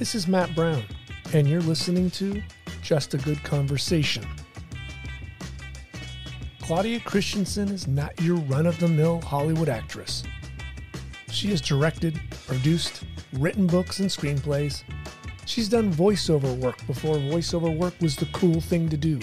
[0.00, 0.82] This is Matt Brown,
[1.34, 2.42] and you're listening to
[2.80, 4.24] Just a Good Conversation.
[6.62, 10.22] Claudia Christian is not your run of the mill Hollywood actress.
[11.30, 14.84] She has directed, produced, written books and screenplays.
[15.44, 19.20] She's done voiceover work before voiceover work was the cool thing to do.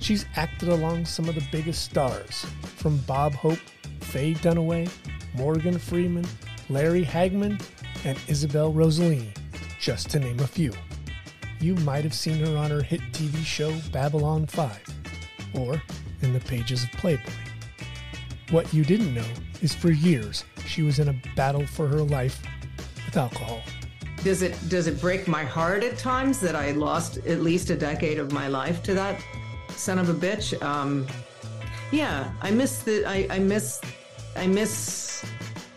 [0.00, 2.44] She's acted along some of the biggest stars,
[2.76, 3.58] from Bob Hope,
[4.00, 4.90] Faye Dunaway,
[5.32, 6.26] Morgan Freeman,
[6.68, 7.58] Larry Hagman,
[8.04, 9.36] and Isabel Rossellini,
[9.80, 10.72] just to name a few.
[11.60, 14.80] You might have seen her on her hit TV show Babylon 5,
[15.54, 15.82] or
[16.22, 17.30] in the pages of Playboy.
[18.50, 19.26] What you didn't know
[19.62, 22.42] is for years she was in a battle for her life
[23.04, 23.62] with alcohol.
[24.22, 27.76] Does it does it break my heart at times that I lost at least a
[27.76, 29.20] decade of my life to that
[29.70, 30.60] son of a bitch?
[30.62, 31.06] Um,
[31.92, 33.80] yeah, I miss the I, I miss
[34.36, 35.05] I miss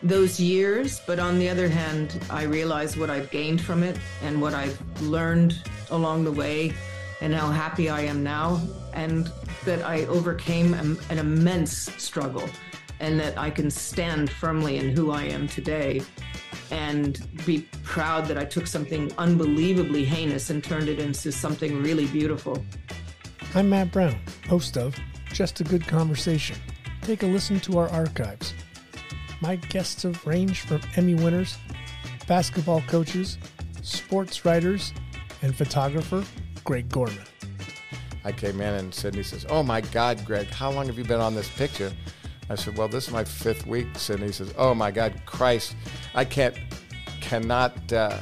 [0.02, 4.42] those years, but on the other hand, I realize what I've gained from it and
[4.42, 6.74] what I've learned along the way
[7.22, 8.62] and how happy I am now
[8.94, 9.32] and
[9.66, 12.48] that I overcame an, immense struggle
[13.00, 16.02] and that I can stand firmly in who I am today
[16.72, 22.06] and be proud that I took something unbelievably heinous and turned it into something really
[22.08, 22.64] beautiful.
[23.56, 24.96] I'm Matt Brown, host of
[25.34, 26.58] Just a Good Conversation.
[27.02, 28.54] Take a listen to our archives.
[29.42, 31.58] My guests have ranged from Emmy winners,
[32.28, 33.38] basketball coaches,
[33.82, 34.94] sports writers,
[35.42, 36.26] and photographer
[36.64, 37.24] Greg Gorman.
[38.26, 41.22] I came in and Sydney says, Oh my God, Greg, how long have you been
[41.22, 41.92] on this picture?
[42.50, 43.88] I said, Well, this is my fifth week.
[43.96, 45.76] Sydney says, Oh my God, Christ,
[46.14, 46.56] I can't,
[47.22, 48.20] cannot uh,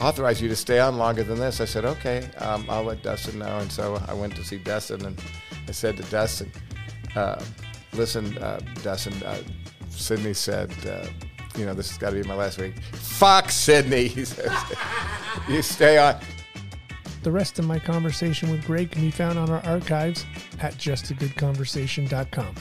[0.00, 1.60] authorize you to stay on longer than this.
[1.60, 3.58] I said, Okay, um, I'll let Dustin know.
[3.58, 5.22] And so I went to see Dustin and
[5.68, 6.50] I said to Dustin,
[7.14, 7.42] uh,
[7.92, 9.38] Listen, uh, Dustin, uh,
[9.94, 11.06] Sydney said, uh,
[11.56, 12.74] You know, this has got to be my last week.
[12.92, 14.52] Fuck Sydney, he says.
[15.48, 16.16] you stay on.
[17.22, 20.26] The rest of my conversation with Greg can be found on our archives
[20.60, 22.54] at justagoodconversation.com.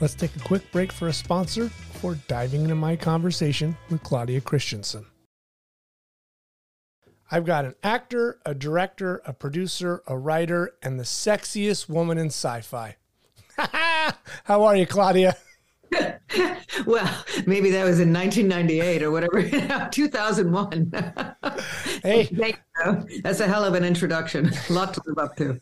[0.00, 4.40] Let's take a quick break for a sponsor before diving into my conversation with Claudia
[4.40, 4.82] Christian.
[7.30, 12.26] I've got an actor, a director, a producer, a writer, and the sexiest woman in
[12.26, 12.96] sci fi.
[14.44, 15.36] How are you, Claudia?
[16.86, 20.92] well, maybe that was in 1998 or whatever, 2001.
[22.02, 22.54] hey,
[23.22, 24.50] that's a hell of an introduction.
[24.68, 25.60] A lot to live up to.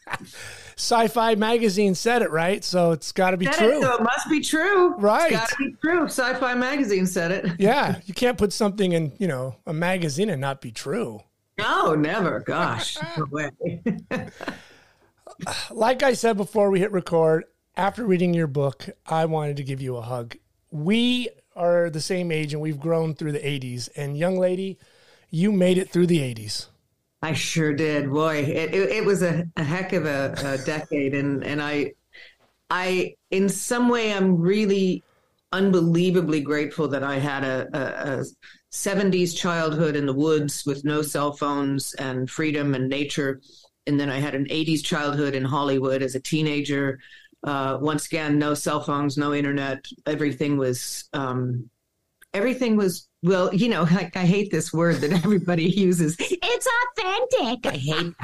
[0.77, 3.79] Sci-Fi magazine said it right, so it's got to be true.
[3.79, 5.33] It, so it must be true, right?
[5.33, 6.05] It's got to be true.
[6.05, 7.53] Sci-Fi magazine said it.
[7.59, 11.21] yeah, you can't put something in, you know, a magazine and not be true.
[11.59, 12.41] No, never.
[12.41, 13.51] Gosh, no way.
[15.71, 17.45] like I said before we hit record,
[17.77, 20.37] after reading your book, I wanted to give you a hug.
[20.71, 23.89] We are the same age and we've grown through the 80s.
[23.97, 24.79] And young lady,
[25.31, 26.69] you made it through the 80s.
[27.23, 28.11] I sure did.
[28.11, 31.15] Boy, it, it, it was a, a, heck of a, a decade.
[31.15, 31.93] And, and I,
[32.71, 35.03] I, in some way, I'm really
[35.53, 38.25] unbelievably grateful that I had a, a, a
[38.73, 43.41] 70s childhood in the woods with no cell phones and freedom and nature.
[43.87, 46.99] And then I had an 80s childhood in Hollywood as a teenager
[47.45, 49.85] uh, once again, no cell phones, no internet.
[50.07, 51.69] Everything was, um,
[52.35, 56.17] everything was, well, you know, like I hate this word that everybody uses.
[56.19, 57.67] It's authentic.
[57.67, 58.15] I hate,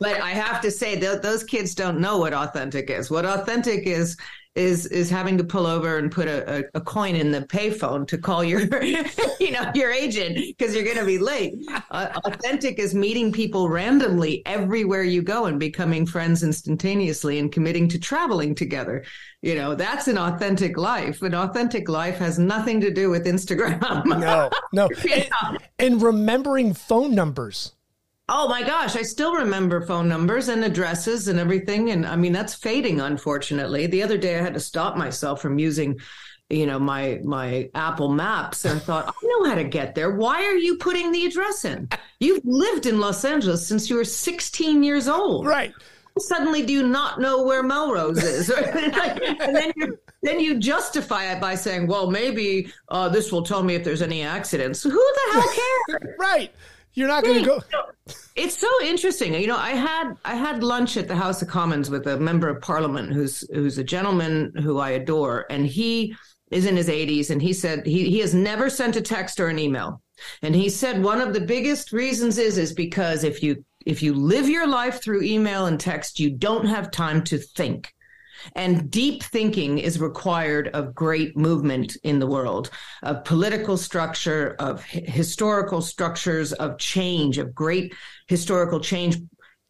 [0.00, 3.10] but I have to say that those kids don't know what authentic is.
[3.10, 4.16] What authentic is
[4.58, 8.06] is is having to pull over and put a, a, a coin in the payphone
[8.08, 8.60] to call your
[9.40, 11.54] you know your agent because you're going to be late.
[11.90, 17.88] Uh, authentic is meeting people randomly everywhere you go and becoming friends instantaneously and committing
[17.88, 19.04] to traveling together.
[19.42, 21.22] You know that's an authentic life.
[21.22, 24.04] An authentic life has nothing to do with instagram.
[24.04, 24.88] No no.
[25.08, 27.72] And, and remembering phone numbers
[28.30, 31.90] Oh my gosh, I still remember phone numbers and addresses and everything.
[31.90, 33.86] And I mean, that's fading, unfortunately.
[33.86, 35.98] The other day I had to stop myself from using,
[36.50, 40.10] you know, my my Apple Maps and I thought, I know how to get there.
[40.10, 41.88] Why are you putting the address in?
[42.20, 45.46] You've lived in Los Angeles since you were 16 years old.
[45.46, 45.72] Right.
[46.18, 48.50] Suddenly do you not know where Melrose is?
[48.50, 53.62] and then you then you justify it by saying, well, maybe uh, this will tell
[53.62, 54.82] me if there's any accidents.
[54.82, 55.48] Who the hell
[55.88, 56.14] cares?
[56.18, 56.52] right.
[56.98, 57.62] You're not going to go.
[58.34, 59.34] It's so interesting.
[59.34, 62.48] You know, I had I had lunch at the House of Commons with a member
[62.48, 66.16] of Parliament who's who's a gentleman who I adore, and he
[66.50, 69.46] is in his 80s, and he said he he has never sent a text or
[69.46, 70.02] an email,
[70.42, 74.12] and he said one of the biggest reasons is is because if you if you
[74.12, 77.94] live your life through email and text, you don't have time to think.
[78.54, 82.70] And deep thinking is required of great movement in the world,
[83.02, 87.94] of political structure, of historical structures, of change, of great
[88.26, 89.18] historical change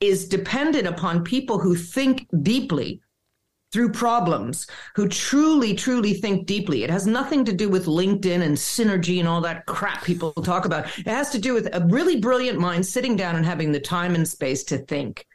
[0.01, 3.01] is dependent upon people who think deeply
[3.73, 6.85] through problems, who truly, truly think deeply.
[6.85, 10.65] It has nothing to do with LinkedIn and synergy and all that crap people talk
[10.65, 10.87] about.
[10.99, 14.15] It has to do with a really brilliant mind sitting down and having the time
[14.15, 15.27] and space to think.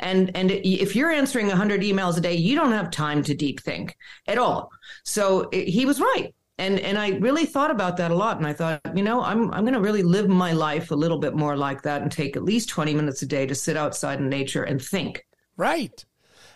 [0.00, 3.60] And and if you're answering 100 emails a day, you don't have time to deep
[3.60, 3.96] think
[4.26, 4.70] at all.
[5.04, 6.34] So it, he was right.
[6.58, 9.52] And and I really thought about that a lot and I thought, you know, I'm
[9.52, 12.36] I'm going to really live my life a little bit more like that and take
[12.36, 15.24] at least 20 minutes a day to sit outside in nature and think.
[15.56, 16.04] Right.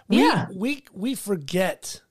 [0.09, 0.47] We, yeah.
[0.55, 2.03] We we forget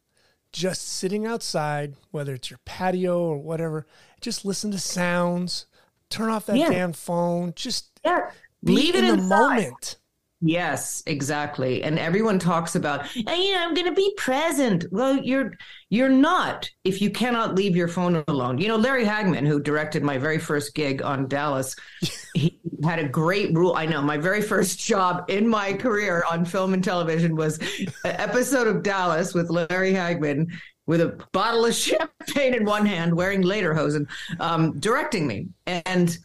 [0.52, 3.88] just sitting outside, whether it's your patio or whatever,
[4.20, 5.66] just listen to sounds,
[6.10, 6.70] turn off that yeah.
[6.70, 8.32] damn phone, just yeah.
[8.64, 9.30] be Leave in the inside.
[9.30, 9.98] moment.
[10.44, 11.84] Yes, exactly.
[11.84, 14.86] And everyone talks about, hey, you know, I'm going to be present.
[14.92, 15.54] Well, you're
[15.90, 18.58] you're not if you cannot leave your phone alone.
[18.58, 21.76] You know, Larry Hagman, who directed my very first gig on Dallas,
[22.34, 23.76] he had a great rule.
[23.76, 27.60] I know my very first job in my career on film and television was
[28.04, 30.48] an episode of Dallas with Larry Hagman
[30.88, 34.08] with a bottle of champagne in one hand, wearing lederhosen,
[34.40, 35.50] um, directing me.
[35.68, 36.18] And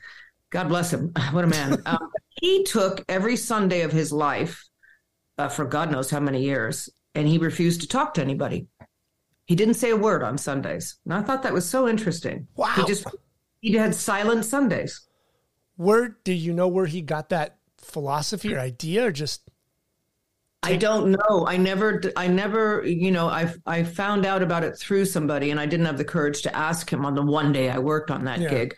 [0.51, 1.13] God bless him.
[1.33, 1.83] What a man.
[1.85, 2.11] Um,
[2.47, 4.69] he took every Sunday of his life
[5.37, 8.69] uh, for God knows how many years, and he refused to talk to anybody.
[9.47, 10.97] He didn't say a word on Sundays.
[11.05, 12.47] And I thought that was so interesting.
[12.55, 12.73] Wow.
[12.77, 13.05] He just
[13.61, 15.01] he had silent Sundays.
[15.77, 19.51] Where do you know where he got that philosophy or idea or just
[20.63, 21.47] I don't know.
[21.47, 25.61] I never, I never, you know, I I found out about it through somebody, and
[25.61, 28.25] I didn't have the courage to ask him on the one day I worked on
[28.25, 28.51] that yeah.
[28.51, 28.75] gig.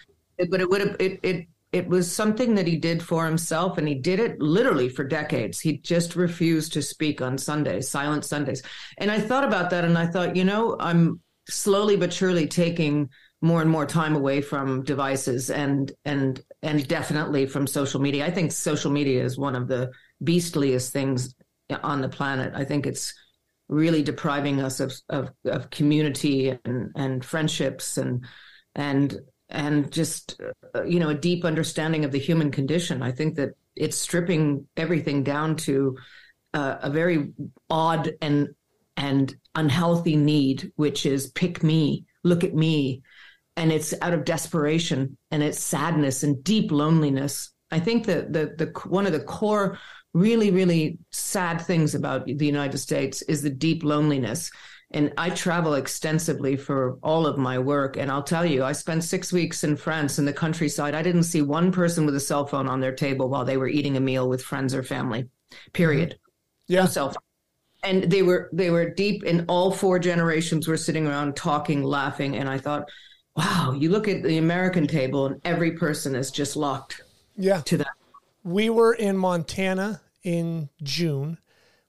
[0.51, 3.87] But it would have, it, it it was something that he did for himself and
[3.87, 5.61] he did it literally for decades.
[5.61, 8.63] He just refused to speak on sundays silent sundays.
[8.99, 13.09] And i thought about that and i thought you know i'm slowly but surely taking
[13.41, 18.27] more and more time away from devices and and and definitely from social media.
[18.27, 19.91] I think social media is one of the
[20.23, 21.35] beastliest things
[21.83, 22.53] on the planet.
[22.55, 23.15] I think it's
[23.69, 28.25] really depriving us of of, of community and and friendships and
[28.75, 29.17] and
[29.51, 30.41] and just
[30.75, 33.03] uh, you know a deep understanding of the human condition.
[33.03, 35.97] I think that it's stripping everything down to
[36.55, 37.33] uh, a very
[37.71, 38.49] odd and
[38.97, 43.03] and unhealthy need which is pick me look at me.
[43.57, 47.51] And it's out of desperation and it's sadness and deep loneliness.
[47.71, 49.79] I think that the the one of the core
[50.15, 54.51] really really sad things about the united states is the deep loneliness
[54.91, 57.97] and I travel extensively for all of my work.
[57.97, 60.95] And I'll tell you, I spent six weeks in France in the countryside.
[60.95, 63.69] I didn't see one person with a cell phone on their table while they were
[63.69, 65.29] eating a meal with friends or family.
[65.75, 66.11] Period.
[66.11, 66.73] Mm-hmm.
[66.73, 66.81] Yeah.
[66.81, 67.23] No cell phone.
[67.85, 72.37] And they were they were deep in all four generations were sitting around talking, laughing.
[72.37, 72.89] And I thought,
[73.37, 77.03] wow, you look at the American table and every person is just locked
[77.37, 77.61] yeah.
[77.67, 77.89] to that.
[78.43, 81.39] We were in Montana in June,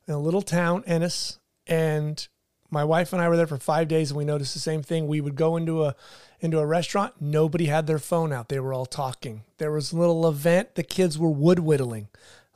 [0.07, 2.28] in a little town, Ennis, and
[2.71, 5.07] my wife and I were there for five days, and we noticed the same thing.
[5.07, 5.95] We would go into a
[6.42, 8.49] into a restaurant, nobody had their phone out.
[8.49, 9.44] They were all talking.
[9.57, 10.76] There was a little event.
[10.76, 12.07] The kids were wood whittling.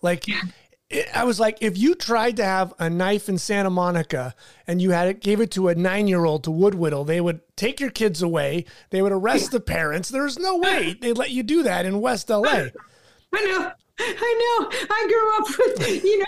[0.01, 0.25] Like
[0.89, 4.35] it, I was like, if you tried to have a knife in Santa Monica
[4.67, 7.19] and you had it, gave it to a nine year old to wood whittle, they
[7.19, 8.65] would take your kids away.
[8.89, 10.09] They would arrest the parents.
[10.09, 12.43] There's no way they'd let you do that in West LA.
[13.33, 13.71] I know.
[13.99, 14.87] I know.
[14.89, 16.25] I grew up with, you know,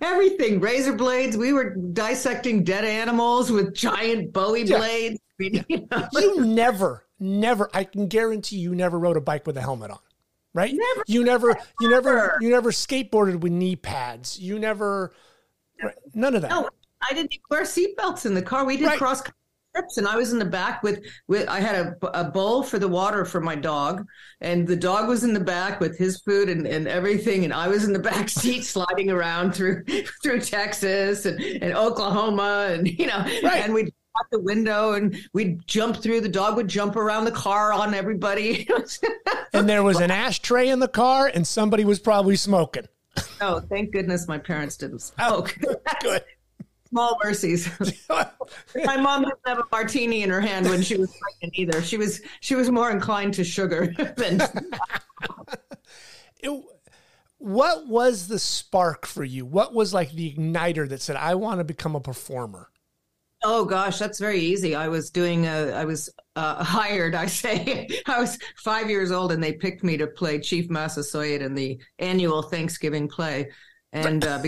[0.00, 0.60] everything.
[0.60, 1.36] Razor blades.
[1.36, 4.78] We were dissecting dead animals with giant bowie yeah.
[4.78, 5.18] blades.
[5.40, 6.08] You, know?
[6.14, 10.00] you, never never i can guarantee you never rode a bike with a helmet on
[10.54, 10.74] right?
[10.74, 14.38] Never, you never, never you never you never skateboarded with knee pads.
[14.38, 15.12] You never
[16.14, 16.50] none of that.
[16.50, 16.68] No
[17.00, 18.64] i didn't wear seatbelts in the car.
[18.64, 18.98] We did right.
[18.98, 19.22] cross
[19.78, 22.78] trips and I was in the back with with I had a, a bowl for
[22.78, 24.06] the water for my dog
[24.40, 27.68] and the dog was in the back with his food and, and everything and I
[27.68, 29.84] was in the back seat sliding around through
[30.22, 33.64] through Texas and, and Oklahoma and you know right.
[33.64, 37.30] and we'd out the window and we'd jump through the dog would jump around the
[37.30, 38.68] car on everybody.
[39.54, 42.86] And there was an ashtray in the car and somebody was probably smoking.
[43.40, 45.58] Oh thank goodness my parents didn't oh, smoke.
[45.66, 46.24] oh, good
[46.88, 47.68] small mercies.
[48.84, 51.82] My mom didn't have a martini in her hand when she was pregnant either.
[51.82, 54.40] She was she was more inclined to sugar than.
[56.40, 56.64] it,
[57.38, 59.46] what was the spark for you?
[59.46, 62.70] What was like the igniter that said, "I want to become a performer"?
[63.44, 64.74] Oh gosh, that's very easy.
[64.74, 67.14] I was doing a, I was uh, hired.
[67.14, 71.40] I say I was five years old, and they picked me to play Chief Massasoit
[71.42, 73.50] in the annual Thanksgiving play,
[73.92, 74.42] and uh,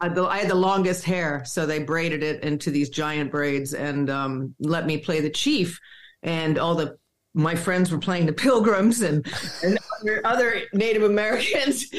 [0.00, 4.10] I, I had the longest hair, so they braided it into these giant braids and
[4.10, 5.80] um, let me play the chief.
[6.22, 6.96] And all the
[7.36, 9.24] my friends were playing the Pilgrims and,
[9.62, 11.84] and other, other Native Americans.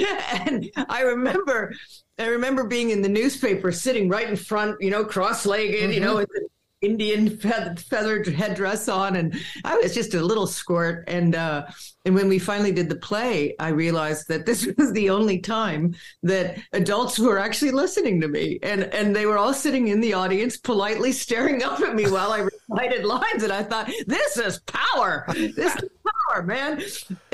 [0.48, 1.74] And I remember,
[2.18, 5.92] I remember being in the newspaper, sitting right in front, you know, cross-legged, mm-hmm.
[5.92, 6.48] you know, with the
[6.82, 11.06] Indian feathered headdress on, and I was just a little squirt.
[11.08, 11.66] And uh,
[12.08, 15.94] and when we finally did the play, I realized that this was the only time
[16.24, 20.14] that adults were actually listening to me, and and they were all sitting in the
[20.14, 23.44] audience, politely staring up at me while I recited lines.
[23.44, 25.26] And I thought, this is power.
[25.28, 25.90] This is
[26.30, 26.82] power, man.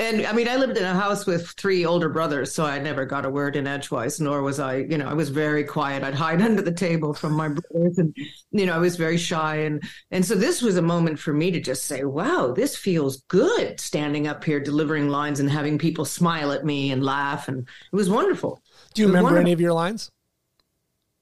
[0.00, 3.04] And I mean, I lived in a house with three older brothers, so I never
[3.04, 4.20] got a word in edgewise.
[4.20, 6.02] Nor was I, you know, I was very quiet.
[6.02, 8.12] I'd hide under the table from my brothers, and
[8.50, 9.58] you know, I was very shy.
[9.58, 13.22] And and so this was a moment for me to just say, wow, this feels
[13.28, 17.48] good standing up here delivering lines and having people smile at me and laugh.
[17.48, 18.62] And it was wonderful.
[18.94, 19.40] Do you remember wonderful.
[19.42, 20.10] any of your lines?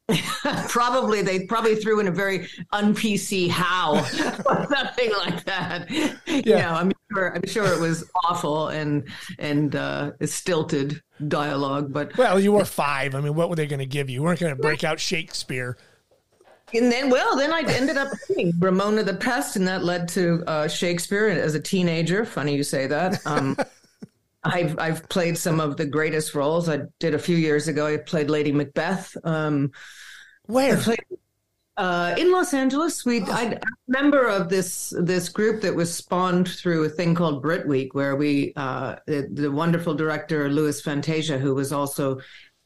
[0.69, 5.87] probably they probably threw in a very un PC how or something like that.
[5.91, 9.09] Yeah, you know, I'm sure I'm sure it was awful and
[9.39, 11.93] and uh, stilted dialogue.
[11.93, 13.15] But well, you were five.
[13.15, 14.15] I mean, what were they going to give you?
[14.15, 15.77] You weren't going to break out Shakespeare.
[16.75, 20.43] And then, well, then I ended up reading Ramona the Pest, and that led to
[20.47, 22.25] uh, Shakespeare as a teenager.
[22.25, 23.25] Funny you say that.
[23.27, 23.57] Um,
[24.45, 26.69] I've I've played some of the greatest roles.
[26.69, 27.87] I did a few years ago.
[27.87, 29.17] I played Lady Macbeth.
[29.25, 29.71] Um,
[30.47, 30.77] Where?
[30.77, 30.99] Played,
[31.77, 33.05] uh, in Los Angeles.
[33.05, 33.31] We oh.
[33.31, 37.41] I, am a member of this this group that was spawned through a thing called
[37.41, 42.21] Brit Week, where we uh, the, the wonderful director Louis Fantasia, who was also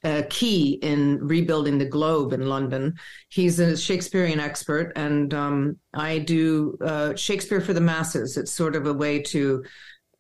[0.07, 2.95] uh, key in rebuilding the Globe in London.
[3.29, 8.37] He's a Shakespearean expert, and um, I do uh, Shakespeare for the masses.
[8.37, 9.65] It's sort of a way to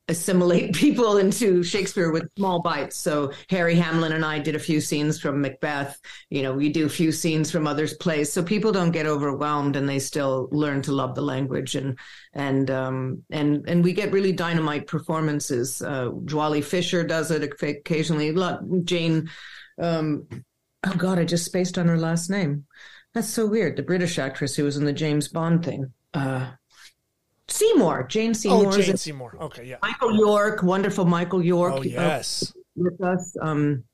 [0.08, 2.96] assimilate people into Shakespeare with small bites.
[2.96, 6.00] So Harry Hamlin and I did a few scenes from Macbeth.
[6.30, 9.76] You know, we do a few scenes from others' plays, so people don't get overwhelmed
[9.76, 11.96] and they still learn to love the language and
[12.34, 15.80] and um, and and we get really dynamite performances.
[15.80, 18.34] Uh, Joely Fisher does it occasionally.
[18.82, 19.28] Jane
[19.78, 20.26] um,
[20.84, 22.66] oh God, I just spaced on her last name.
[23.14, 23.76] That's so weird.
[23.76, 25.92] The British actress who was in the James Bond thing.
[26.12, 26.50] Uh,
[27.48, 28.66] Seymour, Jane Seymour.
[28.66, 29.36] Oh, Jane Seymour.
[29.40, 29.76] Okay, yeah.
[29.82, 31.74] Michael York, wonderful Michael York.
[31.76, 32.52] Oh, yes.
[32.54, 33.36] Uh, with us.
[33.40, 33.84] Um,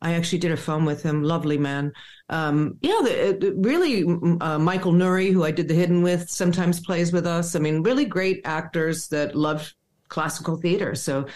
[0.00, 1.22] I actually did a film with him.
[1.22, 1.92] Lovely man.
[2.28, 4.04] Um, yeah, the, the, really,
[4.40, 7.54] uh, Michael Nouri, who I did The Hidden with, sometimes plays with us.
[7.54, 9.72] I mean, really great actors that love
[10.08, 10.94] classical theater.
[10.94, 11.26] So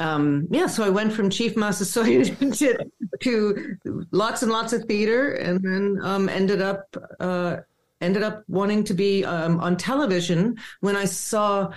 [0.00, 2.78] um, yeah, so I went from chief Massasoit to,
[3.20, 3.76] to
[4.12, 7.58] lots and lots of theater, and then um, ended up uh,
[8.00, 11.72] ended up wanting to be um, on television when I saw.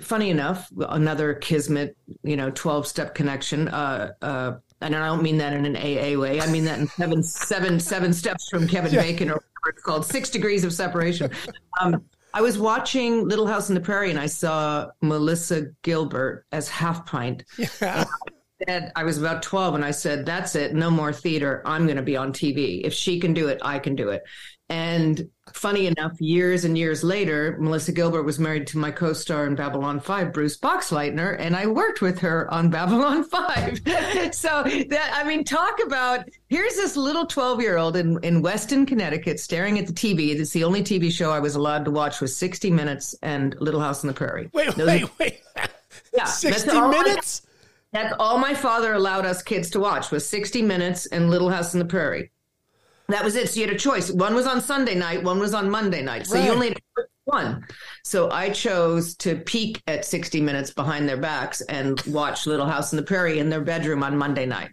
[0.00, 3.68] Funny enough, another kismet, you know, twelve step connection.
[3.68, 6.40] Uh, uh, and I don't mean that in an AA way.
[6.40, 9.02] I mean that in seven, seven, seven steps from Kevin yeah.
[9.02, 11.30] Bacon, or it's called six degrees of separation.
[11.80, 12.04] Um,
[12.36, 17.06] I was watching Little House on the Prairie and I saw Melissa Gilbert as Half
[17.06, 17.44] Pint.
[17.80, 18.04] Yeah.
[18.96, 20.74] I, I was about 12 and I said, That's it.
[20.74, 21.62] No more theater.
[21.66, 22.80] I'm going to be on TV.
[22.84, 24.22] If she can do it, I can do it.
[24.68, 29.54] And funny enough, years and years later, Melissa Gilbert was married to my co-star in
[29.54, 33.80] Babylon 5, Bruce Boxleitner, and I worked with her on Babylon 5.
[34.34, 39.78] so that I mean, talk about here's this little 12-year-old in, in Weston, Connecticut, staring
[39.78, 40.34] at the TV.
[40.34, 43.80] It's the only TV show I was allowed to watch was 60 Minutes and Little
[43.80, 44.50] House on the Prairie.
[44.52, 45.42] Wait, Those wait, wait.
[46.12, 46.24] Yeah.
[46.24, 47.42] 60 minutes?
[47.92, 51.74] that's all my father allowed us kids to watch was 60 Minutes and Little House
[51.74, 52.30] on the Prairie.
[53.08, 53.48] That was it.
[53.48, 54.10] So you had a choice.
[54.10, 56.26] One was on Sunday night, one was on Monday night.
[56.26, 56.44] So right.
[56.44, 56.82] you only had
[57.24, 57.66] one.
[58.04, 62.92] So I chose to peek at 60 Minutes behind their backs and watch Little House
[62.92, 64.70] on the Prairie in their bedroom on Monday night.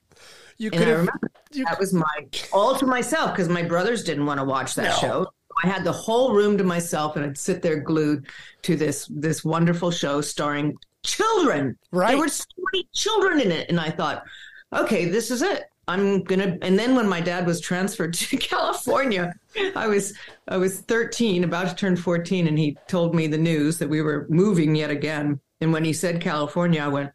[0.58, 4.26] You and I remember you, that was my all to myself because my brothers didn't
[4.26, 5.08] want to watch that no.
[5.08, 5.28] show.
[5.64, 8.28] I had the whole room to myself, and I'd sit there glued
[8.64, 11.78] to this this wonderful show starring children.
[11.92, 14.24] Right, there were so many children in it, and I thought,
[14.72, 15.66] okay, this is it.
[15.88, 19.34] I'm gonna and then when my dad was transferred to California,
[19.76, 20.14] I was
[20.48, 24.02] I was 13, about to turn 14, and he told me the news that we
[24.02, 25.40] were moving yet again.
[25.62, 27.12] And when he said California, I went,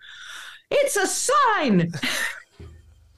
[0.70, 1.92] It's a sign.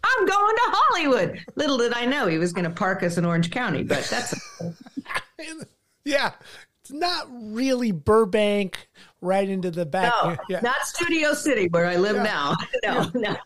[0.03, 1.45] I'm going to Hollywood.
[1.57, 4.35] Little did I know he was gonna park us in Orange County, but that's
[6.05, 6.33] yeah.
[6.83, 8.89] It's not really Burbank
[9.21, 10.13] right into the back.
[10.23, 10.61] No, yeah.
[10.61, 12.23] not Studio City where I live yeah.
[12.23, 12.57] now.
[12.83, 13.37] No, no,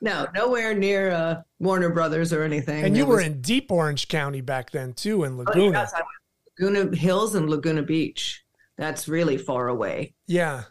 [0.00, 2.84] no, nowhere near uh, Warner Brothers or anything.
[2.84, 5.66] And you it were was, in deep Orange County back then too, in Laguna.
[5.66, 5.92] Oh, yes,
[6.58, 8.44] Laguna Hills and Laguna Beach.
[8.76, 10.14] That's really far away.
[10.26, 10.64] Yeah.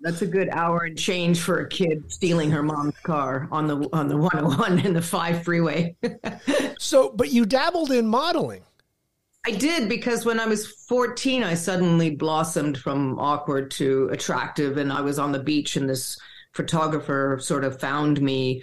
[0.00, 3.88] That's a good hour and change for a kid stealing her mom's car on the
[3.92, 5.96] on the 101 and the 5 freeway.
[6.78, 8.62] so, but you dabbled in modeling.
[9.44, 14.92] I did because when I was 14 I suddenly blossomed from awkward to attractive and
[14.92, 16.16] I was on the beach and this
[16.52, 18.62] photographer sort of found me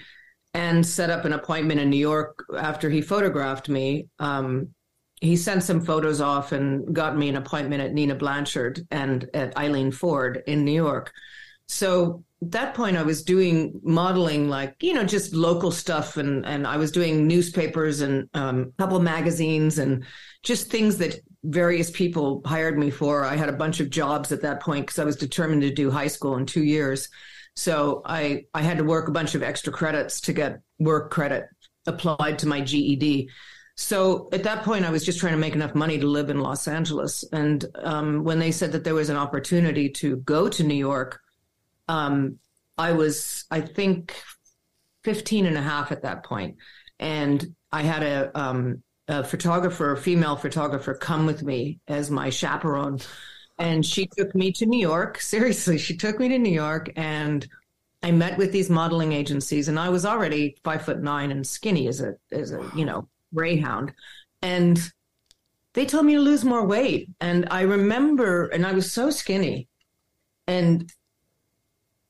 [0.53, 4.07] and set up an appointment in New York after he photographed me.
[4.19, 4.69] Um,
[5.21, 9.55] he sent some photos off and got me an appointment at Nina Blanchard and at
[9.57, 11.11] Eileen Ford in New York.
[11.67, 16.45] So at that point, I was doing modeling, like you know, just local stuff, and
[16.45, 20.05] and I was doing newspapers and um, a couple magazines and
[20.43, 23.23] just things that various people hired me for.
[23.23, 25.89] I had a bunch of jobs at that point because I was determined to do
[25.89, 27.09] high school in two years.
[27.55, 31.45] So I I had to work a bunch of extra credits to get work credit
[31.85, 33.29] applied to my GED.
[33.75, 36.41] So at that point, I was just trying to make enough money to live in
[36.41, 37.23] Los Angeles.
[37.31, 41.21] And um, when they said that there was an opportunity to go to New York,
[41.87, 42.39] um,
[42.77, 44.21] I was, I think,
[45.05, 46.57] 15 and a half at that point.
[46.99, 52.29] And I had a, um, a photographer, a female photographer, come with me as my
[52.29, 52.99] chaperone
[53.59, 55.19] and she took me to New York.
[55.21, 57.47] Seriously, she took me to New York and
[58.01, 61.87] I met with these modeling agencies and I was already five foot nine and skinny
[61.87, 63.93] as a as a, you know, greyhound.
[64.41, 64.79] And
[65.73, 67.09] they told me to lose more weight.
[67.19, 69.67] And I remember and I was so skinny.
[70.47, 70.89] And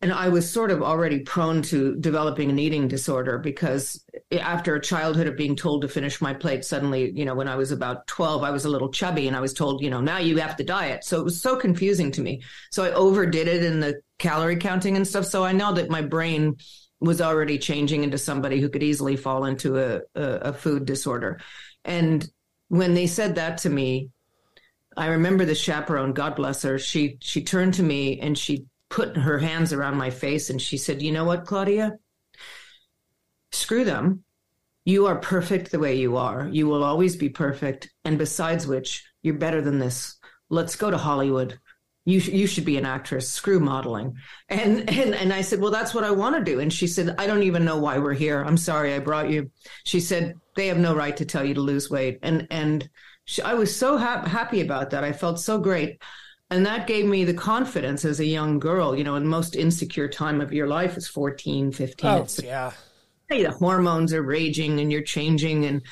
[0.01, 4.81] and I was sort of already prone to developing an eating disorder because after a
[4.81, 8.07] childhood of being told to finish my plate, suddenly, you know, when I was about
[8.07, 10.55] 12, I was a little chubby and I was told, you know, now you have
[10.55, 11.03] to diet.
[11.03, 12.41] So it was so confusing to me.
[12.71, 15.25] So I overdid it in the calorie counting and stuff.
[15.25, 16.55] So I know that my brain
[17.01, 21.41] was already changing into somebody who could easily fall into a, a, a food disorder.
[21.83, 22.25] And
[22.69, 24.11] when they said that to me,
[24.95, 29.15] I remember the chaperone, God bless her, she she turned to me and she put
[29.15, 31.97] her hands around my face and she said, You know what, Claudia?
[33.51, 34.23] Screw them.
[34.85, 36.47] You are perfect the way you are.
[36.47, 37.91] You will always be perfect.
[38.03, 40.17] And besides which, you're better than this.
[40.49, 41.59] Let's go to Hollywood.
[42.05, 43.29] You, you should be an actress.
[43.29, 44.15] Screw modeling.
[44.47, 46.59] And, and, and I said, well, that's what I want to do.
[46.59, 48.41] And she said, I don't even know why we're here.
[48.41, 49.51] I'm sorry I brought you.
[49.83, 52.19] She said, they have no right to tell you to lose weight.
[52.23, 52.89] And, and
[53.25, 55.03] she, I was so ha- happy about that.
[55.03, 56.01] I felt so great.
[56.51, 59.55] And that gave me the confidence as a young girl, you know, in the most
[59.55, 62.09] insecure time of your life is 14, 15.
[62.09, 62.71] Oh, yeah.
[63.29, 65.65] Hey, the hormones are raging and you're changing.
[65.65, 65.83] And,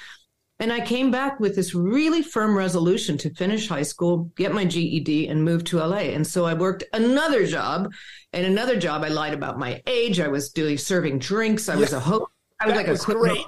[0.60, 4.66] and I came back with this really firm resolution to finish high school, get my
[4.66, 5.98] GED and move to LA.
[5.98, 7.94] And so I worked another job
[8.34, 9.04] and another job.
[9.04, 10.20] I lied about my age.
[10.20, 11.70] I was doing serving drinks.
[11.70, 11.82] I yeah.
[11.82, 12.32] was a host.
[12.60, 13.46] I was that like was a quick great.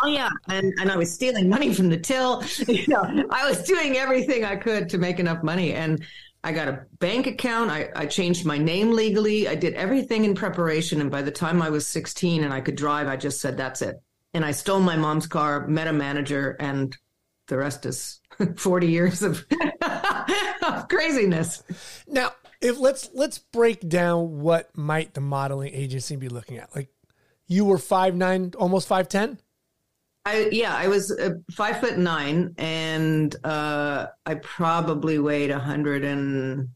[0.00, 2.42] Oh yeah, and and I was stealing money from the till.
[2.68, 6.04] You know, I was doing everything I could to make enough money, and
[6.44, 7.70] I got a bank account.
[7.70, 9.48] I, I changed my name legally.
[9.48, 12.76] I did everything in preparation, and by the time I was sixteen and I could
[12.76, 13.96] drive, I just said that's it.
[14.34, 16.96] And I stole my mom's car, met a manager, and
[17.48, 18.20] the rest is
[18.56, 19.44] forty years of,
[20.62, 21.64] of craziness.
[22.06, 26.74] Now, if let's let's break down what might the modeling agency be looking at.
[26.74, 26.90] Like,
[27.48, 29.40] you were five nine, almost five ten.
[30.28, 36.04] I yeah, I was uh, five foot nine, and uh, I probably weighed a hundred
[36.04, 36.68] and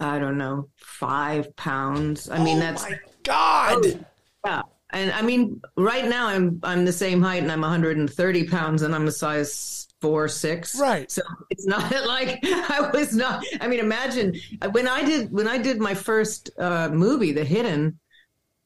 [0.00, 2.28] I don't know five pounds.
[2.28, 3.86] I mean, oh that's my God.
[3.86, 4.00] Oh,
[4.44, 8.82] yeah, and I mean, right now I'm I'm the same height, and I'm 130 pounds,
[8.82, 10.78] and I'm a size four six.
[10.80, 11.08] Right.
[11.10, 13.44] So it's not like I was not.
[13.60, 14.34] I mean, imagine
[14.72, 18.00] when I did when I did my first uh, movie, The Hidden.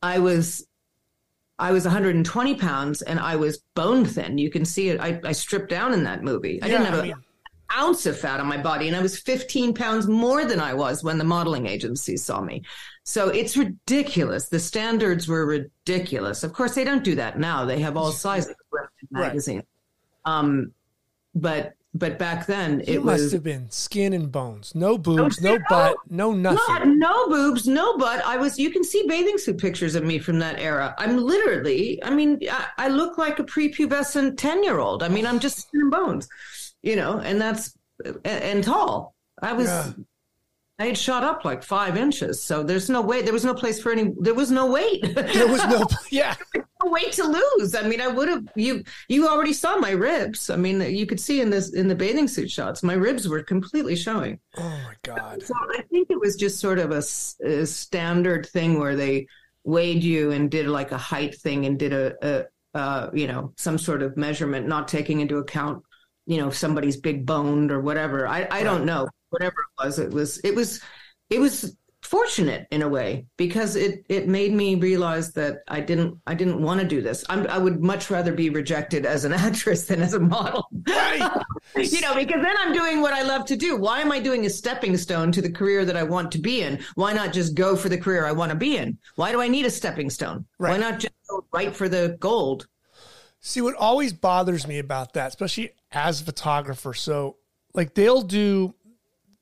[0.05, 0.67] I was
[1.59, 4.39] I was 120 pounds and I was bone thin.
[4.39, 5.01] You can see it.
[5.01, 6.61] I, I stripped down in that movie.
[6.63, 7.15] I Yeah, didn't have I an
[7.75, 11.03] ounce of fat on my body, and I was 15 pounds more than I was
[11.05, 12.63] when the modeling agency saw me.
[13.05, 14.49] So it's ridiculous.
[14.49, 16.45] The standards were ridiculous.
[16.45, 17.65] Of course, they don't do that now.
[17.65, 18.55] They have all sizes
[19.11, 19.29] Right.
[19.29, 19.65] magazines.
[20.25, 20.73] Um,
[21.35, 25.41] but but back then You it must was have been skin and bones, no boobs,
[25.43, 25.65] no zero.
[25.69, 26.59] butt, no nothing.
[26.69, 28.25] Not, no boobs, no butt.
[28.25, 28.59] I was.
[28.59, 30.95] You can see bathing suit pictures of me from that era.
[30.99, 32.03] I'm literally.
[32.03, 35.03] I mean, I, I look like a prepubescent ten year old.
[35.03, 36.29] I mean, I'm just skin and bones,
[36.83, 39.15] you know, and that's and, and tall.
[39.43, 39.67] I was.
[39.69, 39.93] Yeah.
[40.79, 43.23] I had shot up like five inches, so there's no way.
[43.23, 44.13] There was no place for any.
[44.19, 45.03] There was no weight.
[45.15, 46.35] There was no, yeah.
[46.91, 47.75] Weight to lose.
[47.75, 48.45] I mean, I would have.
[48.55, 50.51] You you already saw my ribs.
[50.51, 53.43] I mean, you could see in this in the bathing suit shots, my ribs were
[53.43, 54.41] completely showing.
[54.57, 55.43] Oh my God.
[55.43, 59.27] So I think it was just sort of a standard thing where they
[59.65, 63.53] weighed you and did like a height thing and did a, a uh, you know
[63.57, 65.83] some sort of measurement, not taking into account
[66.27, 68.27] you know if somebody's big boned or whatever.
[68.27, 69.09] I I don't know.
[69.31, 70.81] Whatever it was, it was it was
[71.31, 71.77] it was
[72.13, 76.61] fortunate in a way because it it made me realize that I didn't I didn't
[76.61, 77.25] want to do this.
[77.31, 80.69] I'm, i would much rather be rejected as an actress than as a model.
[80.87, 81.43] Right.
[81.77, 83.79] you know, because then I'm doing what I love to do.
[83.79, 86.61] Why am I doing a stepping stone to the career that I want to be
[86.61, 86.81] in?
[86.97, 88.99] Why not just go for the career I want to be in?
[89.17, 90.45] Why do I need a stepping stone?
[90.59, 90.73] Right.
[90.73, 92.69] Why not just go right for the gold?
[93.41, 97.39] See, what always bothers me about that, especially as a photographer, so
[97.73, 98.75] like they'll do,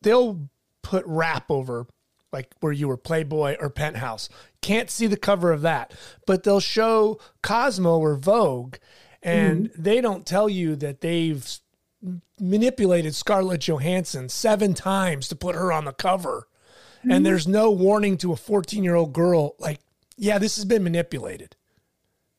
[0.03, 0.49] they'll
[0.83, 1.89] put wrap over
[2.33, 4.29] like where you were Playboy or Penthouse.
[4.61, 5.93] Can't see the cover of that,
[6.27, 8.77] but they'll show Cosmo or Vogue,
[9.23, 9.83] and mm-hmm.
[9.83, 11.47] they don't tell you that they've
[12.39, 16.49] manipulated Scarlett Johansson seven times to put her on the cover.
[17.01, 17.11] Mm-hmm.
[17.13, 19.81] And there's no warning to a 14 year old girl, like,
[20.17, 21.57] yeah, this has been manipulated.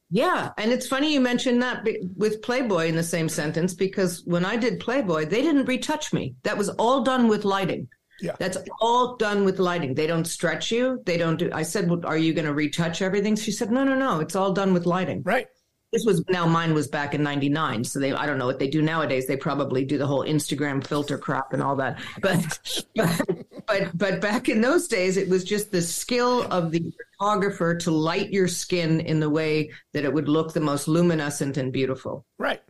[0.10, 0.52] Yeah.
[0.58, 4.58] And it's funny you mentioned that with Playboy in the same sentence because when I
[4.58, 6.36] did Playboy, they didn't retouch me.
[6.44, 7.88] That was all done with lighting.
[8.22, 8.36] Yeah.
[8.40, 9.96] That's all done with lighting.
[9.96, 11.02] They don't stretch you.
[11.06, 11.50] They don't do.
[11.54, 14.20] I said, well, "Are you going to retouch everything?" She said, "No, no, no.
[14.20, 15.48] It's all done with lighting." Right.
[15.92, 18.70] This was now mine was back in '99, so they I don't know what they
[18.70, 19.28] do nowadays.
[19.28, 22.00] They probably do the whole Instagram filter crap and all that.
[22.22, 23.22] But but
[23.68, 27.92] but, but back in those days, it was just the skill of the photographer to
[27.92, 32.26] light your skin in the way that it would look the most luminescent and beautiful.
[32.38, 32.62] Right.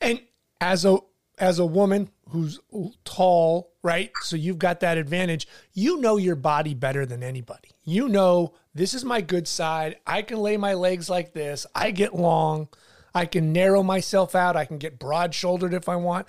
[0.00, 0.20] And
[0.60, 0.98] as a
[1.38, 2.60] as a woman who's
[3.04, 4.10] tall, right?
[4.22, 5.46] So you've got that advantage.
[5.72, 7.70] You know your body better than anybody.
[7.84, 9.96] You know, this is my good side.
[10.06, 11.66] I can lay my legs like this.
[11.74, 12.68] I get long.
[13.14, 14.56] I can narrow myself out.
[14.56, 16.28] I can get broad shouldered if I want.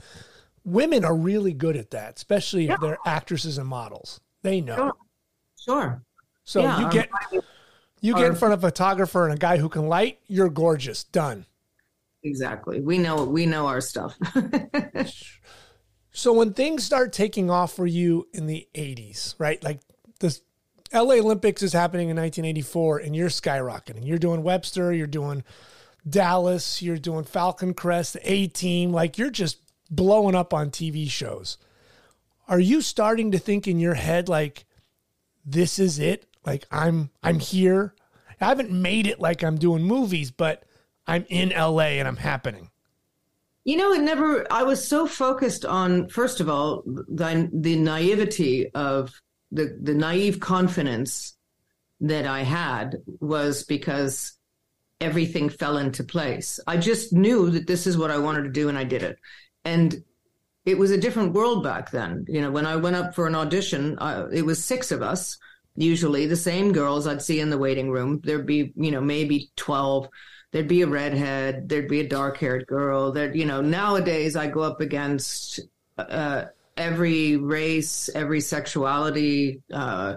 [0.63, 2.73] Women are really good at that, especially yeah.
[2.73, 4.19] if they're actresses and models.
[4.41, 4.75] They know.
[4.75, 4.93] Sure.
[5.63, 6.03] sure.
[6.43, 7.09] So yeah, you get
[8.01, 11.03] you get in front of a photographer and a guy who can light, you're gorgeous.
[11.03, 11.45] Done.
[12.23, 12.81] Exactly.
[12.81, 14.15] We know we know our stuff.
[16.11, 19.63] so when things start taking off for you in the 80s, right?
[19.63, 19.79] Like
[20.19, 20.37] the
[20.93, 24.05] LA Olympics is happening in 1984 and you're skyrocketing.
[24.05, 25.43] You're doing Webster, you're doing
[26.09, 31.09] Dallas, you're doing Falcon Crest, the A team, like you're just blowing up on TV
[31.09, 31.57] shows.
[32.47, 34.65] Are you starting to think in your head like
[35.45, 36.25] this is it?
[36.45, 37.93] Like I'm I'm here.
[38.41, 40.63] I haven't made it like I'm doing movies, but
[41.07, 42.70] I'm in LA and I'm happening?
[43.63, 48.71] You know, it never, I was so focused on, first of all, the, the naivety
[48.73, 49.13] of
[49.51, 51.37] the, the naive confidence
[51.99, 54.33] that I had was because
[54.99, 56.59] everything fell into place.
[56.65, 59.17] I just knew that this is what I wanted to do and I did it.
[59.63, 60.03] And
[60.65, 62.25] it was a different world back then.
[62.27, 65.37] You know, when I went up for an audition, uh, it was six of us,
[65.75, 68.21] usually the same girls I'd see in the waiting room.
[68.23, 70.07] There'd be, you know, maybe 12
[70.51, 73.11] there'd be a redhead, there'd be a dark haired girl.
[73.11, 75.59] That you know, nowadays I go up against
[75.97, 76.45] uh,
[76.77, 79.61] every race, every sexuality.
[79.71, 80.15] Uh,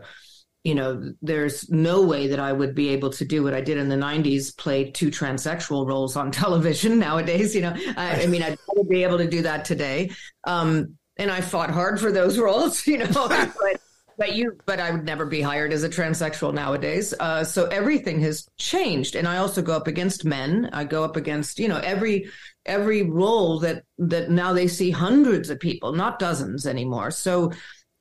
[0.65, 3.77] you know, there's no way that I would be able to do what I did
[3.77, 7.55] in the 90s, play two transsexual roles on television nowadays.
[7.55, 10.11] You know, I, I mean, I'd be able to do that today.
[10.45, 13.81] Um, and I fought hard for those roles, you know, but
[14.19, 17.15] but you, but I would never be hired as a transsexual nowadays.
[17.19, 20.71] Uh, so everything has changed, and I also go up against men.
[20.73, 22.31] I go up against you know every
[22.67, 27.11] every role that that now they see hundreds of people, not dozens anymore.
[27.11, 27.53] So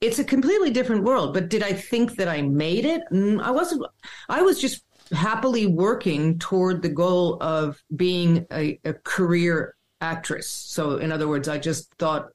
[0.01, 1.33] it's a completely different world.
[1.33, 3.01] But did I think that I made it?
[3.11, 3.85] Mm, I wasn't.
[4.29, 10.47] I was just happily working toward the goal of being a, a career actress.
[10.49, 12.29] So in other words, I just thought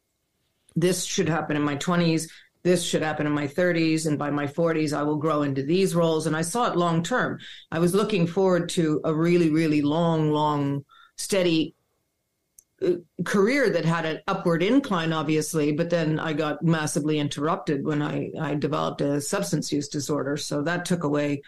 [0.76, 4.46] this should happen in my twenties this should happen in my 30s and by my
[4.46, 6.26] 40s i will grow into these roles.
[6.26, 7.38] And i saw it long term.
[7.70, 10.84] I was looking forward to a really really long long
[11.16, 11.74] steady
[12.82, 12.92] uh,
[13.24, 18.30] career that had an upward incline obviously but then i got massively interrupted when i
[18.40, 20.36] i developed a substance use disorder.
[20.36, 21.42] So that took away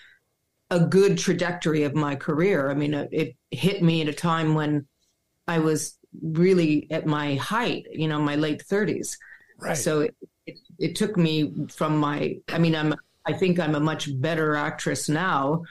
[0.70, 2.70] a good trajectory of my career.
[2.70, 4.86] I mean it, it hit me at a time when
[5.46, 9.16] i was really at my height you know my late 30s
[9.60, 9.76] right.
[9.76, 10.14] So it,
[10.50, 12.94] it, it took me from my i mean i'm
[13.26, 15.62] i think i'm a much better actress now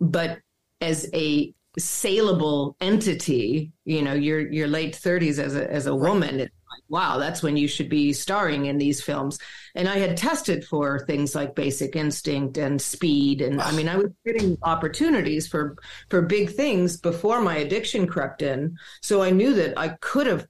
[0.00, 0.38] but
[0.80, 6.40] as a saleable entity you know your your late 30s as a as a woman
[6.40, 9.38] it's like wow that's when you should be starring in these films.
[9.74, 13.96] And i had tested for things like basic instinct and speed and i mean i
[13.96, 15.76] was getting opportunities for
[16.10, 18.76] for big things before my addiction crept in.
[19.00, 20.46] So i knew that i could have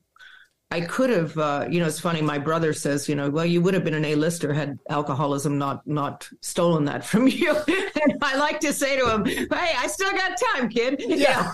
[0.72, 2.22] I could have, uh, you know, it's funny.
[2.22, 5.86] My brother says, you know, well, you would have been an A-lister had alcoholism not
[5.86, 7.54] not stolen that from you.
[7.68, 10.96] and I like to say to him, "Hey, I still got time, kid.
[11.06, 11.52] Yeah."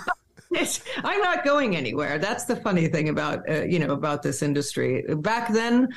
[1.05, 2.19] I'm not going anywhere.
[2.19, 5.05] That's the funny thing about, uh, you know, about this industry.
[5.17, 5.89] Back then,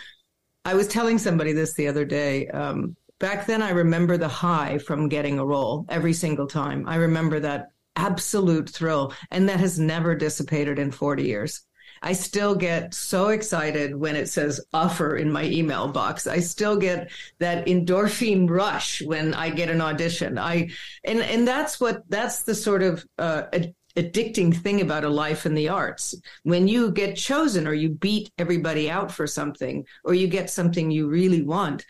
[0.66, 2.48] I was telling somebody this the other day.
[2.48, 6.86] Um, back then I remember the high from getting a role every single time.
[6.88, 11.62] I remember that absolute thrill, and that has never dissipated in 40 years.
[12.02, 16.26] I still get so excited when it says offer in my email box.
[16.26, 20.40] I still get that endorphin rush when I get an audition.
[20.40, 20.70] I
[21.04, 23.44] and and that's what that's the sort of uh,
[23.96, 26.16] addicting thing about a life in the arts.
[26.44, 30.90] When you get chosen or you beat everybody out for something or you get something
[30.90, 31.86] you really want,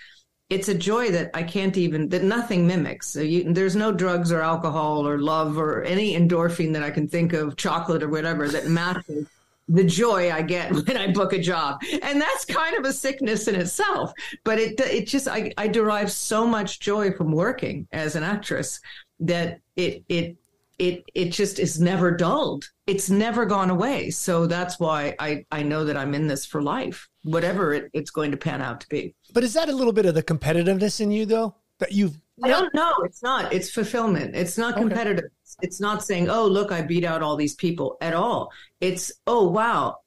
[0.50, 3.08] it's a joy that I can't even that nothing mimics.
[3.08, 7.08] So you, there's no drugs or alcohol or love or any endorphin that I can
[7.08, 9.28] think of, chocolate or whatever that matches
[9.72, 11.82] the joy I get when I book a job.
[12.02, 14.12] And that's kind of a sickness in itself.
[14.44, 18.80] But it it just I, I derive so much joy from working as an actress
[19.22, 20.38] that it it
[20.78, 22.66] it it just is never dulled.
[22.88, 24.10] It's never gone away.
[24.10, 28.12] So that's why I I know that I'm in this for life, whatever it, it's
[28.12, 29.16] going to pan out to be.
[29.34, 32.20] But is that a little bit of the competitiveness in you though that you've?
[32.44, 32.94] I don't know.
[33.04, 33.54] It's not.
[33.54, 34.36] It's fulfillment.
[34.36, 35.26] It's not competitive.
[35.26, 35.34] Okay.
[35.62, 38.52] It's not saying, "Oh, look, I beat out all these people" at all.
[38.80, 39.98] It's, "Oh, wow,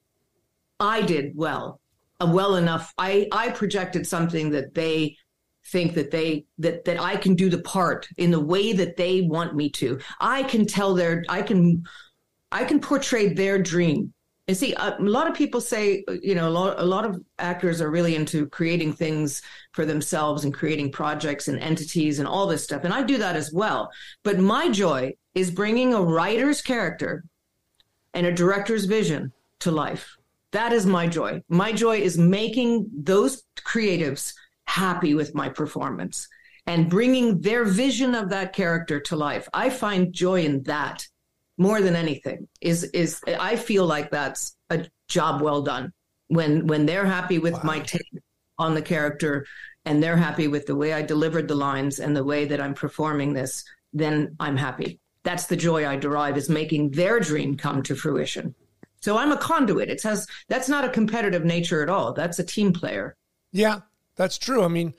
[0.79, 1.79] I did well,
[2.19, 2.93] uh, well enough.
[2.97, 5.17] I I projected something that they
[5.67, 9.21] think that they that that I can do the part in the way that they
[9.21, 9.99] want me to.
[10.19, 11.83] I can tell their I can
[12.51, 14.13] I can portray their dream.
[14.47, 17.05] And see, a, a lot of people say, uh, you know, a lot, a lot
[17.05, 22.27] of actors are really into creating things for themselves and creating projects and entities and
[22.27, 22.83] all this stuff.
[22.83, 23.91] And I do that as well.
[24.23, 27.23] But my joy is bringing a writer's character
[28.13, 30.15] and a director's vision to life.
[30.51, 31.43] That is my joy.
[31.49, 34.33] My joy is making those creatives
[34.67, 36.27] happy with my performance
[36.67, 39.49] and bringing their vision of that character to life.
[39.53, 41.07] I find joy in that
[41.57, 42.47] more than anything.
[42.61, 45.93] Is is I feel like that's a job well done
[46.27, 47.61] when when they're happy with wow.
[47.63, 48.07] my take
[48.57, 49.45] on the character
[49.85, 52.73] and they're happy with the way I delivered the lines and the way that I'm
[52.73, 53.63] performing this,
[53.93, 54.99] then I'm happy.
[55.23, 58.55] That's the joy I derive is making their dream come to fruition.
[59.01, 59.89] So I'm a conduit.
[59.89, 62.13] It says that's not a competitive nature at all.
[62.13, 63.15] That's a team player.
[63.51, 63.81] Yeah,
[64.15, 64.63] that's true.
[64.63, 64.95] I mean,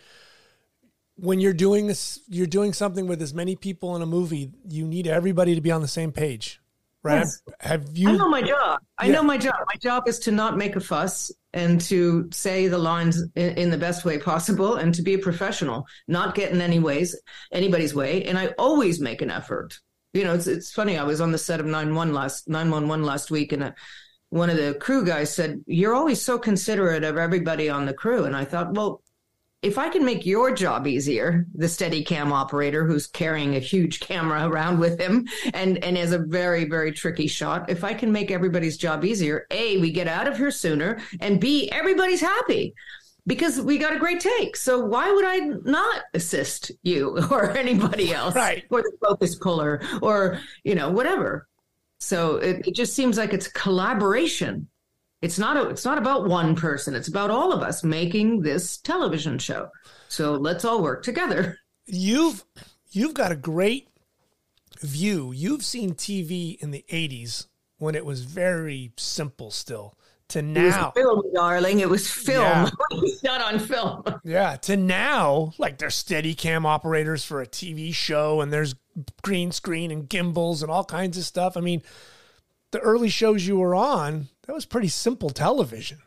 [1.16, 4.86] when you're doing this, you're doing something with as many people in a movie, you
[4.86, 6.60] need everybody to be on the same page,
[7.02, 7.20] right?
[7.20, 7.42] Yes.
[7.60, 8.10] Have you?
[8.10, 8.80] I know my job.
[8.98, 9.12] I yeah.
[9.12, 9.54] know my job.
[9.66, 13.70] My job is to not make a fuss and to say the lines in, in,
[13.70, 17.18] the best way possible and to be a professional, not get in any ways
[17.50, 18.24] anybody's way.
[18.24, 19.78] And I always make an effort.
[20.12, 20.98] You know, it's it's funny.
[20.98, 23.64] I was on the set of nine one last nine one one last week, and
[23.64, 23.74] a,
[24.30, 28.24] one of the crew guys said, "You're always so considerate of everybody on the crew."
[28.24, 29.02] And I thought, well
[29.66, 33.98] if I can make your job easier, the steady cam operator who's carrying a huge
[33.98, 38.12] camera around with him and, and is a very, very tricky shot, if I can
[38.12, 42.74] make everybody's job easier, A, we get out of here sooner, and B, everybody's happy
[43.26, 44.56] because we got a great take.
[44.56, 48.36] So why would I not assist you or anybody else?
[48.36, 48.62] Right.
[48.70, 51.48] Or the focus puller or, you know, whatever.
[51.98, 54.68] So it, it just seems like it's collaboration
[55.26, 56.94] it's not a, it's not about one person.
[56.94, 59.70] It's about all of us making this television show.
[60.06, 61.58] So let's all work together.
[61.84, 62.44] You've
[62.92, 63.88] you've got a great
[64.80, 65.32] view.
[65.32, 69.98] You've seen tv in the 80s when it was very simple still.
[70.28, 71.80] To now film darling.
[71.80, 72.70] It was film.
[72.92, 73.00] Yeah.
[73.24, 74.04] shot on film.
[74.22, 74.56] Yeah.
[74.62, 78.76] To now like there's steady cam operators for a tv show and there's
[79.22, 81.56] green screen and gimbals and all kinds of stuff.
[81.56, 81.82] I mean
[82.70, 85.98] the early shows you were on that was pretty simple television.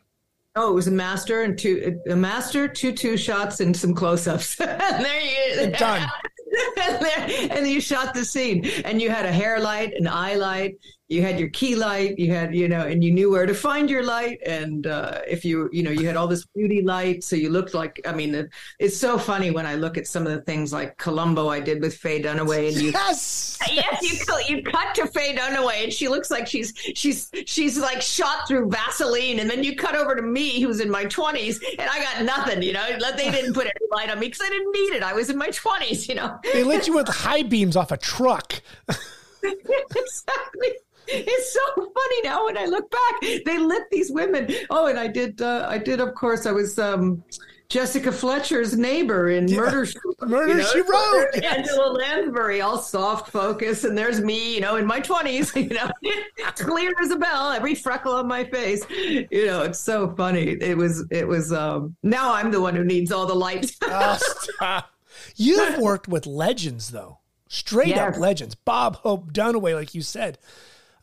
[0.56, 4.56] Oh, it was a master and two a master, two two shots and some close-ups.
[4.58, 6.10] there you done.
[6.82, 10.36] and, there, and you shot the scene, and you had a hair light, an eye
[10.36, 10.76] light,
[11.10, 13.90] you had your key light, you had, you know, and you knew where to find
[13.90, 14.40] your light.
[14.46, 17.24] And uh, if you, you know, you had all this beauty light.
[17.24, 20.28] So you looked like, I mean, it, it's so funny when I look at some
[20.28, 22.68] of the things like Columbo I did with Faye Dunaway.
[22.68, 26.74] And you, yes, yes, you, you cut to Faye Dunaway and she looks like she's,
[26.94, 29.40] she's, she's like shot through Vaseline.
[29.40, 32.62] And then you cut over to me, who's in my 20s, and I got nothing,
[32.62, 32.86] you know,
[33.18, 35.02] they didn't put any light on me because I didn't need it.
[35.02, 36.38] I was in my 20s, you know.
[36.54, 38.62] They lit you with high beams off a truck.
[39.44, 40.74] exactly
[41.12, 43.22] it's so funny now when I look back.
[43.46, 44.50] They lit these women.
[44.70, 45.42] Oh, and I did.
[45.42, 46.00] Uh, I did.
[46.00, 46.78] Of course, I was.
[46.80, 47.24] Um,
[47.70, 49.58] Jessica Fletcher's neighbor in yeah.
[49.58, 50.30] Murder She Wrote.
[50.30, 50.66] Murder you know?
[50.66, 51.28] She Wrote.
[51.36, 51.58] Yes.
[51.58, 55.90] Angela Lansbury, all soft focus, and there's me, you know, in my twenties, you know,
[56.56, 58.84] clear as a bell, every freckle on my face.
[58.90, 60.58] You know, it's so funny.
[60.60, 61.06] It was.
[61.12, 61.54] It was.
[61.54, 63.72] Um, now I'm the one who needs all the light.
[63.84, 64.90] oh, stop.
[65.36, 67.20] You've worked with legends, though,
[67.50, 68.16] straight yes.
[68.16, 68.56] up legends.
[68.56, 70.40] Bob Hope Dunaway, like you said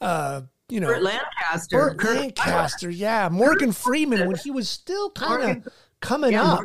[0.00, 1.94] uh, you know, Burt Lancaster.
[1.96, 3.28] Burt Lancaster, yeah.
[3.30, 6.64] Morgan Freeman when he was still kind of coming yeah, up.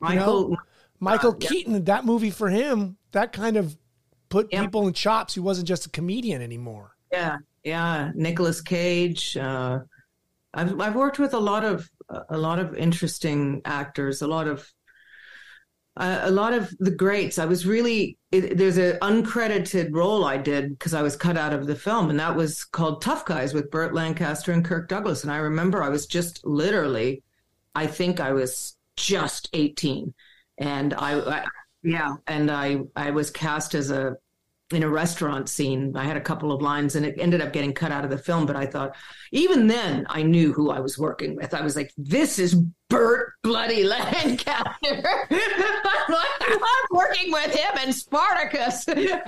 [0.00, 0.42] Michael.
[0.42, 0.56] You know?
[1.00, 1.80] Michael uh, Keaton, yeah.
[1.80, 3.76] that movie for him, that kind of
[4.28, 4.62] put yeah.
[4.62, 5.34] people in chops.
[5.34, 6.96] He wasn't just a comedian anymore.
[7.10, 8.12] Yeah, yeah.
[8.14, 9.36] Nicolas Cage.
[9.36, 9.80] Uh,
[10.52, 11.90] I've I've worked with a lot of
[12.28, 14.70] a lot of interesting actors, a lot of
[15.96, 17.38] uh, a lot of the greats.
[17.38, 21.52] I was really it, there's an uncredited role I did because I was cut out
[21.52, 25.24] of the film, and that was called Tough Guys with Burt Lancaster and Kirk Douglas.
[25.24, 27.22] And I remember I was just literally,
[27.74, 30.14] I think I was just 18,
[30.58, 31.44] and I, I
[31.82, 34.16] yeah, and I I was cast as a
[34.72, 35.96] in a restaurant scene.
[35.96, 38.18] I had a couple of lines and it ended up getting cut out of the
[38.18, 38.46] film.
[38.46, 38.94] But I thought,
[39.32, 41.54] even then, I knew who I was working with.
[41.54, 42.56] I was like, this is
[42.90, 45.18] Burt Bloody Lancaster.
[45.30, 48.84] I'm working with him in Spartacus.
[48.88, 49.22] it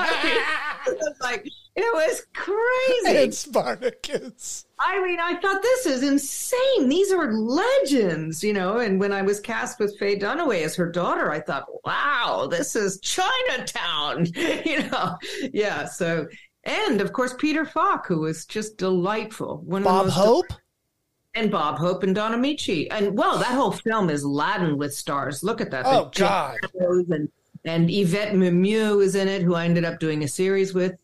[0.86, 3.24] was like, it was crazy.
[3.24, 4.66] And Spartacus.
[4.80, 6.88] I mean, I thought this is insane.
[6.88, 8.78] These are legends, you know.
[8.78, 12.74] And when I was cast with Faye Dunaway as her daughter, I thought, wow, this
[12.74, 14.26] is Chinatown,
[14.66, 15.16] you know.
[15.52, 15.86] Yeah.
[15.86, 16.26] So,
[16.64, 19.62] and of course, Peter Falk, who was just delightful.
[19.64, 20.52] One Bob Hope.
[21.34, 22.88] And Bob Hope and Don Ameche.
[22.90, 25.42] And well, that whole film is laden with stars.
[25.42, 25.86] Look at that.
[25.86, 26.58] Oh, God.
[26.78, 27.28] And,
[27.64, 30.96] and Yvette Mimieux is in it, who I ended up doing a series with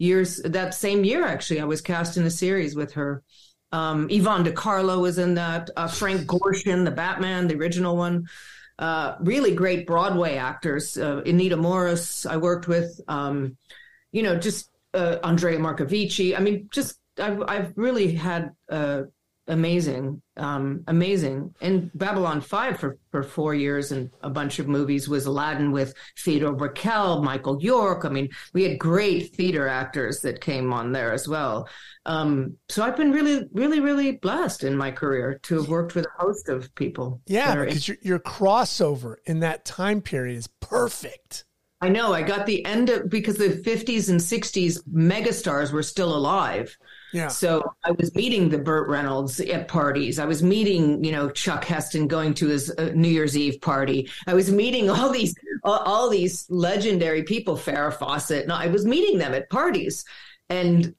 [0.00, 3.22] years that same year actually i was cast in a series with her
[3.72, 8.26] um, yvonne de carlo was in that uh, frank gorshin the batman the original one
[8.78, 13.56] uh, really great broadway actors uh, anita morris i worked with um,
[14.10, 19.02] you know just uh, andrea marcovicci i mean just i've, I've really had uh,
[19.50, 21.54] amazing, um, amazing.
[21.60, 25.92] And Babylon 5 for, for four years and a bunch of movies was Aladdin with
[26.18, 28.04] Theodore Bikel, Michael York.
[28.04, 31.68] I mean, we had great theater actors that came on there as well.
[32.06, 36.06] Um, so I've been really, really, really blessed in my career to have worked with
[36.06, 37.20] a host of people.
[37.26, 41.44] Yeah, because your, your crossover in that time period is perfect.
[41.82, 42.12] I know.
[42.12, 46.76] I got the end of because the 50s and 60s megastars were still alive.
[47.12, 47.28] Yeah.
[47.28, 50.18] So I was meeting the Burt Reynolds at parties.
[50.18, 54.08] I was meeting, you know, Chuck Heston going to his uh, New Year's Eve party.
[54.26, 58.46] I was meeting all these all, all these legendary people, Farrah Fawcett.
[58.46, 60.04] No, I was meeting them at parties,
[60.48, 60.94] and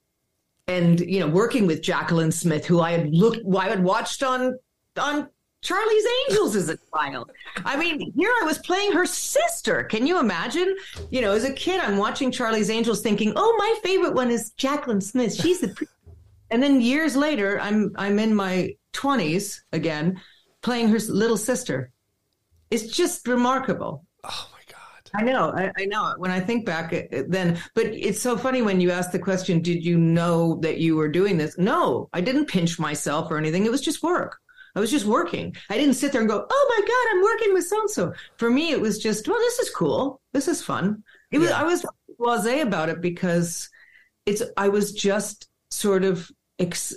[0.68, 4.58] and you know, working with Jaclyn Smith, who I had looked, I had watched on
[4.98, 5.30] on
[5.62, 7.32] Charlie's Angels as a child.
[7.66, 9.84] I mean, here I was playing her sister.
[9.84, 10.76] Can you imagine?
[11.12, 14.54] You know, as a kid, I'm watching Charlie's Angels thinking, oh, my favorite one is
[14.58, 15.40] Jaclyn Smith.
[15.40, 15.88] She's the
[16.52, 20.22] and then years later, I'm I'm in my 20s again,
[20.62, 21.92] playing her little sister.
[22.70, 24.06] It's just remarkable.
[24.24, 25.10] Oh my god!
[25.16, 26.14] I know, I, I know.
[26.18, 26.94] When I think back,
[27.28, 30.96] then, but it's so funny when you ask the question, "Did you know that you
[30.96, 33.66] were doing this?" No, I didn't pinch myself or anything.
[33.66, 34.38] It was just work.
[34.76, 35.56] I was just working.
[35.70, 38.14] I didn't sit there and go, "Oh my god, I'm working with so and so."
[38.38, 40.22] For me, it was just, "Well, this is cool.
[40.34, 41.52] This is fun." It was.
[41.52, 41.86] I was
[42.20, 43.70] blasé about it because
[44.26, 44.44] it's.
[44.56, 46.30] I was just sort of
[46.62, 46.96] ex-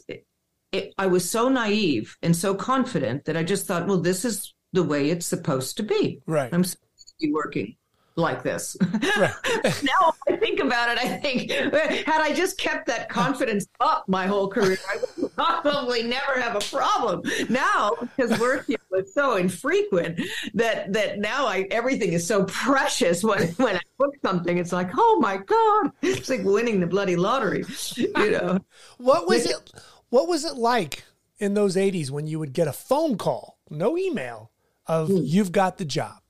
[0.73, 4.55] it, I was so naive and so confident that I just thought, well, this is
[4.73, 6.21] the way it's supposed to be.
[6.27, 6.53] Right.
[6.53, 7.77] I'm supposed to be working
[8.17, 8.77] like this.
[9.17, 9.33] Right.
[9.83, 14.27] now I think about it, I think had I just kept that confidence up my
[14.27, 15.14] whole career, I would
[15.63, 17.23] probably never have a problem.
[17.49, 20.21] Now, because work was so infrequent
[20.55, 24.91] that that now I everything is so precious when when I book something, it's like,
[24.97, 25.93] oh my God.
[26.03, 27.65] It's like winning the bloody lottery.
[27.97, 28.59] You know.
[28.99, 29.73] what was it
[30.11, 31.05] what was it like
[31.39, 34.51] in those 80s when you would get a phone call, no email,
[34.87, 35.19] of hmm.
[35.23, 36.21] you've got the job?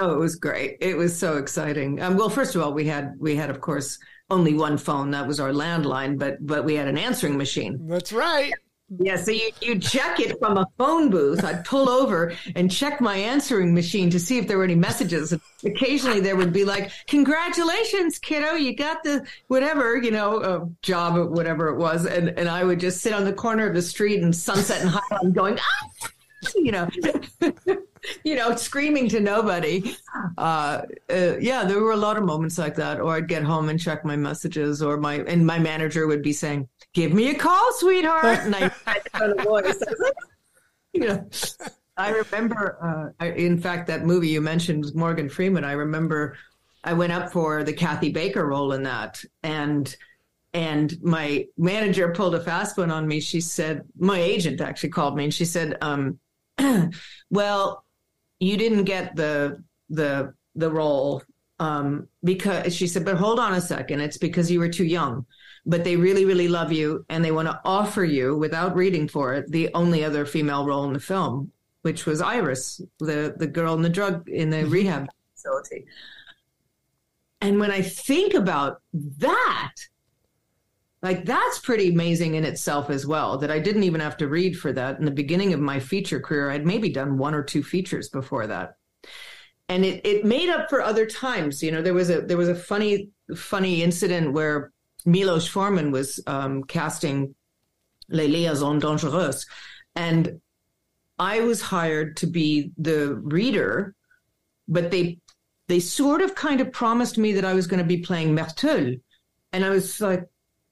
[0.00, 0.78] Oh, it was great.
[0.80, 2.02] It was so exciting.
[2.02, 3.98] Um, well, first of all, we had we had, of course,
[4.32, 5.10] only one phone.
[5.10, 7.86] That was our landline, but but we had an answering machine.
[7.86, 8.52] That's right.
[8.98, 11.42] Yeah, so you, you check it from a phone booth.
[11.44, 15.32] I'd pull over and check my answering machine to see if there were any messages.
[15.32, 20.66] And Occasionally there would be like, congratulations, kiddo, you got the whatever, you know, uh,
[20.82, 22.04] job or whatever it was.
[22.04, 24.90] And, and I would just sit on the corner of the street and Sunset and
[24.90, 26.08] Highland going, ah!
[26.56, 26.88] you know,
[28.24, 29.96] you know, screaming to nobody.
[30.38, 33.00] Uh, uh, yeah, there were a lot of moments like that.
[33.00, 36.32] Or I'd get home and check my messages, or my and my manager would be
[36.32, 38.70] saying, "Give me a call, sweetheart," and I
[39.12, 39.82] had voice.
[40.92, 41.28] you know,
[41.96, 42.78] I remember.
[43.20, 45.64] Uh, I, in fact, that movie you mentioned Morgan Freeman.
[45.64, 46.36] I remember
[46.84, 49.94] I went up for the Kathy Baker role in that, and
[50.54, 53.20] and my manager pulled a fast one on me.
[53.20, 56.18] She said, my agent actually called me and she said, um,
[57.30, 57.84] well,
[58.42, 61.22] you didn't get the the the role
[61.60, 65.24] um, because she said, but hold on a second, it's because you were too young.
[65.64, 69.32] But they really, really love you, and they want to offer you, without reading for
[69.34, 73.74] it, the only other female role in the film, which was Iris, the the girl
[73.74, 74.70] in the drug in the mm-hmm.
[74.70, 75.08] rehab.
[75.36, 75.86] facility.
[77.40, 78.82] And when I think about
[79.18, 79.74] that,
[81.02, 84.58] like that's pretty amazing in itself as well that i didn't even have to read
[84.58, 86.50] for that in the beginning of my feature career.
[86.50, 88.76] I'd maybe done one or two features before that.
[89.68, 92.48] And it, it made up for other times you know there was a there was
[92.48, 94.72] a funny funny incident where
[95.04, 97.34] milos forman was um, casting
[98.08, 99.46] les liaisons dangereuses.
[99.96, 100.40] And
[101.18, 103.94] i was hired to be the reader
[104.68, 105.18] but they
[105.68, 109.00] they sort of kind of promised me that i was going to be playing Merteuil
[109.52, 110.24] and i was like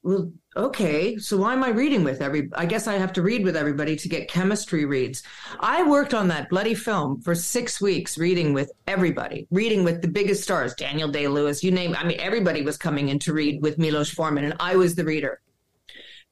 [0.03, 2.48] well, okay, so why am I reading with every?
[2.55, 5.22] I guess I have to read with everybody to get chemistry reads.
[5.61, 10.09] I worked on that bloody film for six weeks, reading with everybody, reading with the
[10.09, 11.94] biggest stars, Daniel Day Lewis, you name.
[11.98, 15.05] I mean, everybody was coming in to read with Milos Forman, and I was the
[15.05, 15.40] reader.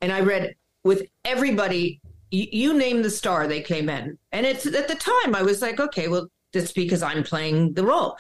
[0.01, 0.55] And I read
[0.85, 2.01] with everybody.
[2.31, 5.63] You, you name the star, they came in, and it's at the time I was
[5.63, 8.17] like, okay, well, that's because I'm playing the role.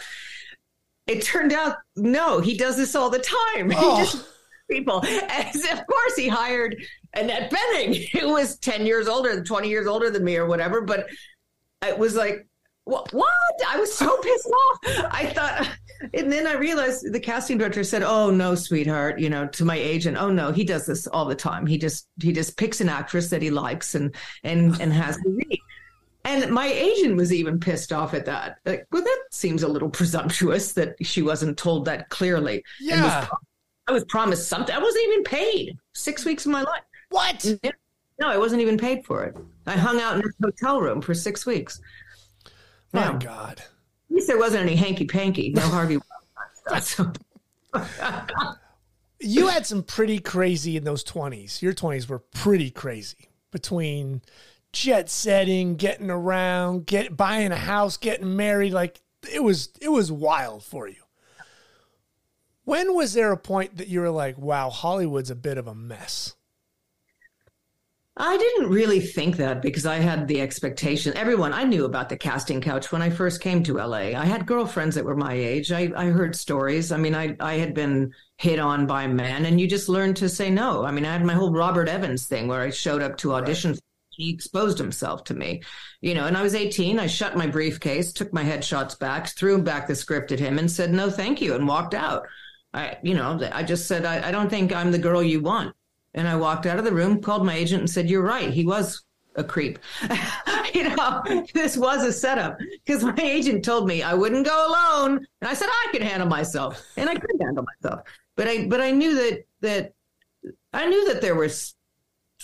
[1.07, 3.19] It turned out no, he does this all the
[3.55, 3.73] time.
[3.77, 4.27] Oh.
[4.71, 5.05] People.
[5.07, 6.77] And of course, he hired
[7.15, 10.81] Annette Bening, who was 10 years older, 20 years older than me or whatever.
[10.81, 11.09] But
[11.83, 12.47] it was like,
[12.85, 13.13] what?
[13.13, 13.29] what?
[13.69, 14.79] I was so pissed off.
[15.13, 15.69] I thought,
[16.15, 19.77] and then I realized the casting director said, "Oh no, sweetheart," you know, to my
[19.77, 20.17] agent.
[20.17, 21.67] "Oh no, he does this all the time.
[21.67, 25.29] He just he just picks an actress that he likes and and and has to
[25.29, 25.61] read."
[26.25, 28.59] And my agent was even pissed off at that.
[28.67, 32.65] Like, well, that seems a little presumptuous that she wasn't told that clearly.
[32.81, 33.29] Yeah.
[33.89, 34.75] I was promised something.
[34.75, 36.83] I wasn't even paid six weeks of my life.
[37.09, 37.45] What?
[38.21, 39.35] No, I wasn't even paid for it.
[39.67, 41.81] I hung out in a hotel room for six weeks.
[42.93, 43.61] My now, God.
[43.61, 43.67] At
[44.11, 45.51] least there wasn't any hanky panky.
[45.51, 45.99] No Harvey.
[49.21, 51.63] you had some pretty crazy in those 20s.
[51.63, 54.21] Your 20s were pretty crazy between
[54.75, 58.75] jet setting, getting around, get buying a house, getting married.
[58.75, 59.01] Like
[59.33, 61.01] it was, it was wild for you.
[62.69, 65.75] When was there a point that you were like, wow, Hollywood's a bit of a
[65.75, 66.37] mess?
[68.15, 71.17] I didn't really think that because I had the expectation.
[71.17, 74.13] Everyone, I knew about the casting couch when I first came to LA.
[74.15, 75.73] I had girlfriends that were my age.
[75.73, 76.93] I, I heard stories.
[76.93, 80.29] I mean, I, I had been hit on by men, and you just learn to
[80.29, 80.85] say no.
[80.85, 83.71] I mean, I had my whole Robert Evans thing where I showed up to audition.
[83.71, 83.81] Right.
[84.11, 85.63] He exposed himself to me,
[86.03, 86.99] you know, and I was 18.
[86.99, 90.71] I shut my briefcase, took my headshots back, threw back the script at him, and
[90.71, 92.27] said, no, thank you, and walked out.
[92.75, 95.75] I, you know, I just said, I, I don't think I'm the girl you want.
[96.15, 98.51] And I walked out of the room, called my agent, and said, You're right.
[98.51, 99.03] He was
[99.37, 99.79] a creep.
[100.75, 101.23] you know,
[101.55, 105.55] this was a setup because my agent told me I wouldn't go alone, and I
[105.55, 108.01] said I could handle myself, and I could handle myself.
[108.37, 109.93] But I, but I knew that that
[110.73, 111.75] I knew that there was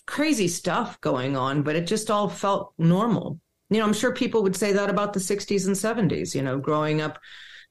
[0.06, 3.38] crazy stuff going on, but it just all felt normal.
[3.70, 6.34] You know, I'm sure people would say that about the 60s and 70s.
[6.34, 7.18] You know, growing up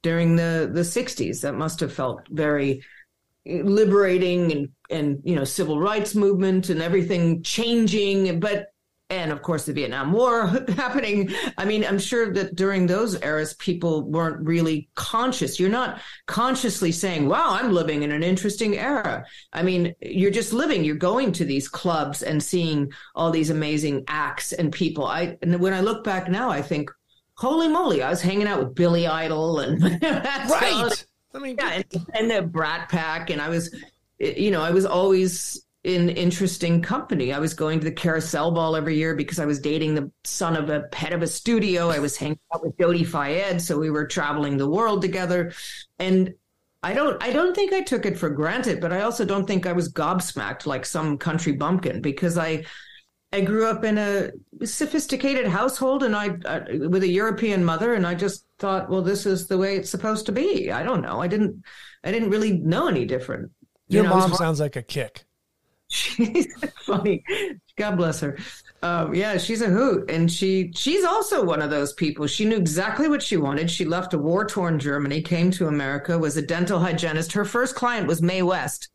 [0.04, 2.84] during the the 60s that must have felt very
[3.46, 8.68] liberating and and you know civil rights movement and everything changing but
[9.10, 11.30] and of course the Vietnam War happening.
[11.58, 15.60] I mean, I'm sure that during those eras, people weren't really conscious.
[15.60, 19.26] You're not consciously saying, wow, I'm living in an interesting era.
[19.52, 24.06] I mean, you're just living, you're going to these clubs and seeing all these amazing
[24.08, 25.06] acts and people.
[25.06, 26.90] I, and when I look back now, I think,
[27.44, 31.06] holy moly, I was hanging out with Billy Idol and right.
[31.36, 33.74] I mean, yeah, and, and, the Brat Pack, and I was,
[34.22, 37.34] eh, you know, I was always in interesting company.
[37.34, 40.56] I was going to the Carousel Ball every year because I was dating the son
[40.56, 41.90] of a head of a studio.
[41.90, 45.54] I was hanging out with Dodi Fayed, so we were traveling the world together,
[46.00, 46.34] and.
[46.86, 49.66] I don't I don't think I took it for granted, but I also don't think
[49.66, 52.66] I was gobsmacked like some country bumpkin because I
[53.34, 54.32] I grew up in a
[54.64, 59.26] sophisticated household and I uh, with a European mother and I just thought well this
[59.26, 60.72] is the way it's supposed to be.
[60.72, 61.20] I don't know.
[61.20, 61.64] I didn't
[62.04, 63.52] I didn't really know any different.
[63.88, 65.26] Your you know, mom sounds like a kick.
[65.90, 67.24] She's funny.
[67.76, 68.38] God bless her.
[68.84, 72.28] Um, yeah, she's a hoot, and she she's also one of those people.
[72.28, 73.72] She knew exactly what she wanted.
[73.72, 77.32] She left a war torn Germany, came to America, was a dental hygienist.
[77.32, 78.90] Her first client was Mae West.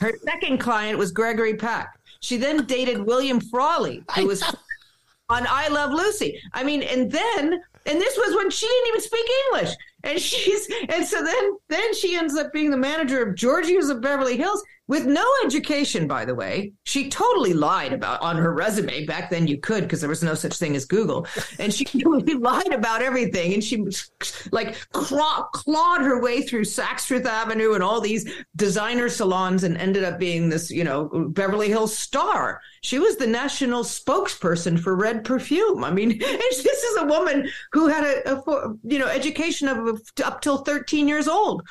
[0.00, 1.96] Her second client was Gregory Peck.
[2.22, 4.42] She then dated William Frawley, who was
[5.28, 6.40] on I Love Lucy.
[6.52, 9.74] I mean, and then, and this was when she didn't even speak English.
[10.04, 14.00] And she's, and so then, then she ends up being the manager of Giorgio's of
[14.00, 14.62] Beverly Hills
[14.92, 16.74] with no education, by the way.
[16.84, 19.06] She totally lied about on her resume.
[19.06, 21.26] Back then, you could because there was no such thing as Google,
[21.58, 23.54] and she totally lied about everything.
[23.54, 23.86] And she
[24.50, 29.78] like claw, clawed her way through Saks Fifth Avenue and all these designer salons, and
[29.78, 32.60] ended up being this, you know, Beverly Hills star.
[32.82, 35.84] She was the national spokesperson for Red Perfume.
[35.84, 40.42] I mean, this is a woman who had a, a you know education of up
[40.42, 41.62] till 13 years old.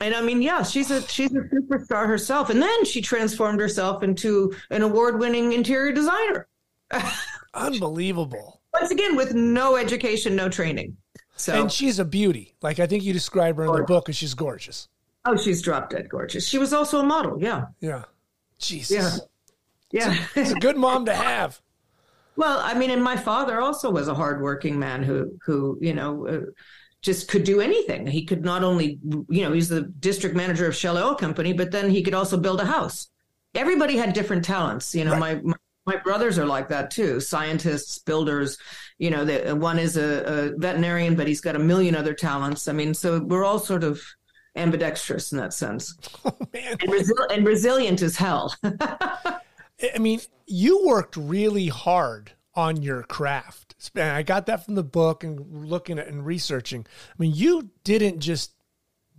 [0.00, 2.50] And I mean, yeah, she's a she's a superstar herself.
[2.50, 6.48] And then she transformed herself into an award-winning interior designer.
[7.54, 8.60] Unbelievable.
[8.72, 10.96] Once again, with no education, no training.
[11.36, 12.54] So And she's a beauty.
[12.62, 14.88] Like I think you describe her in the book as she's gorgeous.
[15.24, 16.46] oh, she's drop dead gorgeous.
[16.46, 17.38] She was also a model.
[17.40, 18.04] Yeah, Yeah.
[18.58, 19.20] Jesus.
[19.90, 20.24] yeah, yeah.
[20.34, 21.60] It's a good mom to have.
[22.36, 26.26] Well, I mean, and my father also was a hardworking man who, who you know,
[26.26, 26.40] uh,
[27.02, 28.06] just could do anything.
[28.06, 28.98] He could not only,
[29.28, 32.36] you know, he's the district manager of Shell Oil Company, but then he could also
[32.36, 33.08] build a house.
[33.54, 34.94] Everybody had different talents.
[34.94, 35.54] You know, my, my
[35.86, 37.20] my brothers are like that too.
[37.20, 38.58] Scientists, builders.
[38.98, 42.68] You know, the, one is a, a veterinarian, but he's got a million other talents.
[42.68, 44.00] I mean, so we're all sort of
[44.56, 48.54] ambidextrous in that sense, Oh, and, resil- and resilient as hell.
[48.62, 53.69] I mean, you worked really hard on your craft.
[53.96, 56.86] I got that from the book and looking at and researching.
[56.88, 58.52] I mean, you didn't just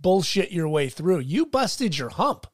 [0.00, 1.20] bullshit your way through.
[1.20, 2.46] You busted your hump.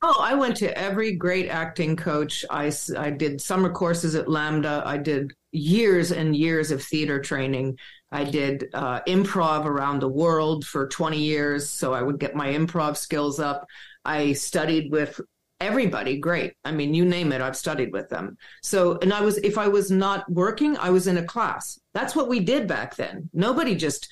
[0.00, 2.44] Oh, I went to every great acting coach.
[2.50, 4.86] I, I did summer courses at LAMDA.
[4.86, 7.78] I did years and years of theater training.
[8.12, 11.68] I did uh, improv around the world for 20 years.
[11.68, 13.66] So I would get my improv skills up.
[14.04, 15.20] I studied with
[15.60, 16.54] everybody great.
[16.64, 18.36] I mean, you name it, I've studied with them.
[18.62, 21.78] So, and I was, if I was not working, I was in a class.
[21.94, 23.28] That's what we did back then.
[23.32, 24.08] Nobody just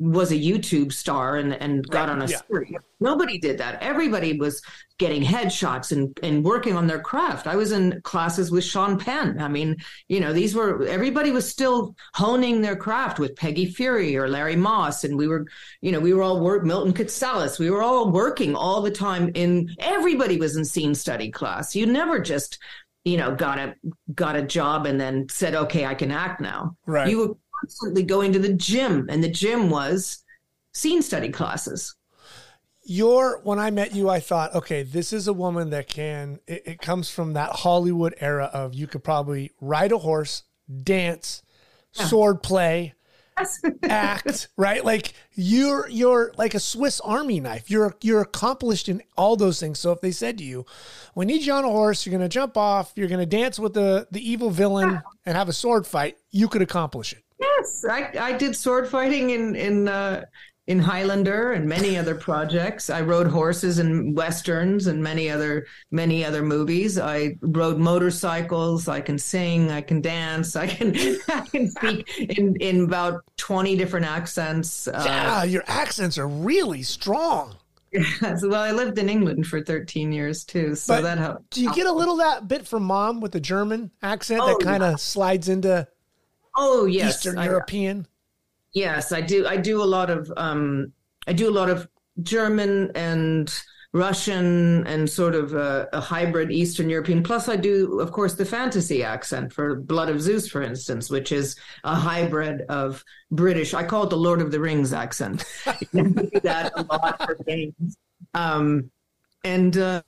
[0.00, 2.38] was a YouTube star and, and got Right, on a yeah.
[2.50, 2.74] series.
[3.00, 3.82] Nobody did that.
[3.82, 4.62] Everybody was
[4.98, 7.46] getting headshots and, and working on their craft.
[7.46, 9.40] I was in classes with Sean Penn.
[9.40, 9.76] I mean,
[10.08, 14.56] you know, these were, everybody was still honing their craft with Peggy Feury or Larry
[14.56, 15.04] Moss.
[15.04, 15.46] And we were,
[15.82, 17.58] you know, we were all work, Milton Katselas.
[17.58, 21.76] We were all working all the time in, everybody was in scene study class.
[21.76, 22.58] You never just,
[23.04, 23.74] you know, got a,
[24.14, 26.76] got a job and then said, okay, I can act now.
[26.86, 27.08] Right.
[27.08, 30.22] You were constantly going to the gym and the gym was
[30.72, 31.94] scene study classes.
[32.84, 36.40] Your when I met you, I thought, okay, this is a woman that can.
[36.46, 40.42] It, it comes from that Hollywood era of you could probably ride a horse,
[40.82, 41.42] dance,
[41.92, 42.94] sword play,
[43.82, 44.84] act, right?
[44.84, 47.70] Like you're you're like a Swiss Army knife.
[47.70, 49.78] You're you're accomplished in all those things.
[49.78, 50.64] So if they said to you,
[51.14, 52.04] "We need you on a horse.
[52.04, 52.92] You're going to jump off.
[52.96, 56.48] You're going to dance with the the evil villain and have a sword fight," you
[56.48, 57.24] could accomplish it.
[57.40, 60.24] Yes, I, I did sword fighting in in uh,
[60.66, 62.90] in Highlander and many other projects.
[62.90, 66.98] I rode horses in westerns and many other many other movies.
[66.98, 68.86] I rode motorcycles.
[68.88, 69.70] I can sing.
[69.70, 70.54] I can dance.
[70.56, 70.94] I can
[71.28, 74.86] I can speak in in about twenty different accents.
[74.86, 77.56] Uh, Yeah, your accents are really strong.
[78.38, 81.50] so, well, I lived in England for thirteen years too, so But that helped.
[81.50, 84.64] Do you get a little that bit from mom with the German accent that Oh,
[84.64, 85.88] kind of slides into
[86.54, 88.06] Oh yes, Eastern I- European?
[88.72, 89.46] Yes, I do.
[89.46, 90.92] I do a lot of um,
[91.26, 91.88] I do a lot of
[92.22, 93.52] German and
[93.92, 97.24] Russian and sort of a, a hybrid Eastern European.
[97.24, 101.32] Plus, I do, of course, the fantasy accent for Blood of Zeus, for instance, which
[101.32, 103.74] is a hybrid of British.
[103.74, 105.44] I call it the Lord of the Rings accent.
[105.66, 107.96] I do that a lot for games.
[108.34, 108.90] Um,
[109.42, 110.02] and uh,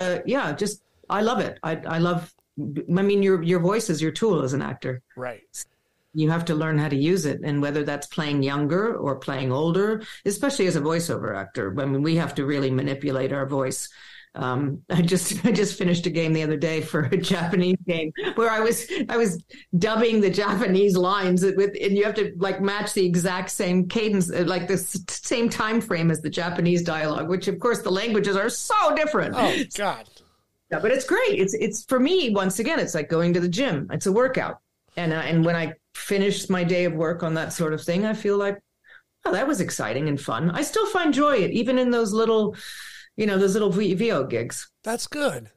[0.00, 1.60] uh, yeah, just I love it.
[1.62, 2.34] I, I love.
[2.58, 5.42] I mean, your your voice is your tool as an actor Right.
[6.18, 9.50] You have to learn how to use it and whether that's playing younger or playing
[9.52, 13.88] older especially as a voiceover actor i mean we have to really manipulate our voice
[14.34, 18.12] um, I just I just finished a game the other day for a Japanese game
[18.36, 19.42] where I was I was
[19.78, 24.30] dubbing the Japanese lines with and you have to like match the exact same cadence
[24.30, 28.36] uh, like the same time frame as the Japanese dialogue which of course the languages
[28.36, 30.04] are so different Oh God.
[30.70, 31.40] yeah, but it's great.
[31.42, 32.78] It's it's for me once again.
[32.78, 33.88] It's like going to the gym.
[33.90, 34.58] It's a workout,
[34.96, 38.06] and uh, and when I finish my day of work on that sort of thing,
[38.06, 38.58] I feel like,
[39.24, 40.50] oh, that was exciting and fun.
[40.50, 42.56] I still find joy it even in those little,
[43.16, 44.70] you know, those little VO gigs.
[44.84, 45.50] That's good.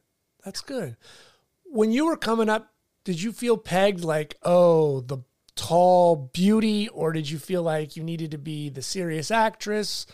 [0.44, 0.96] That's good.
[1.64, 2.72] When you were coming up,
[3.04, 5.18] did you feel pegged like, oh, the
[5.54, 10.06] tall beauty, or did you feel like you needed to be the serious actress,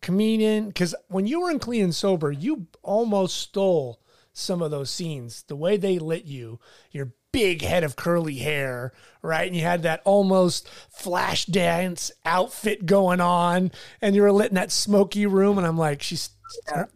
[0.00, 0.68] comedian?
[0.68, 4.00] Because when you were in Clean and Sober, you almost stole
[4.32, 5.44] some of those scenes.
[5.44, 6.60] The way they lit you,
[6.90, 9.46] your big head of curly hair, right?
[9.46, 14.54] And you had that almost flash dance outfit going on, and you were lit in
[14.54, 15.58] that smoky room.
[15.58, 16.30] And I'm like, she's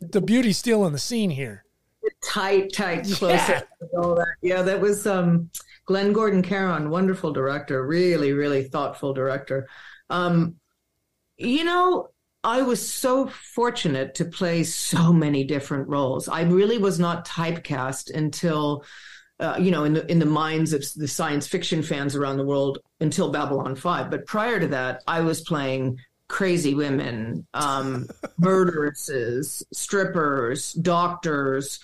[0.00, 1.64] the beauty's stealing the scene here.
[2.24, 3.58] Tight, tight, close Yeah.
[3.82, 4.34] up, all that.
[4.40, 5.50] Yeah, that was um,
[5.84, 9.68] Glenn Gordon Caron, wonderful director, really, really thoughtful director.
[10.08, 10.54] Um,
[11.36, 12.08] you know,
[12.42, 16.28] I was so fortunate to play so many different roles.
[16.28, 18.84] I really was not typecast until,
[19.40, 22.44] uh, you know, in the in the minds of the science fiction fans around the
[22.44, 24.10] world until Babylon Five.
[24.10, 31.80] But prior to that, I was playing crazy women, um, murderesses, strippers, doctors,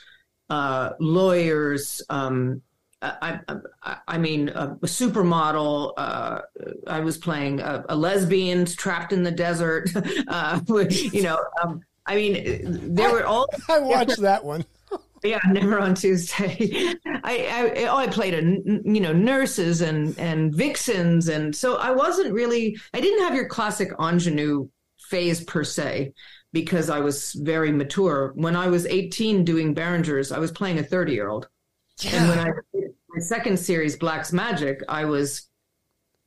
[0.50, 2.02] uh, lawyers.
[2.08, 2.62] Um,
[3.02, 3.40] I,
[3.82, 5.92] I, I, mean, a, a supermodel.
[5.96, 6.40] Uh,
[6.86, 9.90] I was playing a, a, lesbian trapped in the desert.
[10.28, 13.46] Uh, you know, um, I mean, there were all.
[13.68, 14.64] I watched that one.
[15.22, 16.94] Yeah, never on Tuesday.
[17.06, 21.90] I, I oh, I played a you know nurses and and vixens, and so I
[21.90, 22.76] wasn't really.
[22.94, 26.12] I didn't have your classic ingenue phase per se
[26.52, 28.32] because I was very mature.
[28.34, 31.48] When I was 18 doing Berrenger's, I was playing a 30 year old.
[32.00, 32.16] Yeah.
[32.16, 32.50] And when I
[33.10, 35.48] my second series, Blacke's Magic, I was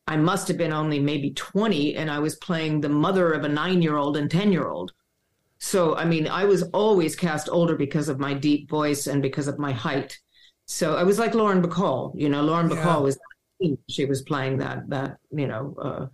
[0.08, 3.50] I must have been only maybe 20, and I was playing the mother of a
[3.50, 4.92] nine year old and 10 year old.
[5.60, 9.48] So, I mean, I was always cast older because of my deep voice and because
[9.48, 10.18] of my height.
[10.66, 12.98] So I was like Lauren Bacall, you know, Lauren Bacall yeah.
[12.98, 13.20] was,
[13.90, 16.08] she was playing that, that, you know, uh,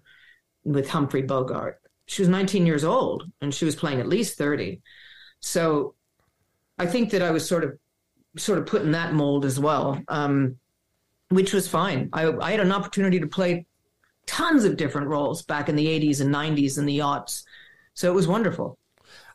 [0.64, 1.80] with Humphrey Bogart.
[2.08, 4.82] She was 19 years old and she was playing at least 30.
[5.42, 5.94] So
[6.80, 7.78] I think that I was sort of,
[8.38, 10.58] sort of put in that mold as well, um,
[11.30, 12.10] which was fine.
[12.14, 13.66] I, I had an opportunity to play
[14.26, 17.46] tons of different roles back in the 80s and 90s and the yachts.
[17.94, 18.80] So it was wonderful.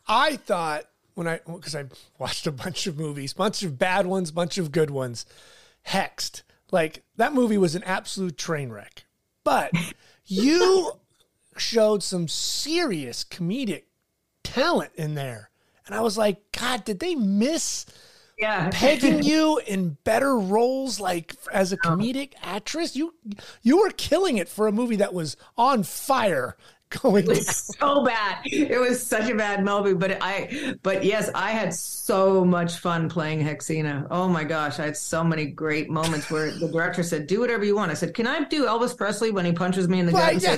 [0.07, 1.85] I thought when I because I
[2.17, 5.25] watched a bunch of movies, bunch of bad ones, bunch of good ones.
[5.87, 9.05] Hexed, like that movie was an absolute train wreck,
[9.43, 9.71] but
[10.25, 10.91] you
[11.57, 13.83] showed some serious comedic
[14.43, 15.49] talent in there,
[15.85, 17.85] and I was like, God, did they miss?
[18.37, 18.71] Yeah.
[18.73, 21.91] pegging you in better roles like as a uh-huh.
[21.91, 23.13] comedic actress you
[23.61, 26.57] you were killing it for a movie that was on fire
[27.01, 27.23] going.
[27.23, 28.39] It was so bad.
[28.45, 33.09] It was such a bad movie, but I, but yes, I had so much fun
[33.09, 34.07] playing Hexina.
[34.11, 37.65] Oh my gosh, I had so many great moments where the director said, "Do whatever
[37.65, 40.11] you want." I said, "Can I do Elvis Presley when he punches me in the
[40.11, 40.57] gut?" Yeah.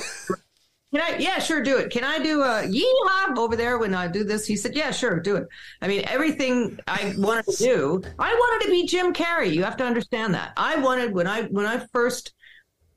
[0.93, 1.17] Can I?
[1.17, 1.89] Yeah, sure, do it.
[1.89, 4.45] Can I do a yeehaw over there when I do this?
[4.45, 5.47] He said, Yeah, sure, do it.
[5.81, 9.51] I mean, everything I wanted to do, I wanted to be Jim Carrey.
[9.51, 10.53] You have to understand that.
[10.55, 12.33] I wanted when I when I first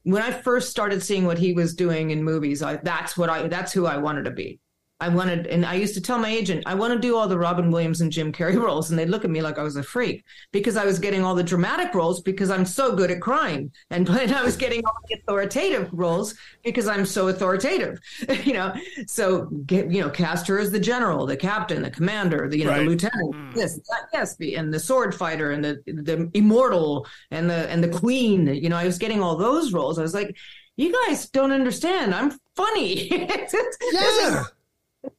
[0.07, 3.49] when I first started seeing what he was doing in movies, I, that's what I
[3.49, 4.61] that's who I wanted to be.
[4.99, 7.39] I wanted, and I used to tell my agent, I want to do all the
[7.39, 8.89] Robin Williams and Jim Carrey roles.
[8.89, 11.35] And they'd look at me like I was a freak because I was getting all
[11.35, 13.73] the dramatic roles because I'm so good at crying.
[13.91, 16.35] And, and I was getting all the authoritative roles
[16.65, 18.01] because I'm so authoritative,
[18.45, 18.75] you know?
[19.07, 22.65] So, get, you know, cast her as the general, the captain, the commander, the, you
[22.65, 22.79] know, right.
[22.79, 23.35] the lieutenant.
[23.35, 23.57] Mm.
[23.57, 23.79] Yes,
[24.15, 24.37] yes.
[24.41, 28.77] And the sword fighter and the, the immortal and the, and the queen, you know,
[28.77, 29.99] I was getting all those roles.
[29.99, 30.35] I was like,
[30.77, 32.15] you guys don't understand.
[32.15, 33.09] I'm funny.
[33.93, 34.45] yeah.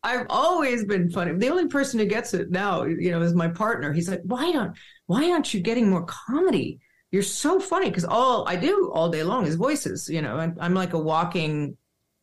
[0.03, 1.33] I've always been funny.
[1.33, 3.93] The only person who gets it now, you know, is my partner.
[3.93, 4.75] He's like, "Why don't
[5.05, 6.79] why aren't you getting more comedy?
[7.11, 10.09] You're so funny." Because all I do all day long is voices.
[10.09, 11.77] You know, I'm, I'm like a walking.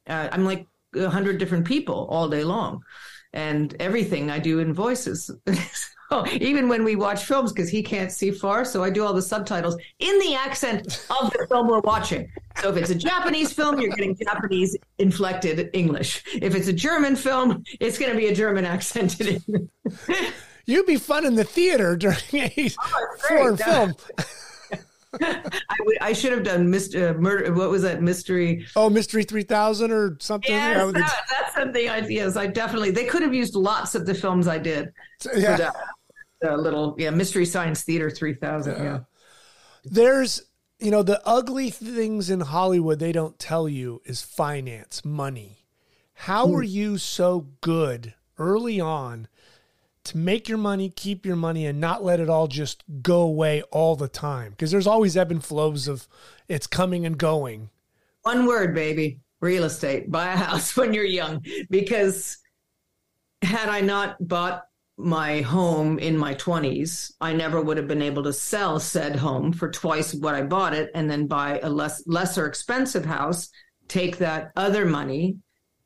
[0.07, 2.83] Uh, I'm like a hundred different people all day long,
[3.33, 5.31] and everything I do in voices.
[6.41, 9.23] Even when we watch films, because he can't see far, so I do all the
[9.23, 12.31] subtitles in the accent of the film we're watching.
[12.61, 16.23] So if it's a Japanese film, you're getting Japanese inflected English.
[16.41, 19.43] If it's a German film, it's going to be a German accented
[20.67, 23.95] You'd be fun in the theater during a oh, foreign film.
[25.21, 27.11] I, would, I should have done Mr.
[27.11, 27.53] Uh, murder.
[27.53, 28.67] What was that mystery?
[28.75, 30.51] Oh, Mystery Three Thousand or something.
[30.53, 31.89] Yes, that, that's something.
[31.89, 32.91] I, yes, I definitely.
[32.91, 34.93] They could have used lots of the films I did.
[35.37, 35.71] Yeah.
[36.45, 38.77] The, little yeah Mystery Science Theater Three Thousand.
[38.77, 38.83] Yeah.
[38.83, 38.99] yeah.
[39.85, 40.43] There's
[40.79, 45.65] you know, the ugly things in Hollywood they don't tell you is finance, money.
[46.15, 46.53] How hmm.
[46.53, 49.29] were you so good early on
[50.05, 53.63] to make your money, keep your money, and not let it all just go away
[53.71, 54.51] all the time?
[54.51, 56.07] Because there's always ebb and flows of
[56.49, 57.71] it's coming and going.
[58.23, 60.11] One word, baby real estate.
[60.11, 61.45] Buy a house when you're young.
[61.71, 62.39] Because
[63.43, 64.65] had I not bought
[64.97, 69.53] my home in my 20s, I never would have been able to sell said home
[69.53, 73.49] for twice what I bought it and then buy a less lesser expensive house,
[73.89, 75.37] take that other money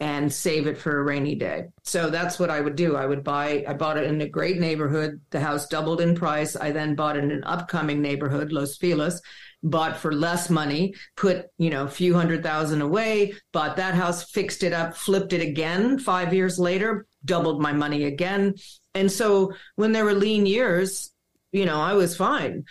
[0.01, 1.65] and save it for a rainy day.
[1.83, 2.95] So that's what I would do.
[2.97, 5.21] I would buy I bought it in a great neighborhood.
[5.31, 6.55] The house doubled in price.
[6.55, 9.21] I then bought in an upcoming neighborhood, Los Feliz,
[9.63, 14.31] bought for less money, put, you know, a few hundred thousand away, bought that house,
[14.31, 18.55] fixed it up, flipped it again 5 years later, doubled my money again
[18.99, 21.11] and so when there were lean years,
[21.53, 22.65] you know, I was fine.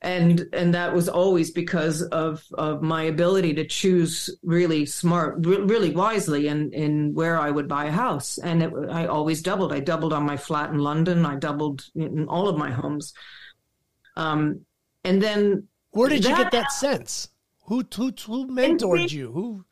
[0.00, 5.92] And and that was always because of of my ability to choose really smart, really
[5.92, 8.36] wisely, in in where I would buy a house.
[8.36, 9.72] And it, I always doubled.
[9.72, 11.24] I doubled on my flat in London.
[11.24, 13.14] I doubled in all of my homes.
[14.16, 14.66] Um,
[15.04, 17.30] and then where did that, you get that sense?
[17.68, 19.32] Who who who mentored you?
[19.32, 19.64] Who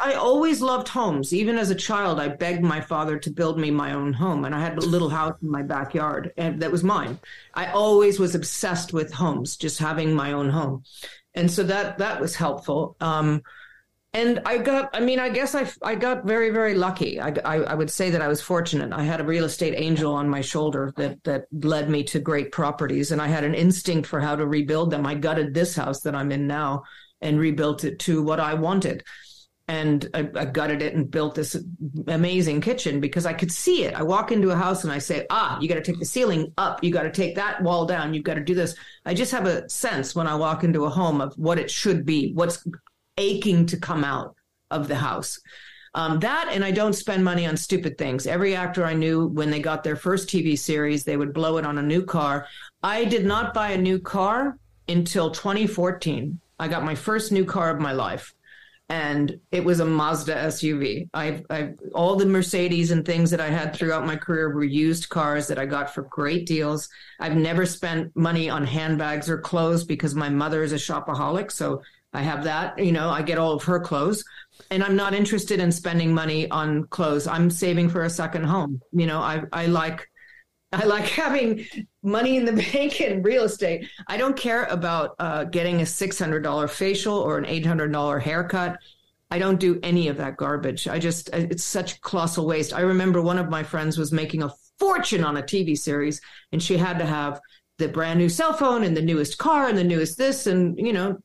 [0.00, 1.32] I always loved homes.
[1.32, 4.54] Even as a child, I begged my father to build me my own home, and
[4.54, 7.18] I had a little house in my backyard, and that was mine.
[7.54, 10.84] I always was obsessed with homes, just having my own home,
[11.34, 12.96] and so that that was helpful.
[13.00, 13.42] Um,
[14.14, 17.18] and I got, I mean, I guess I, I got very, very lucky.
[17.18, 18.92] I, I, I, would say that I was fortunate.
[18.92, 22.52] I had a real estate angel on my shoulder that, that led me to great
[22.52, 23.10] properties.
[23.10, 25.06] And I had an instinct for how to rebuild them.
[25.06, 26.82] I gutted this house that I'm in now
[27.22, 29.02] and rebuilt it to what I wanted.
[29.68, 31.56] And I, I gutted it and built this
[32.08, 33.94] amazing kitchen because I could see it.
[33.94, 36.52] I walk into a house and I say, ah, you got to take the ceiling
[36.58, 36.82] up.
[36.82, 38.12] You got to take that wall down.
[38.12, 38.74] You've got to do this.
[39.06, 42.04] I just have a sense when I walk into a home of what it should
[42.04, 42.66] be, what's
[43.16, 44.34] aching to come out
[44.70, 45.38] of the house.
[45.94, 48.26] Um, that and I don't spend money on stupid things.
[48.26, 51.66] Every actor I knew, when they got their first TV series, they would blow it
[51.66, 52.46] on a new car.
[52.82, 54.58] I did not buy a new car
[54.88, 56.40] until 2014.
[56.58, 58.34] I got my first new car of my life,
[58.92, 61.08] and it was a Mazda SUV.
[61.14, 65.08] I've, I've all the Mercedes and things that I had throughout my career were used
[65.08, 66.90] cars that I got for great deals.
[67.18, 71.80] I've never spent money on handbags or clothes because my mother is a shopaholic, so
[72.12, 72.78] I have that.
[72.78, 74.22] You know, I get all of her clothes,
[74.70, 77.26] and I'm not interested in spending money on clothes.
[77.26, 78.82] I'm saving for a second home.
[78.92, 80.06] You know, I I like
[80.82, 81.66] I like having
[82.02, 83.88] money in the bank and real estate.
[84.06, 87.92] I don't care about uh, getting a six hundred dollar facial or an eight hundred
[87.92, 88.78] dollar haircut.
[89.30, 90.88] I don't do any of that garbage.
[90.88, 92.72] I just it's such colossal waste.
[92.72, 96.20] I remember one of my friends was making a fortune on a TV series,
[96.52, 97.40] and she had to have
[97.78, 100.92] the brand new cell phone and the newest car and the newest this and you
[100.92, 101.18] know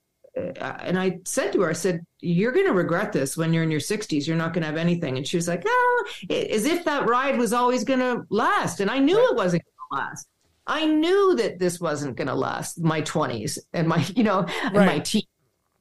[0.59, 3.71] and I said to her, I said, "You're going to regret this when you're in
[3.71, 4.27] your 60s.
[4.27, 7.37] You're not going to have anything." And she was like, "Oh, as if that ride
[7.37, 9.31] was always going to last." And I knew right.
[9.31, 10.27] it wasn't going to last.
[10.67, 12.79] I knew that this wasn't going to last.
[12.79, 14.85] My 20s and my, you know, and right.
[14.85, 15.25] my teens.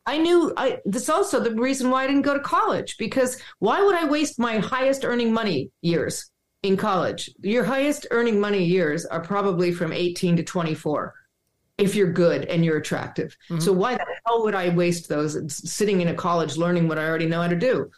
[0.09, 3.83] I knew I, this also the reason why I didn't go to college because why
[3.83, 6.31] would I waste my highest earning money years
[6.63, 7.29] in college?
[7.41, 11.13] Your highest earning money years are probably from 18 to 24
[11.79, 13.37] if you're good and you're attractive.
[13.51, 13.61] Mm-hmm.
[13.61, 15.37] So why the hell would I waste those
[15.71, 17.91] sitting in a college learning what I already know how to do?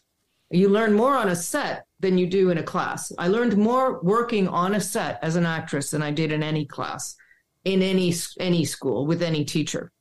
[0.50, 3.12] You learn more on a set than you do in a class.
[3.18, 6.64] I learned more working on a set as an actress than I did in any
[6.64, 7.16] class,
[7.64, 9.92] in any any school with any teacher.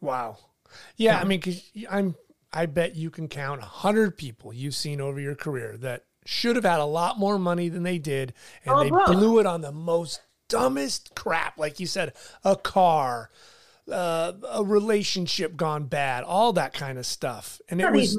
[0.00, 0.36] Wow.
[0.96, 1.20] Yeah, yeah.
[1.20, 2.14] I mean, cause I'm.
[2.52, 6.54] I bet you can count a hundred people you've seen over your career that should
[6.54, 8.32] have had a lot more money than they did,
[8.64, 12.12] and oh, they blew it on the most dumbest crap, like you said,
[12.44, 13.30] a car,
[13.90, 17.60] uh, a relationship gone bad, all that kind of stuff.
[17.68, 18.18] And it was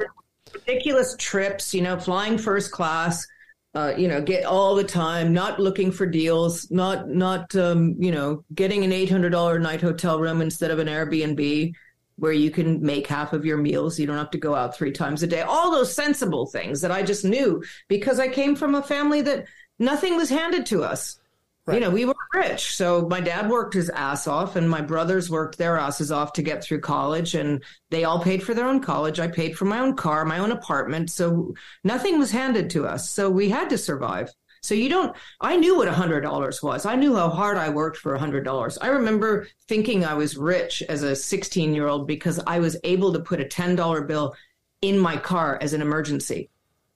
[0.54, 3.26] ridiculous trips, you know, flying first class.
[3.74, 8.10] Uh, you know, get all the time, not looking for deals, not not um, you
[8.10, 11.74] know, getting an eight hundred dollar night hotel room instead of an Airbnb
[12.18, 14.00] where you can make half of your meals.
[14.00, 15.42] You don't have to go out three times a day.
[15.42, 19.46] All those sensible things that I just knew because I came from a family that
[19.80, 21.20] nothing was handed to us.
[21.66, 21.76] Right.
[21.76, 22.76] You know, we were rich.
[22.76, 26.44] So my dad worked his ass off and my brothers worked their asses off to
[26.44, 29.20] get through college and they all paid for their own college.
[29.20, 31.10] I paid for my own car, my own apartment.
[31.10, 33.10] So nothing was handed to us.
[33.10, 34.30] So we had to survive.
[34.62, 36.86] So you don't, I knew what a hundred dollars was.
[36.86, 38.78] I knew how hard I worked for a hundred dollars.
[38.78, 43.12] I remember thinking I was rich as a 16 year old because I was able
[43.14, 44.36] to put a $10 bill
[44.82, 46.52] in my car as an emergency.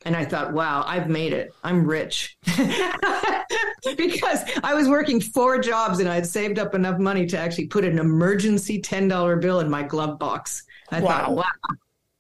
[0.06, 1.52] And I thought, wow, I've made it.
[1.64, 2.38] I'm rich.
[3.98, 7.68] because I was working four jobs and I had saved up enough money to actually
[7.68, 10.64] put an emergency $10 bill in my glove box.
[10.92, 11.10] I wow.
[11.10, 11.44] thought, wow,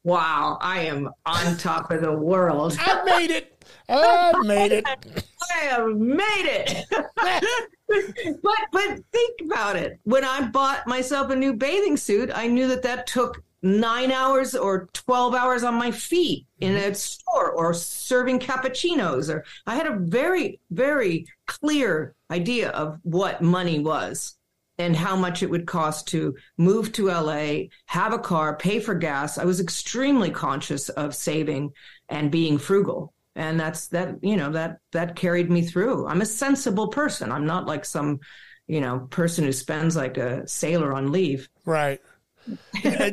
[0.03, 2.77] wow, I am on top of the world.
[2.79, 3.55] I made it.
[3.89, 4.85] I made it.
[4.87, 6.85] I have made it.
[8.43, 9.99] but but think about it.
[10.03, 14.55] When I bought myself a new bathing suit, I knew that that took nine hours
[14.55, 16.91] or 12 hours on my feet in mm-hmm.
[16.91, 23.41] a store or serving cappuccinos or i had a very very clear idea of what
[23.41, 24.35] money was
[24.77, 28.95] and how much it would cost to move to la have a car pay for
[28.95, 29.37] gas.
[29.37, 31.71] I was extremely conscious of saving
[32.07, 33.13] and being frugal.
[33.35, 36.07] And that's that you know that that carried me through.
[36.07, 37.31] I'm a sensible person.
[37.31, 38.19] I'm not like some
[38.67, 41.49] you know person who spends like a sailor on leave.
[41.65, 41.99] Right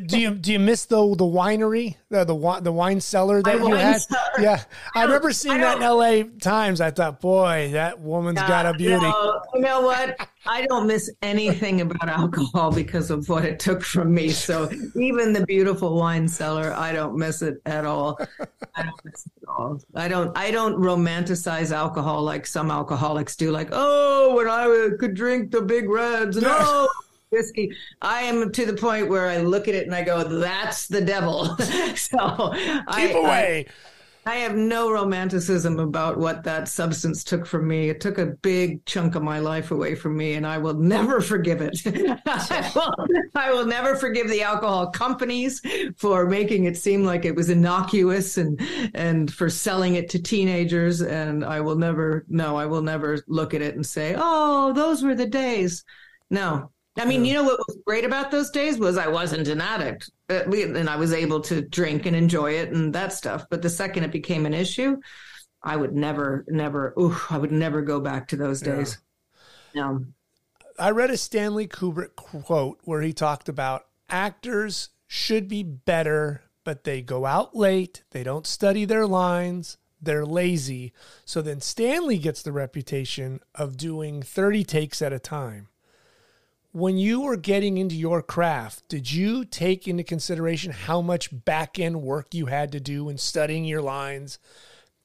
[0.06, 3.74] do you do you miss the the winery the the, the wine cellar that you
[3.74, 4.00] had?
[4.00, 4.20] Cellar.
[4.38, 4.62] Yeah,
[4.94, 6.24] I, I remember seeing that in L.A.
[6.24, 6.80] Times.
[6.80, 9.06] I thought, boy, that woman's uh, got a beauty.
[9.06, 10.16] No, you know what?
[10.46, 14.30] I don't miss anything about alcohol because of what it took from me.
[14.30, 18.18] So even the beautiful wine cellar, I don't miss it at all.
[18.74, 19.80] I don't miss it at all.
[19.94, 20.36] I don't.
[20.36, 23.50] I don't romanticize alcohol like some alcoholics do.
[23.50, 26.36] Like, oh, when I could drink the big reds.
[26.46, 26.88] No
[27.36, 27.70] whiskey.
[28.02, 31.00] I am to the point where I look at it and I go, "That's the
[31.00, 31.56] devil."
[31.96, 33.66] so keep I, away.
[33.68, 33.72] I,
[34.26, 37.90] I have no romanticism about what that substance took from me.
[37.90, 41.20] It took a big chunk of my life away from me, and I will never
[41.20, 41.80] forgive it.
[42.26, 43.06] I, will,
[43.36, 45.62] I, will, never forgive the alcohol companies
[45.96, 48.60] for making it seem like it was innocuous and
[48.94, 51.02] and for selling it to teenagers.
[51.02, 55.04] And I will never, no, I will never look at it and say, "Oh, those
[55.04, 55.84] were the days."
[56.30, 59.60] No, I mean, you know what was great about those days was I wasn't an
[59.60, 63.44] addict, uh, and I was able to drink and enjoy it and that stuff.
[63.50, 64.96] But the second it became an issue,
[65.62, 68.98] I would never, never, ooh, I would never go back to those days.
[69.74, 69.82] Yeah.
[69.82, 70.04] No.
[70.78, 76.84] I read a Stanley Kubrick quote where he talked about actors should be better, but
[76.84, 80.92] they go out late, they don't study their lines, they're lazy.
[81.24, 85.68] So then Stanley gets the reputation of doing 30 takes at a time
[86.76, 91.78] when you were getting into your craft, did you take into consideration how much back
[91.78, 94.38] end work you had to do in studying your lines,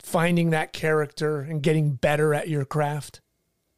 [0.03, 3.21] finding that character, and getting better at your craft?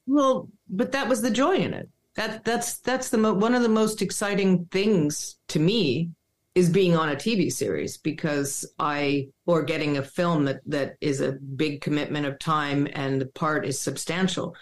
[0.07, 1.87] Well, but that was the joy in it.
[2.15, 6.09] That that's that's the mo- one of the most exciting things to me
[6.55, 11.21] is being on a TV series because I or getting a film that that is
[11.21, 14.55] a big commitment of time and the part is substantial.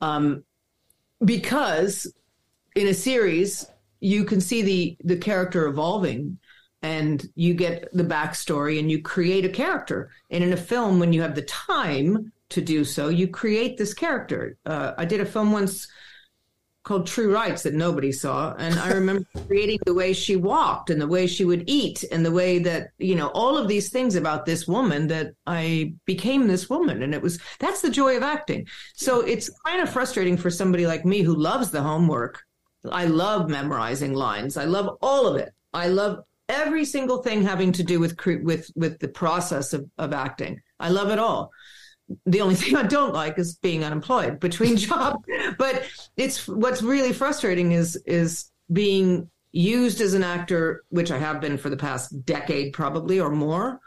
[0.00, 0.44] Um,
[1.24, 2.06] because
[2.76, 3.66] in a series,
[4.00, 6.38] you can see the the character evolving
[6.82, 10.10] and you get the backstory and you create a character.
[10.30, 13.94] And in a film, when you have the time to do so, you create this
[13.94, 14.56] character.
[14.64, 15.88] Uh, I did a film once
[16.84, 18.54] called True Rights that nobody saw.
[18.58, 22.24] And I remember creating the way she walked and the way she would eat and
[22.24, 26.46] the way that, you know, all of these things about this woman that I became
[26.46, 27.02] this woman.
[27.02, 28.68] And it was, that's the joy of acting.
[28.94, 32.44] So it's kind of frustrating for somebody like me who loves the homework
[32.90, 34.56] I love memorizing lines.
[34.56, 35.52] I love all of it.
[35.72, 40.12] I love every single thing having to do with with with the process of, of
[40.12, 40.60] acting.
[40.78, 41.50] I love it all.
[42.24, 45.24] The only thing I don't like is being unemployed between jobs.
[45.58, 45.84] but
[46.16, 51.56] it's what's really frustrating is is being used as an actor, which I have been
[51.56, 53.80] for the past decade probably or more.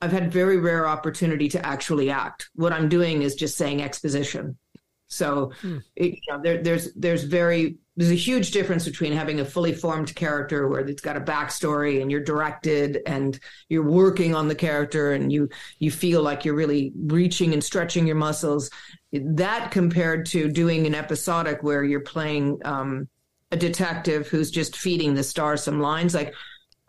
[0.00, 2.50] I've had very rare opportunity to actually act.
[2.54, 4.58] What I'm doing is just saying exposition.
[5.06, 5.78] So, hmm.
[5.96, 9.72] it, you know, there, there's there's very there's a huge difference between having a fully
[9.72, 13.38] formed character where it's got a backstory and you're directed and
[13.68, 18.06] you're working on the character and you you feel like you're really reaching and stretching
[18.06, 18.70] your muscles.
[19.12, 23.08] That compared to doing an episodic where you're playing um,
[23.52, 26.34] a detective who's just feeding the star some lines like,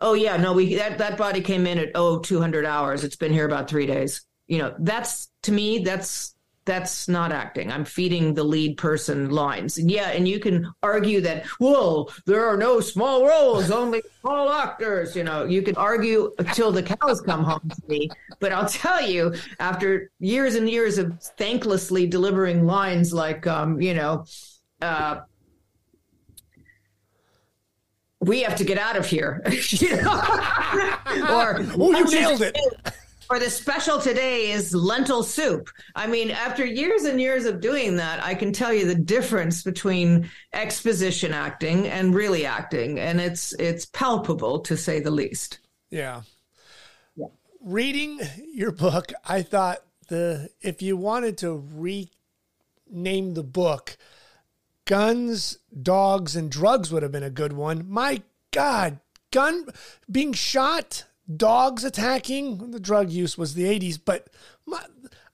[0.00, 3.04] "Oh yeah, no, we that that body came in at oh 200 hours.
[3.04, 6.35] It's been here about three days." You know, that's to me that's
[6.66, 7.72] that's not acting.
[7.72, 9.78] I'm feeding the lead person lines.
[9.78, 15.14] Yeah, and you can argue that, well, there are no small roles, only small actors.
[15.16, 18.10] You know, you can argue until the cows come home to me.
[18.40, 23.94] But I'll tell you, after years and years of thanklessly delivering lines like, um, you
[23.94, 24.24] know,
[24.82, 25.20] uh,
[28.20, 29.40] we have to get out of here.
[29.68, 30.20] you know?
[31.30, 32.58] or oh, you nailed it
[33.28, 35.70] or the special today is lentil soup.
[35.94, 39.62] I mean, after years and years of doing that, I can tell you the difference
[39.62, 45.58] between exposition acting and really acting, and it's it's palpable to say the least.
[45.90, 46.22] Yeah.
[47.16, 47.26] yeah.
[47.60, 48.20] Reading
[48.52, 53.96] your book, I thought the if you wanted to rename the book,
[54.84, 57.86] guns, dogs, and drugs would have been a good one.
[57.88, 58.22] My
[58.52, 59.00] God,
[59.30, 59.66] gun
[60.10, 61.04] being shot
[61.34, 62.70] dogs attacking.
[62.70, 64.28] The drug use was the 80s, but
[64.66, 64.84] my,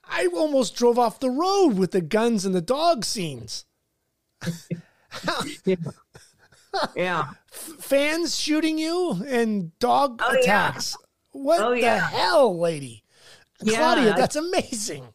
[0.04, 3.64] I almost drove off the road with the guns and the dog scenes.
[5.64, 5.76] yeah.
[6.96, 7.24] yeah.
[7.50, 10.96] Fans shooting you and dog oh, attacks.
[10.98, 11.06] Yeah.
[11.32, 12.08] What oh, the yeah.
[12.08, 13.04] hell, lady?
[13.66, 15.06] Claudia, that's amazing.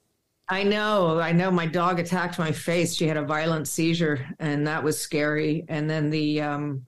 [0.49, 1.51] I know, I know.
[1.51, 2.95] My dog attacked my face.
[2.95, 5.65] She had a violent seizure, and that was scary.
[5.67, 6.85] And then the, um,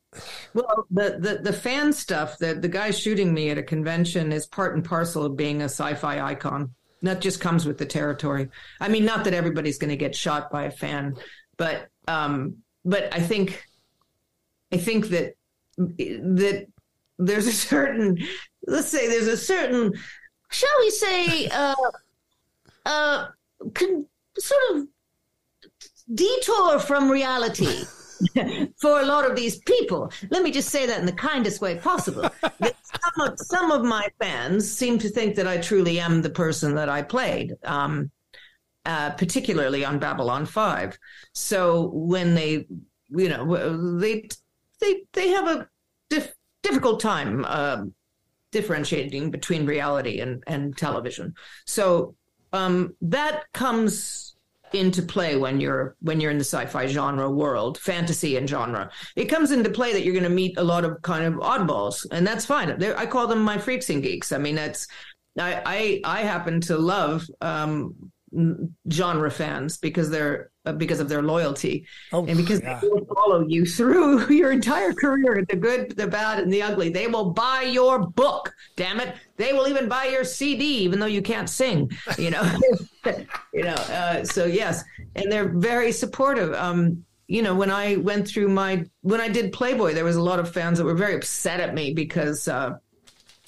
[0.53, 2.37] well, the the the fan stuff.
[2.37, 5.65] that the guy shooting me at a convention is part and parcel of being a
[5.65, 6.73] sci-fi icon.
[7.01, 8.49] That just comes with the territory.
[8.79, 11.17] I mean, not that everybody's going to get shot by a fan,
[11.57, 13.65] but um, but I think,
[14.71, 15.35] I think that
[15.77, 16.67] that
[17.17, 18.17] there's a certain,
[18.67, 19.93] let's say, there's a certain,
[20.49, 21.75] shall we say, uh,
[22.85, 23.27] uh
[23.73, 24.05] can
[24.37, 24.87] sort of
[26.13, 27.83] detour from reality
[28.81, 30.11] for a lot of these people.
[30.29, 32.29] Let me just say that in the kindest way possible.
[32.61, 36.75] some, of, some of my fans seem to think that I truly am the person
[36.75, 37.55] that I played.
[37.63, 38.11] Um,
[38.85, 40.97] uh, particularly on Babylon 5.
[41.33, 42.65] So when they,
[43.09, 44.29] you know, they
[44.79, 45.67] they they have a
[46.09, 46.33] dif-
[46.63, 47.93] difficult time um,
[48.51, 51.35] differentiating between reality and and television.
[51.65, 52.15] So
[52.53, 54.35] um, that comes
[54.73, 58.91] into play when you're when you're in the sci-fi genre world, fantasy and genre.
[59.15, 62.05] It comes into play that you're going to meet a lot of kind of oddballs,
[62.11, 62.77] and that's fine.
[62.77, 64.31] They're, I call them my freaks and geeks.
[64.31, 64.87] I mean, that's
[65.37, 68.11] I I, I happen to love um,
[68.91, 71.85] genre fans because they're because of their loyalty.
[72.11, 72.79] Oh, and because yeah.
[72.79, 76.89] they will follow you through your entire career the good the bad and the ugly.
[76.89, 79.15] They will buy your book damn it.
[79.37, 82.43] They will even buy your cd even though you can't sing you know?
[83.53, 84.83] You know uh, so yes.
[85.15, 86.53] And they're very supportive.
[86.53, 90.21] Um you know when i went through my when i did playboy there was a
[90.21, 92.75] lot of fans that were very upset at me because uh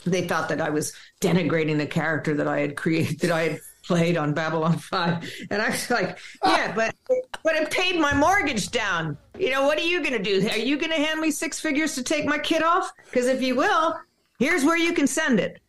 [0.05, 3.59] they thought that I was denigrating the character that I had created, that I had
[3.91, 5.47] played on Babylon 5.
[5.51, 6.95] And I was like, yeah, but
[7.43, 9.17] but it paid my mortgage down.
[9.37, 10.47] You know, what are you going to do?
[10.49, 12.89] Are you going to hand me six figures to take my kid off?
[13.05, 13.99] Because if you will,
[14.39, 15.59] here's where you can send it.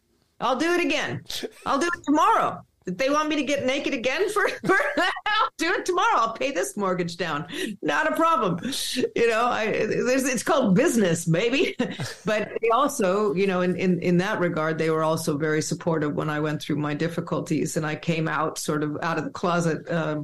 [0.40, 1.24] I'll do it again.
[1.66, 2.64] I'll do it tomorrow.
[2.86, 6.18] They want me to get naked again for, for I'll do it tomorrow.
[6.18, 7.46] I'll pay this mortgage down.
[7.82, 8.58] Not a problem.
[9.16, 11.76] You know, I, it's called business, maybe.
[12.24, 16.14] but they also, you know, in, in, in that regard, they were also very supportive
[16.14, 19.30] when I went through my difficulties and I came out sort of out of the
[19.30, 20.22] closet uh,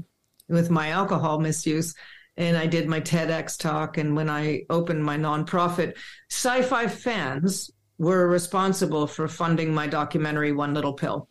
[0.48, 1.94] with my alcohol misuse
[2.36, 3.98] and I did my TEDx talk.
[3.98, 5.96] And when I opened my nonprofit,
[6.30, 11.28] sci fi fans were responsible for funding my documentary, One Little Pill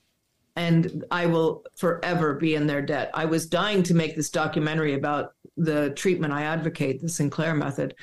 [0.57, 3.11] and I will forever be in their debt.
[3.13, 7.93] I was dying to make this documentary about the treatment I advocate, the Sinclair method.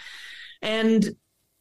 [0.63, 1.17] And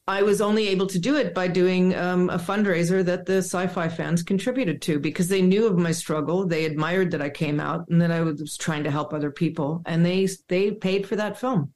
[0.08, 3.66] I was only able to do it by doing um, a fundraiser that the sci
[3.68, 6.46] fi fans contributed to because they knew of my struggle.
[6.46, 9.82] They admired that I came out and that I was trying to help other people.
[9.88, 11.74] And they, they paid for that film.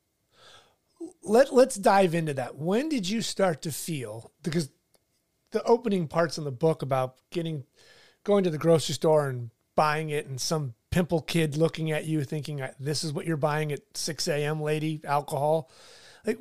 [1.24, 2.56] Let, let's dive into that.
[2.56, 4.70] When did you start to feel, because
[5.52, 7.64] the opening parts in the book about getting
[8.28, 12.22] going to the grocery store and buying it and some pimple kid looking at you
[12.26, 15.72] thinking this is what you're buying at 6 a.m lady alcohol.
[16.26, 16.38] Like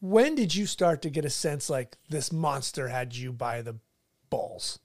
[0.00, 3.76] when did you start to get a sense like this monster had you by the
[4.28, 4.80] balls?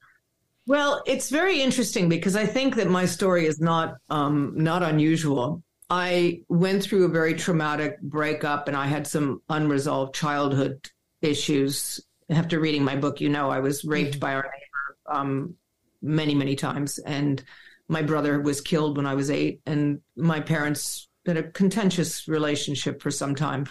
[0.67, 5.63] Well it's very interesting because i think that my story is not um, not unusual.
[5.89, 10.91] I went through a very traumatic breakup and i had some unresolved childhood
[11.21, 11.99] issues.
[12.29, 14.19] After reading my book you know i was raped mm-hmm.
[14.19, 15.55] by our neighbor um,
[16.03, 16.99] many, many times.
[16.99, 17.43] And
[17.87, 23.01] my brother was killed when I was eight, and my parents had a contentious relationship
[23.01, 23.67] for some time.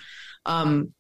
[0.47, 0.95] Um,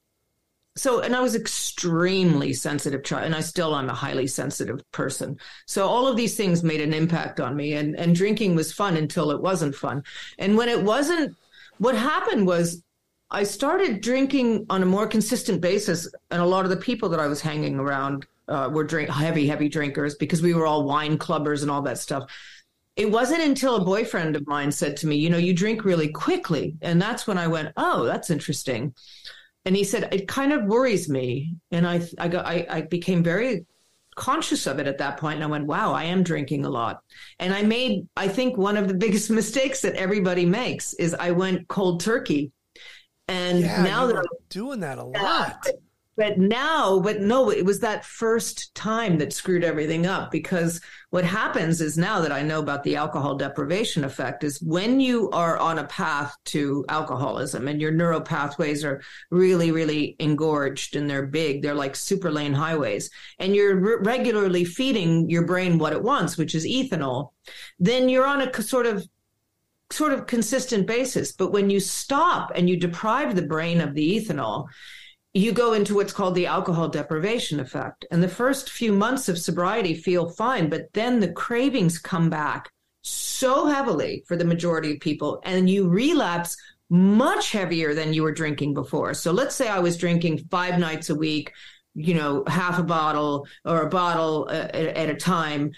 [0.74, 5.38] so, and I was extremely sensitive child, and I still am a highly sensitive person.
[5.66, 8.96] So, all of these things made an impact on me, and and drinking was fun
[8.96, 10.02] until it wasn't fun.
[10.38, 11.36] And when it wasn't,
[11.76, 12.82] what happened was
[13.30, 17.20] I started drinking on a more consistent basis, and a lot of the people that
[17.20, 21.18] I was hanging around uh, were drink heavy, heavy drinkers because we were all wine
[21.18, 22.30] clubbers and all that stuff.
[22.96, 26.08] It wasn't until a boyfriend of mine said to me, "You know, you drink really
[26.08, 28.94] quickly," and that's when I went, "Oh, that's interesting."
[29.64, 33.22] And he said, "It kind of worries me," and I, I got, I, I became
[33.22, 33.64] very
[34.14, 37.02] conscious of it at that point and I went, wow, I am drinking a lot.
[37.38, 41.30] And I made, I think one of the biggest mistakes that everybody makes is I
[41.30, 42.52] went cold turkey.
[43.26, 45.66] And yeah, now that I'm doing that a lot
[46.16, 51.24] but now but no it was that first time that screwed everything up because what
[51.24, 55.58] happens is now that i know about the alcohol deprivation effect is when you are
[55.58, 61.26] on a path to alcoholism and your neural pathways are really really engorged and they're
[61.26, 66.02] big they're like super lane highways and you're re- regularly feeding your brain what it
[66.02, 67.30] wants which is ethanol
[67.78, 69.06] then you're on a sort of
[69.90, 71.32] sort of consistent basis.
[71.32, 74.68] But when you stop and you deprive the brain of the ethanol
[75.34, 78.04] you go into what's called the alcohol deprivation effect.
[78.10, 82.70] And the first few months of sobriety feel fine, but then the cravings come back
[83.02, 86.56] so heavily for the majority of people, and you relapse
[86.88, 89.14] much heavier than you were drinking before.
[89.14, 91.52] So let's say I was drinking five nights a week,
[91.94, 95.72] you know, half a bottle or a bottle uh, at, at a time.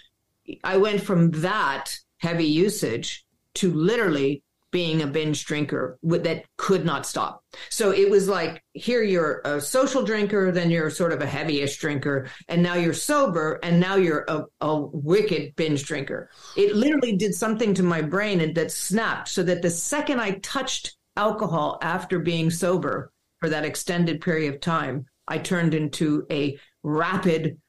[0.62, 3.24] I went from that heavy usage
[3.54, 4.42] to literally
[4.74, 7.44] being a binge drinker that could not stop.
[7.70, 11.78] So it was like here you're a social drinker, then you're sort of a heavyish
[11.78, 16.28] drinker, and now you're sober, and now you're a, a wicked binge drinker.
[16.56, 20.40] It literally did something to my brain and that snapped so that the second I
[20.42, 26.58] touched alcohol after being sober for that extended period of time, I turned into a
[26.82, 27.60] rapid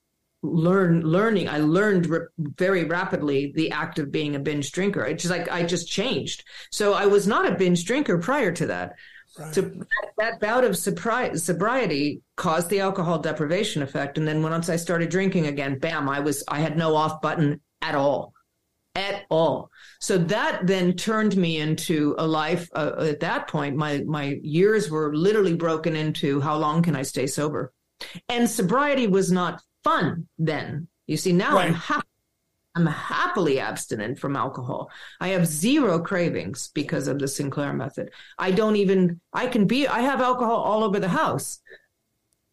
[0.53, 5.23] learn learning i learned re- very rapidly the act of being a binge drinker it's
[5.23, 8.93] just like i just changed so i was not a binge drinker prior to that
[9.37, 9.53] Right.
[9.53, 9.87] So that,
[10.17, 15.09] that bout of sobri- sobriety caused the alcohol deprivation effect, and then once I started
[15.09, 16.07] drinking again, bam!
[16.07, 18.33] I was I had no off button at all,
[18.95, 19.71] at all.
[19.99, 22.69] So that then turned me into a life.
[22.73, 27.01] Uh, at that point, my my years were literally broken into how long can I
[27.01, 27.73] stay sober,
[28.29, 30.87] and sobriety was not fun then.
[31.07, 31.67] You see, now right.
[31.67, 32.07] I'm happy
[32.75, 34.91] I'm happily abstinent from alcohol.
[35.21, 38.11] I have zero cravings because of the Sinclair method.
[38.37, 41.61] I don't even, I can be, I have alcohol all over the house.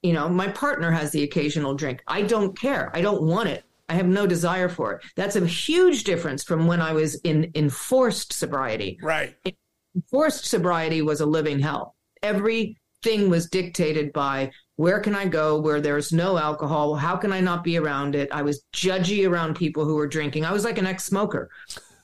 [0.01, 2.05] You know, my partner has the occasional drink.
[2.07, 2.93] I don't care.
[2.95, 3.65] I don't want it.
[3.89, 5.05] I have no desire for it.
[5.17, 8.99] That's a huge difference from when I was in enforced sobriety.
[9.03, 9.35] Right.
[9.97, 11.97] Enforced sobriety was a living hell.
[12.23, 16.95] Everything was dictated by where can I go where there's no alcohol?
[16.95, 18.29] How can I not be around it?
[18.33, 20.45] I was judgy around people who were drinking.
[20.45, 21.51] I was like an ex smoker.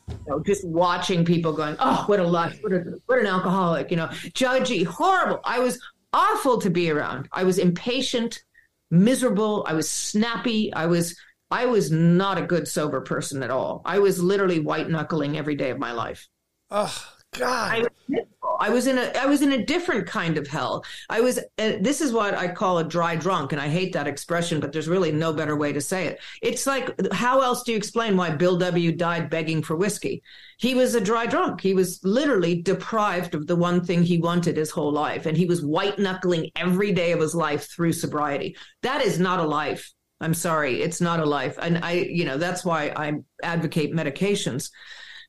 [0.08, 3.90] You know, just watching people going, oh, what a life, what, a, what an alcoholic,
[3.90, 5.40] you know, judgy, horrible.
[5.44, 5.78] I was
[6.12, 7.28] awful to be around.
[7.32, 8.42] I was impatient,
[8.90, 9.64] miserable.
[9.68, 10.72] I was snappy.
[10.72, 11.18] I was,
[11.50, 13.82] I was not a good sober person at all.
[13.84, 16.28] I was literally white knuckling every day of my life.
[16.70, 16.96] Oh,
[17.32, 17.72] God.
[17.72, 18.24] I was,
[18.58, 20.84] I was in a I was in a different kind of hell.
[21.08, 24.06] I was uh, this is what I call a dry drunk and I hate that
[24.06, 26.20] expression but there's really no better way to say it.
[26.42, 30.22] It's like how else do you explain why Bill W died begging for whiskey?
[30.58, 31.60] He was a dry drunk.
[31.60, 35.46] He was literally deprived of the one thing he wanted his whole life and he
[35.46, 38.56] was white knuckling every day of his life through sobriety.
[38.82, 39.92] That is not a life.
[40.20, 41.56] I'm sorry, it's not a life.
[41.60, 44.70] And I you know that's why I advocate medications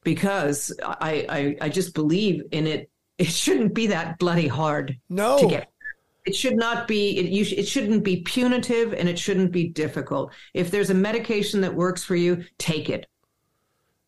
[0.03, 2.89] because I, I, I just believe in it.
[3.20, 4.97] It shouldn't be that bloody hard.
[5.09, 5.39] No.
[5.39, 5.72] To get.
[6.26, 7.17] It should not be.
[7.17, 10.32] It, you, it shouldn't be punitive, and it shouldn't be difficult.
[10.53, 13.07] If there's a medication that works for you, take it.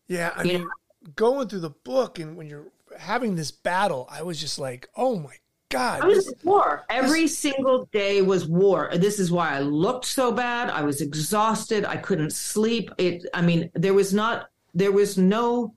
[0.08, 0.68] Yeah, I you mean, know?
[1.16, 2.66] going through the book and when you're
[2.98, 5.34] having this battle, I was just like, oh my
[5.68, 6.02] God.
[6.02, 6.84] I was this, war.
[6.90, 8.90] Every this, single day was war.
[8.94, 10.70] This is why I looked so bad.
[10.70, 11.84] I was exhausted.
[11.84, 12.90] I couldn't sleep.
[12.98, 15.74] It I mean, there was not there was no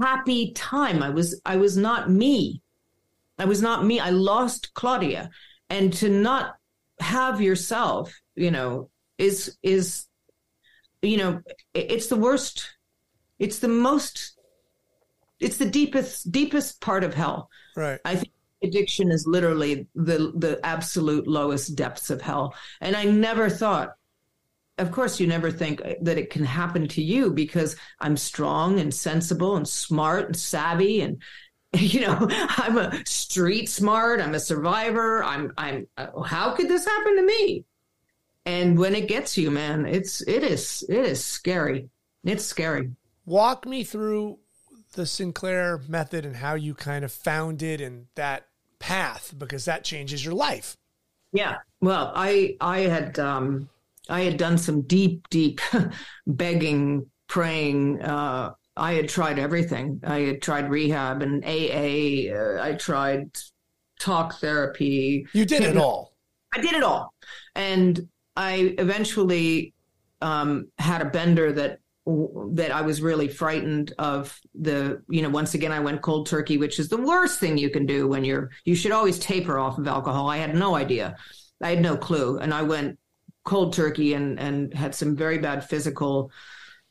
[0.00, 1.02] happy time.
[1.02, 2.62] I was I was not me.
[3.38, 4.00] I was not me.
[4.00, 5.30] I lost Claudia.
[5.68, 6.54] And to not
[7.00, 10.06] have yourself, you know, is is
[11.02, 11.40] you know,
[11.74, 12.76] it's the worst
[13.38, 14.38] it's the most
[15.40, 17.50] it's the deepest deepest part of hell.
[17.76, 18.00] Right.
[18.04, 22.54] I think addiction is literally the the absolute lowest depths of hell.
[22.80, 23.94] And I never thought
[24.78, 28.92] of course you never think that it can happen to you because I'm strong and
[28.92, 31.22] sensible and smart and savvy and
[31.72, 36.84] you know I'm a street smart I'm a survivor I'm I'm uh, how could this
[36.84, 37.64] happen to me?
[38.44, 41.88] And when it gets you man it's it is it is scary.
[42.24, 42.90] It's scary.
[43.24, 44.38] Walk me through
[44.92, 48.46] the Sinclair method and how you kind of found it and that
[48.78, 50.76] path because that changes your life.
[51.32, 51.56] Yeah.
[51.80, 53.68] Well I I had um
[54.08, 55.60] I had done some deep, deep
[56.26, 58.02] begging, praying.
[58.02, 60.00] Uh, I had tried everything.
[60.04, 62.32] I had tried rehab and AA.
[62.34, 63.36] Uh, I tried
[63.98, 65.26] talk therapy.
[65.32, 66.12] You did it all.
[66.54, 67.12] I did it all,
[67.54, 69.74] and I eventually
[70.20, 75.54] um, had a bender that that I was really frightened of the, you know, once
[75.54, 78.50] again, I went cold turkey, which is the worst thing you can do when you're,
[78.64, 80.28] you should always taper off of alcohol.
[80.28, 81.16] I had no idea.
[81.60, 82.38] I had no clue.
[82.38, 82.96] And I went
[83.46, 86.30] cold turkey and and had some very bad physical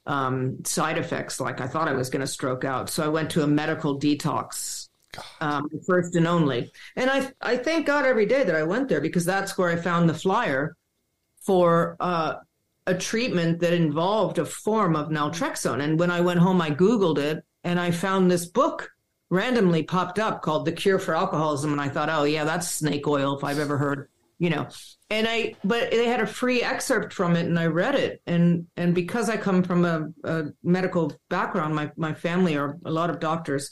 [0.07, 1.39] um, side effects.
[1.39, 3.99] Like I thought I was going to stroke out, so I went to a medical
[3.99, 4.89] detox.
[5.39, 8.99] Um, first and only, and I I thank God every day that I went there
[8.99, 10.75] because that's where I found the flyer
[11.45, 12.33] for uh,
[12.87, 15.81] a treatment that involved a form of naltrexone.
[15.81, 18.89] And when I went home, I Googled it and I found this book
[19.29, 21.71] randomly popped up called The Cure for Alcoholism.
[21.71, 24.67] And I thought, oh, yeah, that's snake oil if I've ever heard you know.
[25.09, 28.21] And i but they had a free excerpt from it and i read it.
[28.25, 32.91] And and because i come from a, a, medical background my my family are a
[32.91, 33.69] lot of doctors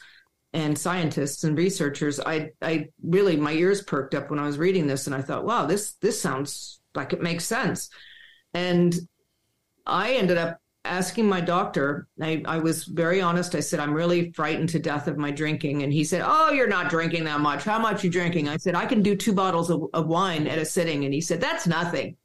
[0.53, 2.19] and scientists and researchers.
[2.19, 5.45] I i really my ears perked up when i was reading this and i thought
[5.45, 7.89] wow this this sounds like it makes sense.
[8.53, 8.95] And
[9.85, 13.55] i ended up asking my doctor, I, I, was very honest.
[13.55, 15.83] I said, I'm really frightened to death of my drinking.
[15.83, 17.63] And he said, Oh, you're not drinking that much.
[17.63, 18.49] How much you drinking?
[18.49, 21.05] I said, I can do two bottles of, of wine at a sitting.
[21.05, 22.17] And he said, That's nothing.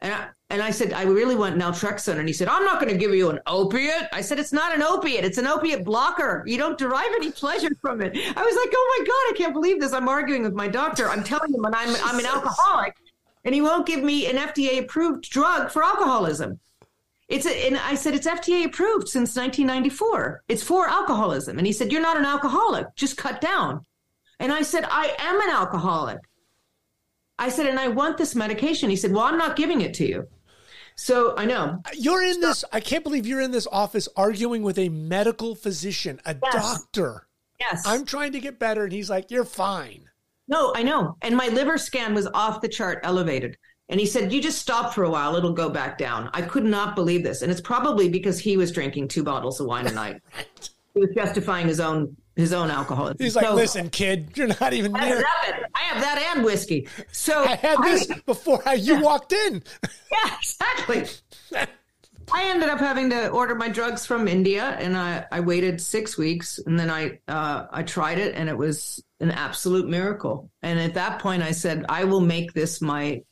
[0.00, 2.18] And I, and I said, I really want naltrexone.
[2.18, 4.08] And he said, I'm not going to give you an opiate.
[4.12, 5.24] I said, it's not an opiate.
[5.24, 6.44] It's an opiate blocker.
[6.46, 8.14] You don't derive any pleasure from it.
[8.14, 9.94] I was like, oh my God, I can't believe this.
[9.94, 11.08] I'm arguing with my doctor.
[11.08, 12.94] I'm telling him and I'm, I'm an alcoholic
[13.46, 16.60] and he won't give me an FDA approved drug for alcoholism.
[17.28, 20.44] It's a, and I said it's FDA approved since 1994.
[20.48, 21.58] It's for alcoholism.
[21.58, 22.94] And he said, "You're not an alcoholic.
[22.96, 23.84] Just cut down."
[24.38, 26.18] And I said, I am an alcoholic.
[27.38, 28.90] I said, and I want this medication.
[28.90, 30.26] He said, Well, I'm not giving it to you.
[30.96, 31.82] So I know.
[31.94, 36.20] You're in this, I can't believe you're in this office arguing with a medical physician,
[36.24, 36.52] a yes.
[36.54, 37.28] doctor.
[37.60, 37.82] Yes.
[37.86, 38.84] I'm trying to get better.
[38.84, 40.04] And he's like, You're fine.
[40.48, 41.16] No, I know.
[41.22, 43.58] And my liver scan was off the chart elevated.
[43.88, 46.30] And he said, You just stop for a while, it'll go back down.
[46.32, 47.42] I could not believe this.
[47.42, 50.22] And it's probably because he was drinking two bottles of wine a night.
[50.94, 53.12] He was justifying his own his own alcohol.
[53.18, 55.16] He's so, like, listen, kid, you're not even I near.
[55.16, 56.88] Have I have that and whiskey.
[57.12, 59.02] So I had this I, before I, you yeah.
[59.02, 59.62] walked in.
[60.10, 61.04] Yeah, exactly.
[62.32, 66.16] I ended up having to order my drugs from India, and I, I waited six
[66.16, 70.50] weeks, and then I uh, I tried it, and it was an absolute miracle.
[70.62, 73.22] And at that point, I said, I will make this my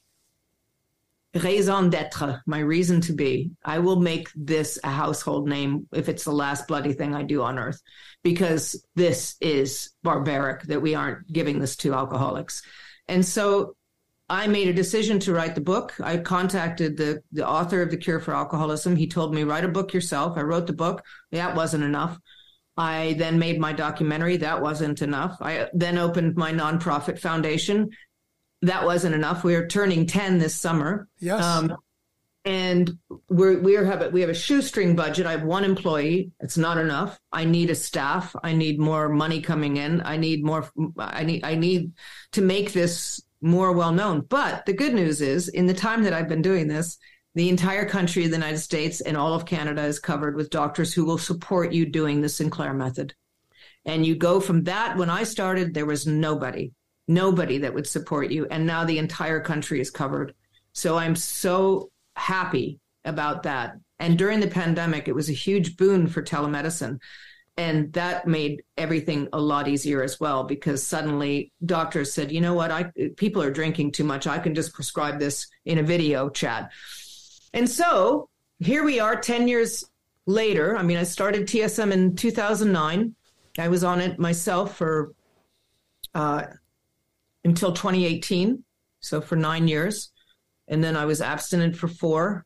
[1.35, 3.51] raison d'être, my reason to be.
[3.65, 7.43] I will make this a household name if it's the last bloody thing I do
[7.43, 7.81] on earth,
[8.23, 12.63] because this is barbaric that we aren't giving this to alcoholics.
[13.09, 13.77] And so
[14.29, 15.95] I made a decision to write the book.
[16.03, 18.97] I contacted the, the author of The Cure for Alcoholism.
[18.97, 20.39] He told me, write a book yourself.
[20.39, 21.03] I wrote the book.
[21.33, 22.19] That wasn't enough.
[22.77, 24.39] I then made my documentary.
[24.39, 25.37] That wasn't enough.
[25.41, 27.91] I then opened my nonprofit foundation.
[28.67, 29.45] That wasn't enough.
[29.45, 31.09] We are turning 10 this summer.
[31.21, 31.43] Yes.
[31.43, 31.77] Um,
[32.47, 32.99] and
[33.31, 35.25] we're we are have a, we have a shoestring budget.
[35.25, 36.31] I have one employee.
[36.41, 37.19] It's not enough.
[37.33, 38.37] I need a staff.
[38.43, 40.03] I need more money coming in.
[40.05, 40.69] I need more.
[40.99, 41.93] I need I need
[42.33, 44.23] to make this more well known.
[44.29, 46.99] But the good news is, in the time that I've been doing this,
[47.35, 50.93] the entire country of the United States and all of Canada is covered with doctors
[50.93, 53.15] who will support you doing the Sinclair method.
[53.85, 54.97] And you go from that.
[54.97, 56.73] When I started, there was nobody,
[57.09, 58.47] nobody that would support you.
[58.47, 60.35] And now the entire country is covered.
[60.73, 63.77] So I'm so happy about that.
[63.99, 66.99] And during the pandemic, it was a huge boon for telemedicine
[67.57, 72.55] and that made everything a lot easier as well because suddenly doctors said you know
[72.55, 76.29] what i people are drinking too much i can just prescribe this in a video
[76.29, 76.71] chat
[77.53, 78.29] and so
[78.59, 79.85] here we are 10 years
[80.27, 83.15] later i mean i started tsm in 2009
[83.59, 85.13] i was on it myself for
[86.15, 86.45] uh,
[87.45, 88.65] until 2018
[89.01, 90.11] so for nine years
[90.69, 92.45] and then i was abstinent for four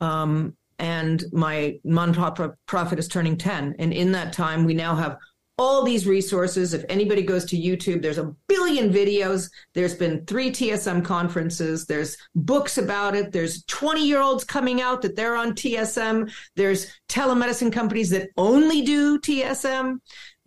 [0.00, 3.76] um, and my nonprofit is turning 10.
[3.78, 5.18] And in that time, we now have
[5.58, 6.72] all these resources.
[6.72, 9.50] If anybody goes to YouTube, there's a billion videos.
[9.74, 11.84] There's been three TSM conferences.
[11.84, 13.30] There's books about it.
[13.30, 16.32] There's 20 year olds coming out that they're on TSM.
[16.56, 19.98] There's telemedicine companies that only do TSM.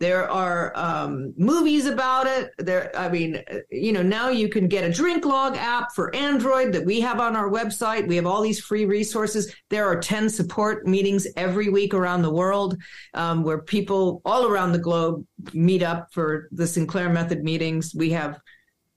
[0.04, 2.50] There are um, movies about it.
[2.58, 6.74] There, I mean, you know, now you can get a drink log app for Android
[6.74, 8.06] that we have on our website.
[8.06, 9.56] We have all these free resources.
[9.70, 12.76] There are 10 support meetings every week around the world
[13.14, 17.94] um, where people all around the globe meet up for the Sinclair Method meetings.
[17.94, 18.38] We have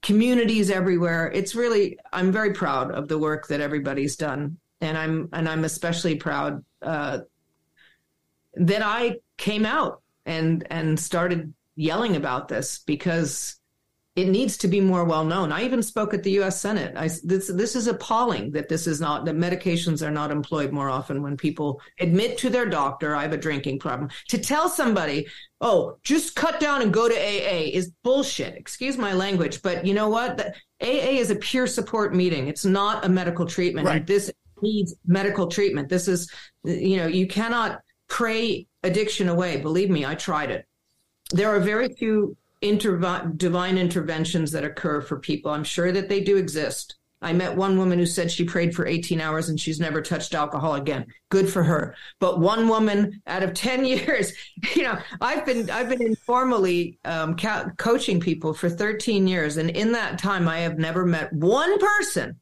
[0.02, 1.32] communities everywhere.
[1.32, 4.58] It's really, I'm very proud of the work that everybody's done.
[4.82, 7.20] And I'm, and I'm especially proud uh,
[8.56, 13.58] that I came out and and started yelling about this because
[14.14, 15.52] it needs to be more well known.
[15.52, 16.60] I even spoke at the U.S.
[16.60, 16.96] Senate.
[16.96, 20.90] I, this this is appalling that this is not that medications are not employed more
[20.90, 25.28] often when people admit to their doctor, "I have a drinking problem." To tell somebody,
[25.60, 28.54] "Oh, just cut down and go to AA," is bullshit.
[28.56, 30.36] Excuse my language, but you know what?
[30.36, 30.52] The,
[30.82, 32.48] AA is a peer support meeting.
[32.48, 33.86] It's not a medical treatment.
[33.86, 34.06] Right.
[34.06, 34.32] This
[34.62, 35.88] needs medical treatment.
[35.88, 36.30] This is,
[36.64, 39.60] you know, you cannot pray addiction away.
[39.60, 40.66] Believe me, I tried it.
[41.32, 45.50] There are very few interv- divine interventions that occur for people.
[45.50, 46.96] I'm sure that they do exist.
[47.20, 50.34] I met one woman who said she prayed for 18 hours and she's never touched
[50.34, 51.06] alcohol again.
[51.30, 51.96] Good for her.
[52.20, 54.32] But one woman out of 10 years,
[54.74, 57.36] you know, I've been I've been informally um,
[57.76, 62.38] coaching people for 13 years, and in that time, I have never met one person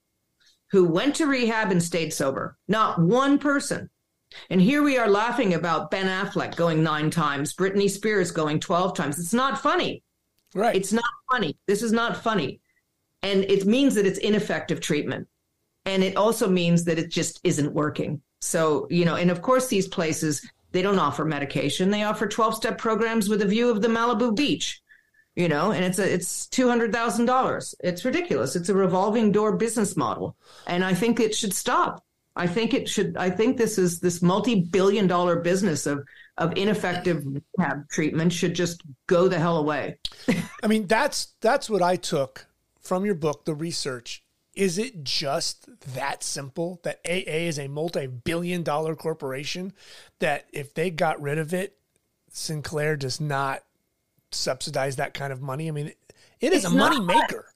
[0.71, 2.59] who went to rehab and stayed sober.
[2.69, 3.89] Not one person.
[4.51, 8.95] And here we are laughing about Ben Affleck going nine times, Britney Spears going 12
[8.95, 9.19] times.
[9.19, 10.03] It's not funny.
[10.55, 10.77] Right.
[10.77, 11.59] It's not funny.
[11.67, 12.61] This is not funny.
[13.23, 15.29] And it means that it's ineffective treatment.
[15.85, 18.23] And it also means that it just isn't working.
[18.41, 21.91] So, you know, and of course, these places, they don't offer medication.
[21.91, 24.81] They offer 12 step programs with a view of the Malibu beach,
[25.35, 27.75] you know, and it's a, it's $200,000.
[27.81, 28.57] It's ridiculous.
[28.57, 30.37] It's a revolving door business model.
[30.67, 32.06] And I think it should stop.
[32.37, 33.17] I think it should.
[33.17, 36.05] I think this is this multi-billion-dollar business of
[36.39, 39.99] of ineffective rehab treatment should just go the hell away.
[40.63, 42.47] I mean, that's that's what I took
[42.81, 44.23] from your book, the research.
[44.55, 49.73] Is it just that simple that AA is a multi-billion-dollar corporation
[50.21, 51.77] that if they got rid of it,
[52.31, 53.63] Sinclair does not
[54.31, 55.69] subsidize that kind of money?
[55.69, 55.93] I mean,
[56.41, 57.47] It is It's a money maker.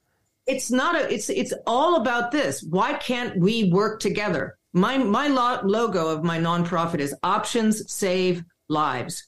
[0.47, 5.27] it's not a it's it's all about this why can't we work together my my
[5.27, 9.27] lo- logo of my nonprofit is options save lives.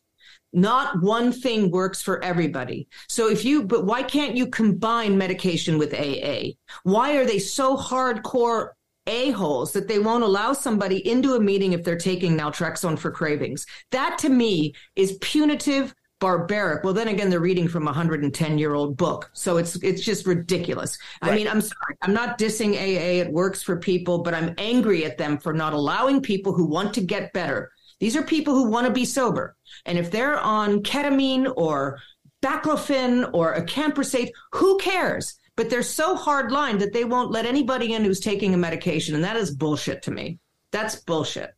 [0.54, 2.88] Not one thing works for everybody.
[3.10, 6.52] So if you but why can't you combine medication with aa
[6.84, 8.70] why are they so hardcore
[9.06, 13.66] a-holes that they won't allow somebody into a meeting if they're taking naltrexone for cravings?
[13.92, 15.94] That to me is punitive
[16.24, 16.86] barbaric.
[16.86, 19.30] Well, then again, they're reading from a 110 year old book.
[19.34, 20.98] So it's, it's just ridiculous.
[21.22, 21.98] I mean, I'm sorry.
[22.02, 23.20] I'm not dissing AA.
[23.20, 26.94] It works for people, but I'm angry at them for not allowing people who want
[26.94, 27.74] to get better.
[28.00, 29.58] These are people who want to be sober.
[29.86, 32.00] And if they're on ketamine or
[32.42, 35.38] baclofen or a acamprosate, who cares?
[35.58, 39.14] But they're so hard lined that they won't let anybody in who's taking a medication.
[39.14, 40.40] And that is bullshit to me.
[40.72, 41.54] That's bullshit.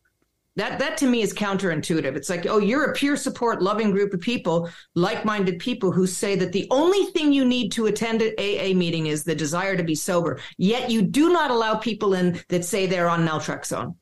[0.56, 2.16] That that to me is counterintuitive.
[2.16, 6.34] It's like, oh, you're a peer support, loving group of people, like-minded people who say
[6.36, 9.84] that the only thing you need to attend an AA meeting is the desire to
[9.84, 10.40] be sober.
[10.56, 13.96] Yet you do not allow people in that say they're on naltrexone.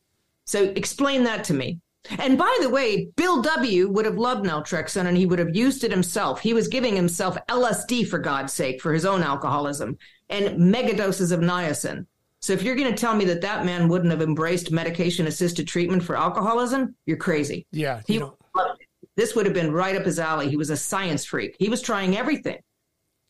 [0.44, 1.80] So explain that to me.
[2.18, 3.88] And by the way, Bill W.
[3.88, 6.40] would have loved naltrexone and he would have used it himself.
[6.40, 9.96] He was giving himself LSD for God's sake for his own alcoholism
[10.28, 12.06] and megadoses of niacin.
[12.44, 15.66] So if you're going to tell me that that man wouldn't have embraced medication assisted
[15.66, 17.66] treatment for alcoholism, you're crazy.
[17.72, 19.08] Yeah, He you loved it.
[19.16, 20.50] This would have been right up his alley.
[20.50, 21.56] He was a science freak.
[21.58, 22.58] He was trying everything.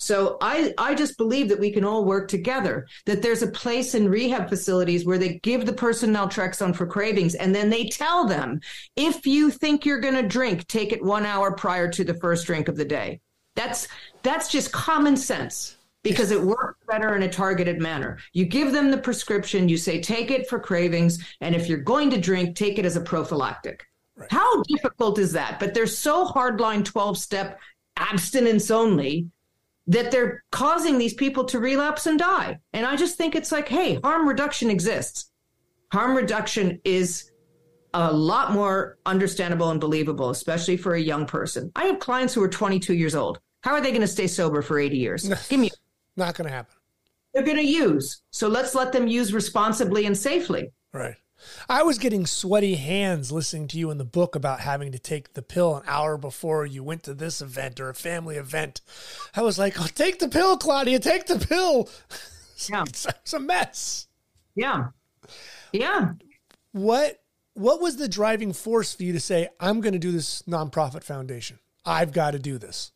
[0.00, 3.94] So I, I just believe that we can all work together, that there's a place
[3.94, 8.26] in rehab facilities where they give the person naltrexone for cravings and then they tell
[8.26, 8.60] them,
[8.96, 12.46] if you think you're going to drink, take it one hour prior to the first
[12.46, 13.20] drink of the day.
[13.54, 13.86] That's,
[14.24, 18.18] that's just common sense because it works better in a targeted manner.
[18.32, 21.18] You give them the prescription, you say, take it for cravings.
[21.40, 23.84] And if you're going to drink, take it as a prophylactic.
[24.30, 25.58] How difficult is that?
[25.58, 27.58] But they're so hardline 12 step
[27.96, 29.28] abstinence only
[29.86, 32.58] that they're causing these people to relapse and die.
[32.72, 35.30] And I just think it's like, hey, harm reduction exists.
[35.90, 37.30] Harm reduction is
[37.94, 41.72] a lot more understandable and believable, especially for a young person.
[41.76, 43.40] I have clients who are 22 years old.
[43.60, 45.28] How are they going to stay sober for 80 years?
[45.48, 45.70] Give me,
[46.16, 46.74] Not going to happen.
[47.32, 48.22] they're going to use.
[48.30, 50.72] So let's let them use responsibly and safely.
[50.92, 51.16] Right.
[51.68, 55.34] I was getting sweaty hands listening to you in the book about having to take
[55.34, 58.80] the pill an hour before you went to this event or a family event.
[59.34, 61.88] I was like, oh, take the pill, Claudia, take the pill.
[62.70, 62.84] Yeah.
[62.86, 64.06] It's, it's a mess.
[64.54, 64.86] Yeah.
[65.72, 66.12] Yeah.
[66.70, 67.20] What
[67.54, 71.02] what was the driving force for you to say, I'm going to do this nonprofit
[71.02, 71.58] foundation?
[71.84, 72.92] I've got to do this.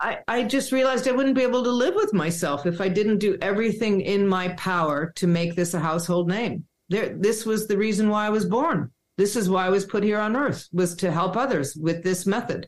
[0.00, 3.18] I, I just realized I wouldn't be able to live with myself if I didn't
[3.18, 6.64] do everything in my power to make this a household name.
[6.88, 8.90] There, this was the reason why I was born.
[9.18, 12.26] This is why I was put here on earth, was to help others with this
[12.26, 12.66] method.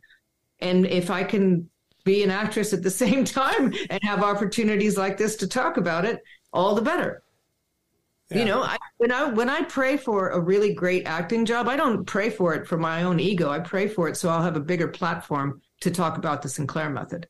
[0.61, 1.71] And if I can
[2.05, 6.05] be an actress at the same time and have opportunities like this to talk about
[6.05, 6.21] it,
[6.53, 7.23] all the better.
[8.31, 8.39] Yeah.
[8.39, 11.77] You know, I, when I when I pray for a really great acting job, I
[11.77, 13.51] don't pray for it for my own ego.
[13.51, 16.91] I pray for it so I'll have a bigger platform to talk about the Sinclair
[16.91, 17.29] method.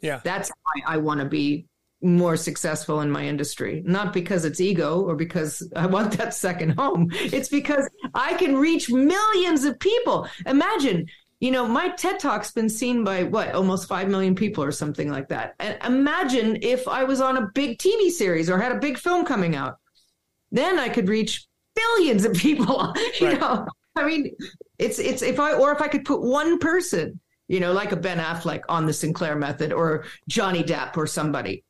[0.00, 0.20] Yeah.
[0.24, 1.66] That's why I want to be
[2.02, 3.82] more successful in my industry.
[3.86, 7.08] Not because it's ego or because I want that second home.
[7.12, 10.28] It's because I can reach millions of people.
[10.44, 11.06] Imagine,
[11.40, 15.10] you know, my TED Talk's been seen by what, almost 5 million people or something
[15.10, 15.54] like that.
[15.58, 19.24] And imagine if I was on a big TV series or had a big film
[19.24, 19.76] coming out.
[20.52, 23.40] Then I could reach billions of people, you Right.
[23.40, 23.66] know.
[23.96, 24.30] I mean,
[24.78, 27.18] it's it's if I or if I could put one person,
[27.48, 31.64] you know, like a Ben Affleck on the Sinclair method or Johnny Depp or somebody,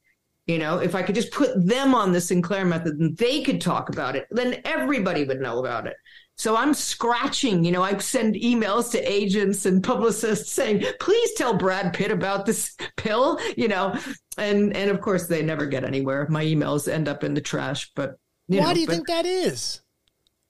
[0.46, 3.60] you know, if I could just put them on the Sinclair method and they could
[3.60, 5.96] talk about it, then everybody would know about it.
[6.38, 11.54] So I'm scratching, you know, I send emails to agents and publicists saying, please tell
[11.56, 13.98] Brad Pitt about this pill, you know,
[14.36, 16.26] and and of course they never get anywhere.
[16.28, 18.16] My emails end up in the trash, but
[18.48, 19.80] Why know, do you but- think that is?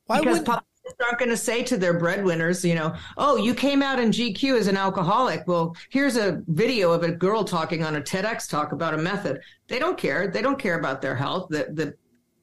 [0.06, 3.82] Why wouldn't publicists aren't going to say to their breadwinners, you know, oh, you came
[3.82, 5.46] out in GQ as an alcoholic.
[5.46, 9.40] Well, here's a video of a girl talking on a TEDx talk about a method.
[9.68, 10.28] They don't care.
[10.28, 11.94] They don't care about their health, the the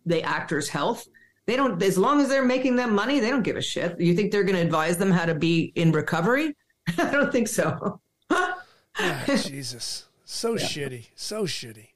[0.06, 1.07] the actor's health.
[1.45, 1.82] They don't.
[1.82, 3.99] As long as they're making them money, they don't give a shit.
[3.99, 6.56] You think they're going to advise them how to be in recovery?
[6.98, 7.99] I don't think so.
[8.30, 8.57] Ah,
[9.28, 11.90] Jesus, so shitty, so shitty.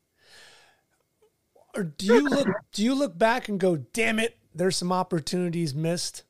[1.75, 2.47] Or do you look?
[2.71, 6.23] Do you look back and go, "Damn it, there's some opportunities missed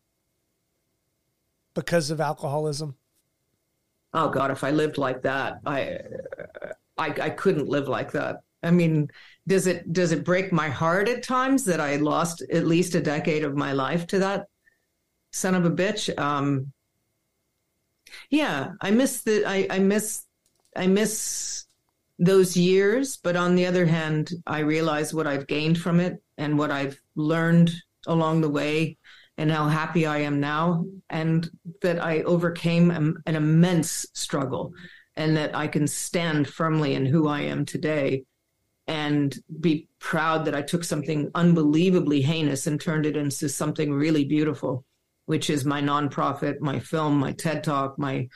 [1.78, 2.96] because of alcoholism"?
[4.14, 6.00] oh God, if I lived like that, I,
[6.98, 8.38] I I couldn't live like that.
[8.64, 9.10] I mean,
[9.48, 13.02] does it does it break my heart at times that I lost at least a
[13.02, 14.48] decade of my life to that
[15.32, 16.18] son of a bitch?
[16.20, 16.74] Um,
[18.30, 20.24] yeah, I miss the I I miss
[20.76, 21.66] I miss
[22.20, 23.18] those years.
[23.18, 27.00] But on the other hand, I realize what I've gained from it and what I've
[27.16, 27.72] learned
[28.08, 28.97] along the way
[29.38, 31.50] and how happy I am now, and
[31.82, 34.74] that I overcame an, immense struggle
[35.16, 38.24] and that I can stand firmly in who I am today
[38.88, 44.26] and be proud that I took something unbelievably heinous and turned it into something really
[44.26, 44.86] beautiful,
[45.26, 48.28] which is my nonprofit, my film, my TED Talk, my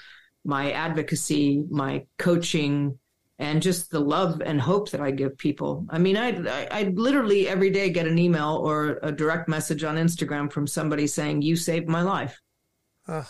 [0.43, 2.97] my advocacy, my coaching,
[3.41, 5.83] and just the love and hope that I give people.
[5.89, 9.83] I mean, I, I, I literally every day get an email or a direct message
[9.83, 12.39] on Instagram from somebody saying, "You saved my life."
[13.07, 13.23] Uh,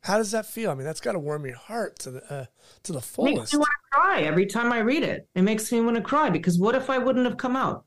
[0.00, 0.70] how does that feel?
[0.70, 2.46] I mean, that's got to warm your heart to the uh,
[2.84, 3.34] to the fullest.
[3.34, 5.28] It makes me want to cry every time I read it.
[5.34, 7.84] It makes me want to cry because what if I wouldn't have come out?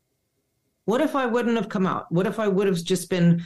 [0.86, 2.12] What if I wouldn't have come out?
[2.12, 3.44] What if I would have just been?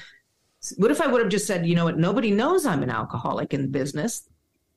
[0.76, 1.98] What if I would have just said, you know what?
[1.98, 4.30] Nobody knows I'm an alcoholic in business.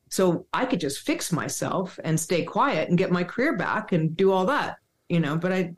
[0.09, 4.15] So I could just fix myself and stay quiet and get my career back and
[4.15, 4.77] do all that,
[5.09, 5.73] you know, but I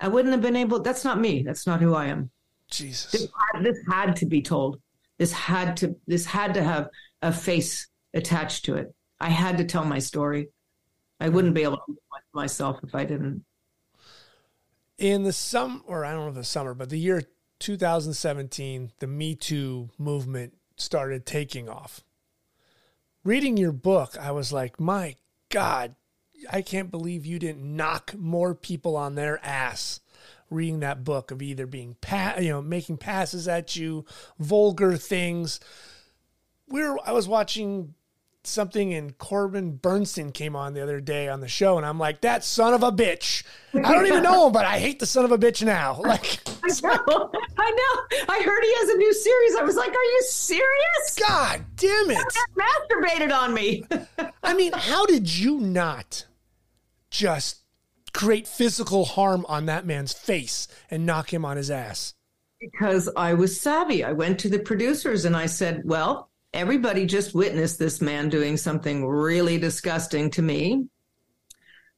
[0.00, 1.42] I wouldn't have been able that's not me.
[1.42, 2.30] That's not who I am.
[2.68, 3.12] Jesus.
[3.12, 4.80] This had, this had to be told.
[5.18, 6.88] This had to this had to have
[7.22, 8.92] a face attached to it.
[9.20, 10.48] I had to tell my story.
[11.20, 11.96] I wouldn't be able to
[12.34, 13.44] myself if I didn't.
[14.98, 17.22] In the summer, or I don't know the summer, but the year
[17.60, 22.03] 2017, the Me Too movement started taking off
[23.24, 25.16] reading your book, I was like, my
[25.48, 25.94] God,
[26.50, 30.00] I can't believe you didn't knock more people on their ass
[30.50, 34.04] reading that book of either being pa- you know making passes at you,
[34.38, 35.58] vulgar things.
[36.68, 37.94] We're I was watching
[38.46, 42.20] something and Corbin Bernsen came on the other day on the show, and I'm like,
[42.22, 43.42] that son of a bitch.
[43.74, 46.00] I don't even know him, but I hate the son of a bitch now.
[46.04, 48.26] Like, I know, I know.
[48.28, 49.56] I heard he has a new series.
[49.56, 51.16] I was like, are you serious?
[51.18, 52.24] God damn it!
[52.56, 53.84] Masturbated on me.
[54.42, 56.26] I mean, how did you not
[57.10, 57.62] just
[58.12, 62.14] create physical harm on that man's face and knock him on his ass?
[62.60, 64.04] Because I was savvy.
[64.04, 68.56] I went to the producers and I said, well everybody just witnessed this man doing
[68.56, 70.86] something really disgusting to me.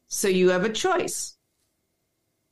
[0.09, 1.37] So you have a choice.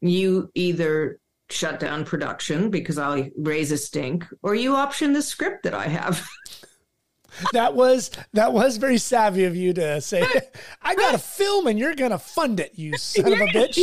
[0.01, 1.18] You either
[1.51, 5.89] shut down production because I'll raise a stink, or you option the script that I
[5.89, 6.26] have.
[7.52, 10.24] that was that was very savvy of you to say,
[10.82, 13.82] I got a film and you're gonna fund it, you son of a bitch.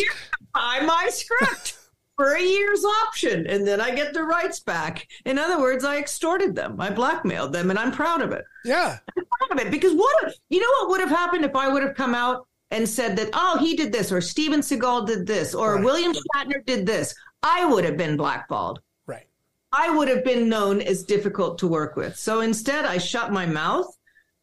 [0.53, 1.80] Buy my script
[2.21, 5.07] for a year's option and then I get the rights back.
[5.25, 6.79] In other words, I extorted them.
[6.79, 8.45] I blackmailed them and I'm proud of it.
[8.63, 8.99] Yeah.
[9.17, 11.81] I'm proud of it because what, you know what would have happened if I would
[11.81, 15.55] have come out and said that, oh, he did this or Steven Seagal did this
[15.55, 15.83] or right.
[15.83, 17.15] William Shatner did this.
[17.41, 18.81] I would have been blackballed.
[19.07, 19.25] Right.
[19.71, 22.15] I would have been known as difficult to work with.
[22.15, 23.87] So instead, I shut my mouth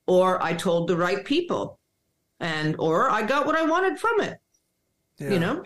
[0.08, 1.78] or I told the right people
[2.40, 4.40] and or I got what I wanted from it.
[5.18, 5.30] Yeah.
[5.30, 5.62] You know?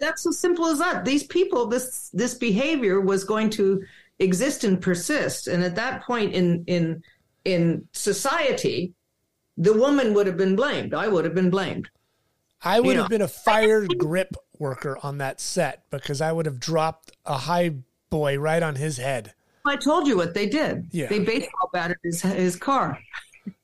[0.00, 1.04] That's as simple as that.
[1.04, 3.82] These people, this this behavior was going to
[4.18, 7.02] exist and persist, and at that point in in
[7.44, 8.94] in society,
[9.56, 10.94] the woman would have been blamed.
[10.94, 11.88] I would have been blamed.
[12.62, 13.14] I would you have know.
[13.14, 17.74] been a fired grip worker on that set because I would have dropped a high
[18.08, 19.34] boy right on his head.
[19.66, 20.88] I told you what they did.
[20.90, 21.08] Yeah.
[21.08, 22.98] They baseball batted his his car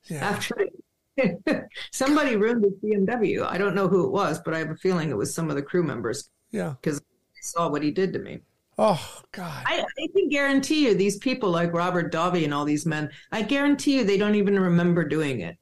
[0.06, 0.18] yeah.
[0.30, 0.68] after
[1.93, 3.47] Somebody ruined the BMW.
[3.47, 5.57] I don't know who it was, but I have a feeling it was some of
[5.57, 6.31] the crew members.
[6.51, 6.74] Yeah.
[6.81, 8.41] Because I saw what he did to me.
[8.78, 9.62] Oh God!
[9.66, 13.43] I, I, can guarantee you, these people like Robert Davi and all these men, I
[13.43, 15.59] guarantee you, they don't even remember doing it.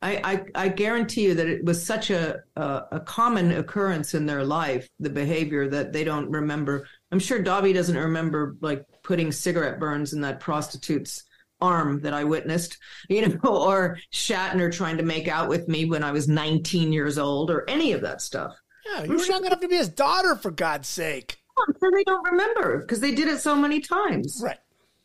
[0.00, 4.26] I, I, I guarantee you that it was such a, a, a common occurrence in
[4.26, 6.86] their life, the behavior that they don't remember.
[7.10, 11.24] I'm sure Davi doesn't remember like putting cigarette burns in that prostitute's
[11.60, 12.78] arm that I witnessed,
[13.08, 17.18] you know, or Shatner trying to make out with me when I was 19 years
[17.18, 18.54] old, or any of that stuff.
[18.86, 21.38] Yeah, you're not going to be his daughter for God's sake.
[21.66, 24.40] I'm sure they don't remember because they did it so many times.
[24.42, 24.58] Right.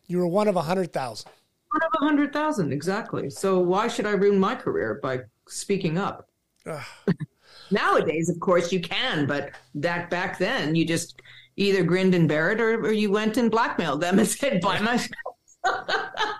[0.08, 1.32] You were one of a hundred thousand.
[1.72, 3.30] One of a hundred thousand, exactly.
[3.30, 6.30] So why should I ruin my career by speaking up?
[7.72, 11.20] Nowadays, of course, you can, but that back then, you just
[11.56, 14.80] either grinned and bear it, or, or you went and blackmailed them and said, "Buy
[14.80, 14.98] my
[15.64, 15.82] by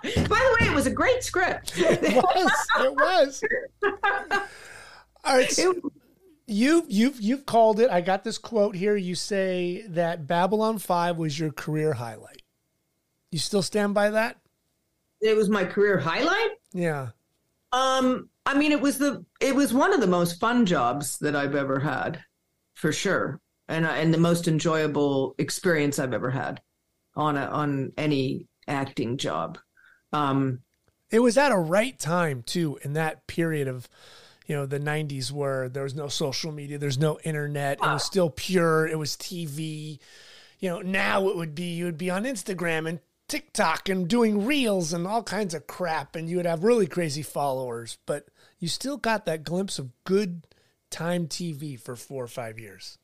[0.04, 1.72] the way, it was a great script.
[1.76, 2.52] it was.
[2.80, 3.44] It was.
[5.24, 5.50] All right.
[5.50, 5.74] So
[6.46, 7.90] you you've you've called it.
[7.90, 8.96] I got this quote here.
[8.96, 12.42] You say that Babylon 5 was your career highlight.
[13.30, 14.36] You still stand by that?
[15.20, 16.50] It was my career highlight?
[16.72, 17.08] Yeah.
[17.72, 21.34] Um I mean it was the it was one of the most fun jobs that
[21.34, 22.22] I've ever had,
[22.74, 23.40] for sure.
[23.68, 26.60] And and the most enjoyable experience I've ever had
[27.16, 29.58] on a on any acting job.
[30.12, 30.60] Um,
[31.10, 33.88] it was at a right time too in that period of
[34.46, 38.04] you know the 90s where there was no social media there's no internet it was
[38.04, 39.98] still pure it was tv
[40.58, 44.44] you know now it would be you would be on instagram and tiktok and doing
[44.44, 48.26] reels and all kinds of crap and you would have really crazy followers but
[48.58, 50.46] you still got that glimpse of good
[50.90, 52.98] time tv for four or five years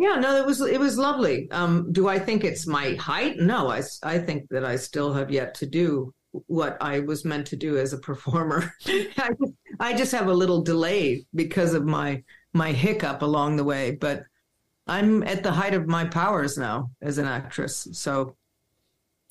[0.00, 1.50] Yeah, no, it was it was lovely.
[1.50, 3.38] Um, do I think it's my height?
[3.38, 6.14] No, I, I think that I still have yet to do
[6.46, 8.72] what I was meant to do as a performer.
[8.86, 12.22] I, just, I just have a little delay because of my
[12.54, 14.22] my hiccup along the way, but
[14.86, 17.86] I'm at the height of my powers now as an actress.
[17.92, 18.36] So,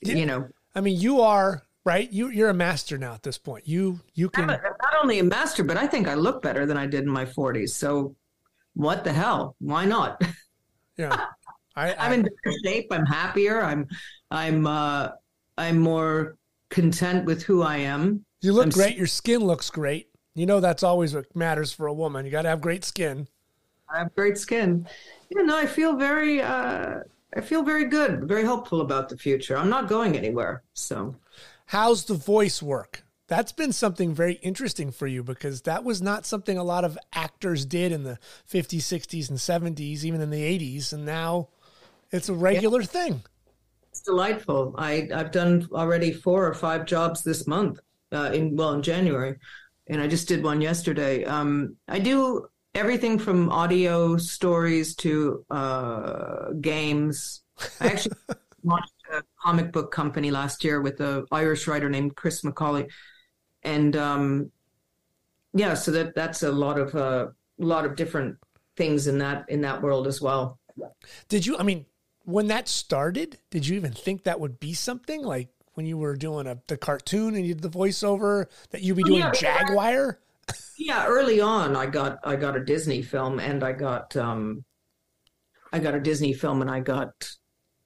[0.03, 0.15] Yeah.
[0.15, 3.67] you know, i mean you are right you, you're a master now at this point
[3.67, 6.77] you you I'm can not only a master, but I think I look better than
[6.77, 7.69] I did in my 40s.
[7.69, 8.15] So,
[8.75, 9.55] what the hell?
[9.59, 10.21] Why not?
[10.99, 11.25] yeah
[11.75, 12.87] I, I'm in better shape.
[12.91, 13.61] I'm happier.
[13.61, 13.87] I'm
[14.29, 15.09] I'm uh
[15.57, 16.35] I'm more
[16.69, 18.23] content with who I am.
[18.41, 21.87] you look I'm great your skin looks great you know that's always what matters for
[21.87, 23.27] a woman you got to have great skin
[23.91, 24.87] I have great skin.
[25.29, 26.99] You know, I feel very uh
[27.35, 29.57] I feel very good, very hopeful about the future.
[29.57, 30.63] I'm not going anywhere.
[30.73, 31.15] So
[31.67, 33.03] How's the voice work?
[33.29, 36.97] That's been something very interesting for you because that was not something a lot of
[37.13, 38.19] actors did in the
[38.51, 40.93] 50s, 60s, and 70s, even in the 80s.
[40.93, 41.49] And now
[42.11, 43.23] it's a regular thing.
[43.91, 44.75] it's delightful.
[44.77, 47.79] I I've done already four or five jobs this month.
[48.11, 49.37] Uh, in well in January,
[49.87, 51.23] and I just did one yesterday.
[51.25, 57.41] Um, I do everything from audio stories to uh, games.
[57.79, 58.15] I actually
[58.63, 62.89] launched a comic book company last year with an Irish writer named Chris McAuley,
[63.63, 64.51] and um,
[65.53, 67.27] yeah, so that that's a lot of uh,
[67.59, 68.37] a lot of different
[68.77, 70.59] things in that in that world as well.
[71.27, 71.85] Did you, I mean,
[72.23, 76.15] when that started, did you even think that would be something like when you were
[76.15, 79.43] doing a, the cartoon and you did the voiceover that you'd be doing yeah, because
[79.45, 80.19] I- Jaguar?
[80.77, 84.63] Yeah, early on, I got I got a Disney film, and I got um,
[85.73, 87.11] I got a Disney film, and I got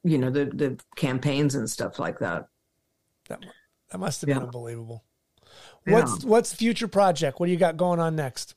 [0.03, 2.45] you know the the campaigns and stuff like that.
[3.27, 3.43] That,
[3.91, 4.43] that must have been Yeah.
[4.43, 5.03] unbelievable.
[5.85, 7.39] What's what's future project?
[7.39, 8.55] What do you got going on next?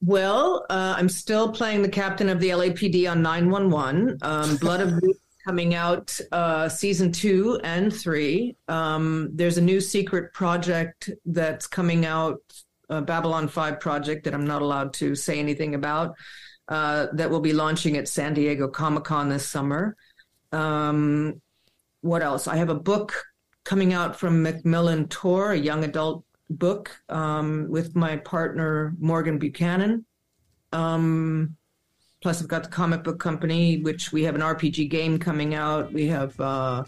[0.00, 4.18] Well, uh, I'm still playing the captain of the LAPD on 911.
[4.22, 5.02] Um, Blood of
[5.44, 8.54] coming out uh, season two and three.
[8.68, 12.40] Um, there's a new secret project that's coming out,
[12.88, 16.14] Babylon 5 project that I'm not allowed to say anything about,
[16.68, 19.96] uh, that will be launching at San Diego Comic Con this summer.
[20.52, 21.40] Um,
[22.02, 22.46] what else?
[22.46, 23.24] I have a book
[23.68, 30.06] coming out from Macmillan Tor, a young adult book um, with my partner Morgan Buchanan.
[30.72, 31.54] Um,
[32.22, 35.92] plus, I've got the comic book company, which we have an RPG game coming out.
[35.92, 36.84] We have, uh,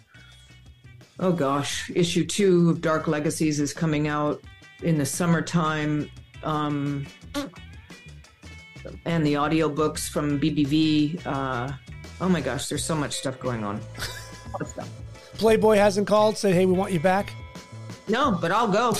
[1.19, 4.43] oh gosh, issue two of Dark Legacies is coming out
[4.83, 6.11] in the summertime.
[6.43, 7.07] Um,
[9.05, 11.27] and the audiobooks from BBV.
[11.27, 11.73] Uh,
[12.23, 13.83] oh my gosh, there's so much stuff going on.
[15.41, 15.61] A lot of stuff.
[15.61, 17.33] Playboy hasn't called, said, hey, we want you back.
[18.09, 18.95] No, but I'll go.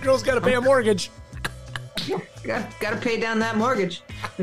[0.00, 1.10] Girl's got to pay a mortgage.
[2.44, 4.02] got, got to pay down that mortgage.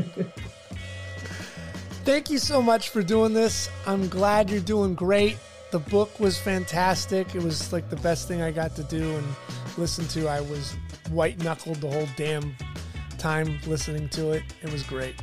[2.04, 3.68] Thank you so much for doing this.
[3.86, 5.36] I'm glad you're doing great.
[5.70, 7.34] The book was fantastic.
[7.34, 9.26] It was like the best thing I got to do and
[9.76, 10.26] listen to.
[10.28, 10.74] I was
[11.10, 12.56] white knuckled the whole damn
[13.18, 14.42] time listening to it.
[14.62, 15.14] It was great.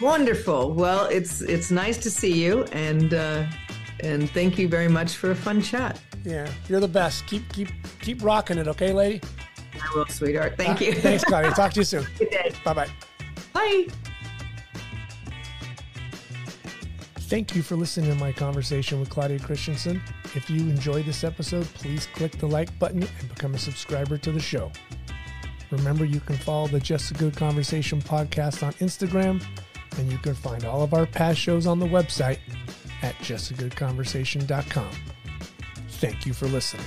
[0.00, 0.72] Wonderful.
[0.74, 3.46] Well, it's it's nice to see you, and uh,
[4.00, 6.00] and thank you very much for a fun chat.
[6.24, 7.26] Yeah, you're the best.
[7.26, 7.68] Keep keep
[8.00, 9.20] keep rocking it, okay, lady?
[9.74, 10.56] I will, sweetheart.
[10.56, 10.92] Thank you.
[10.92, 11.50] Thanks, Claudia.
[11.52, 12.06] Talk to you soon.
[12.18, 12.52] Good day.
[12.64, 12.88] Bye bye.
[13.52, 13.86] Bye.
[17.16, 20.00] Thank you for listening to my conversation with Claudia Christian.
[20.34, 24.30] If you enjoyed this episode, please click the like button and become a subscriber to
[24.30, 24.70] the show.
[25.70, 29.42] Remember, you can follow the Just a Good Conversation podcast on Instagram,
[29.98, 32.38] and you can find all of our past shows on the website
[33.04, 34.90] at justagoodconversation.com.
[35.88, 36.86] Thank you for listening.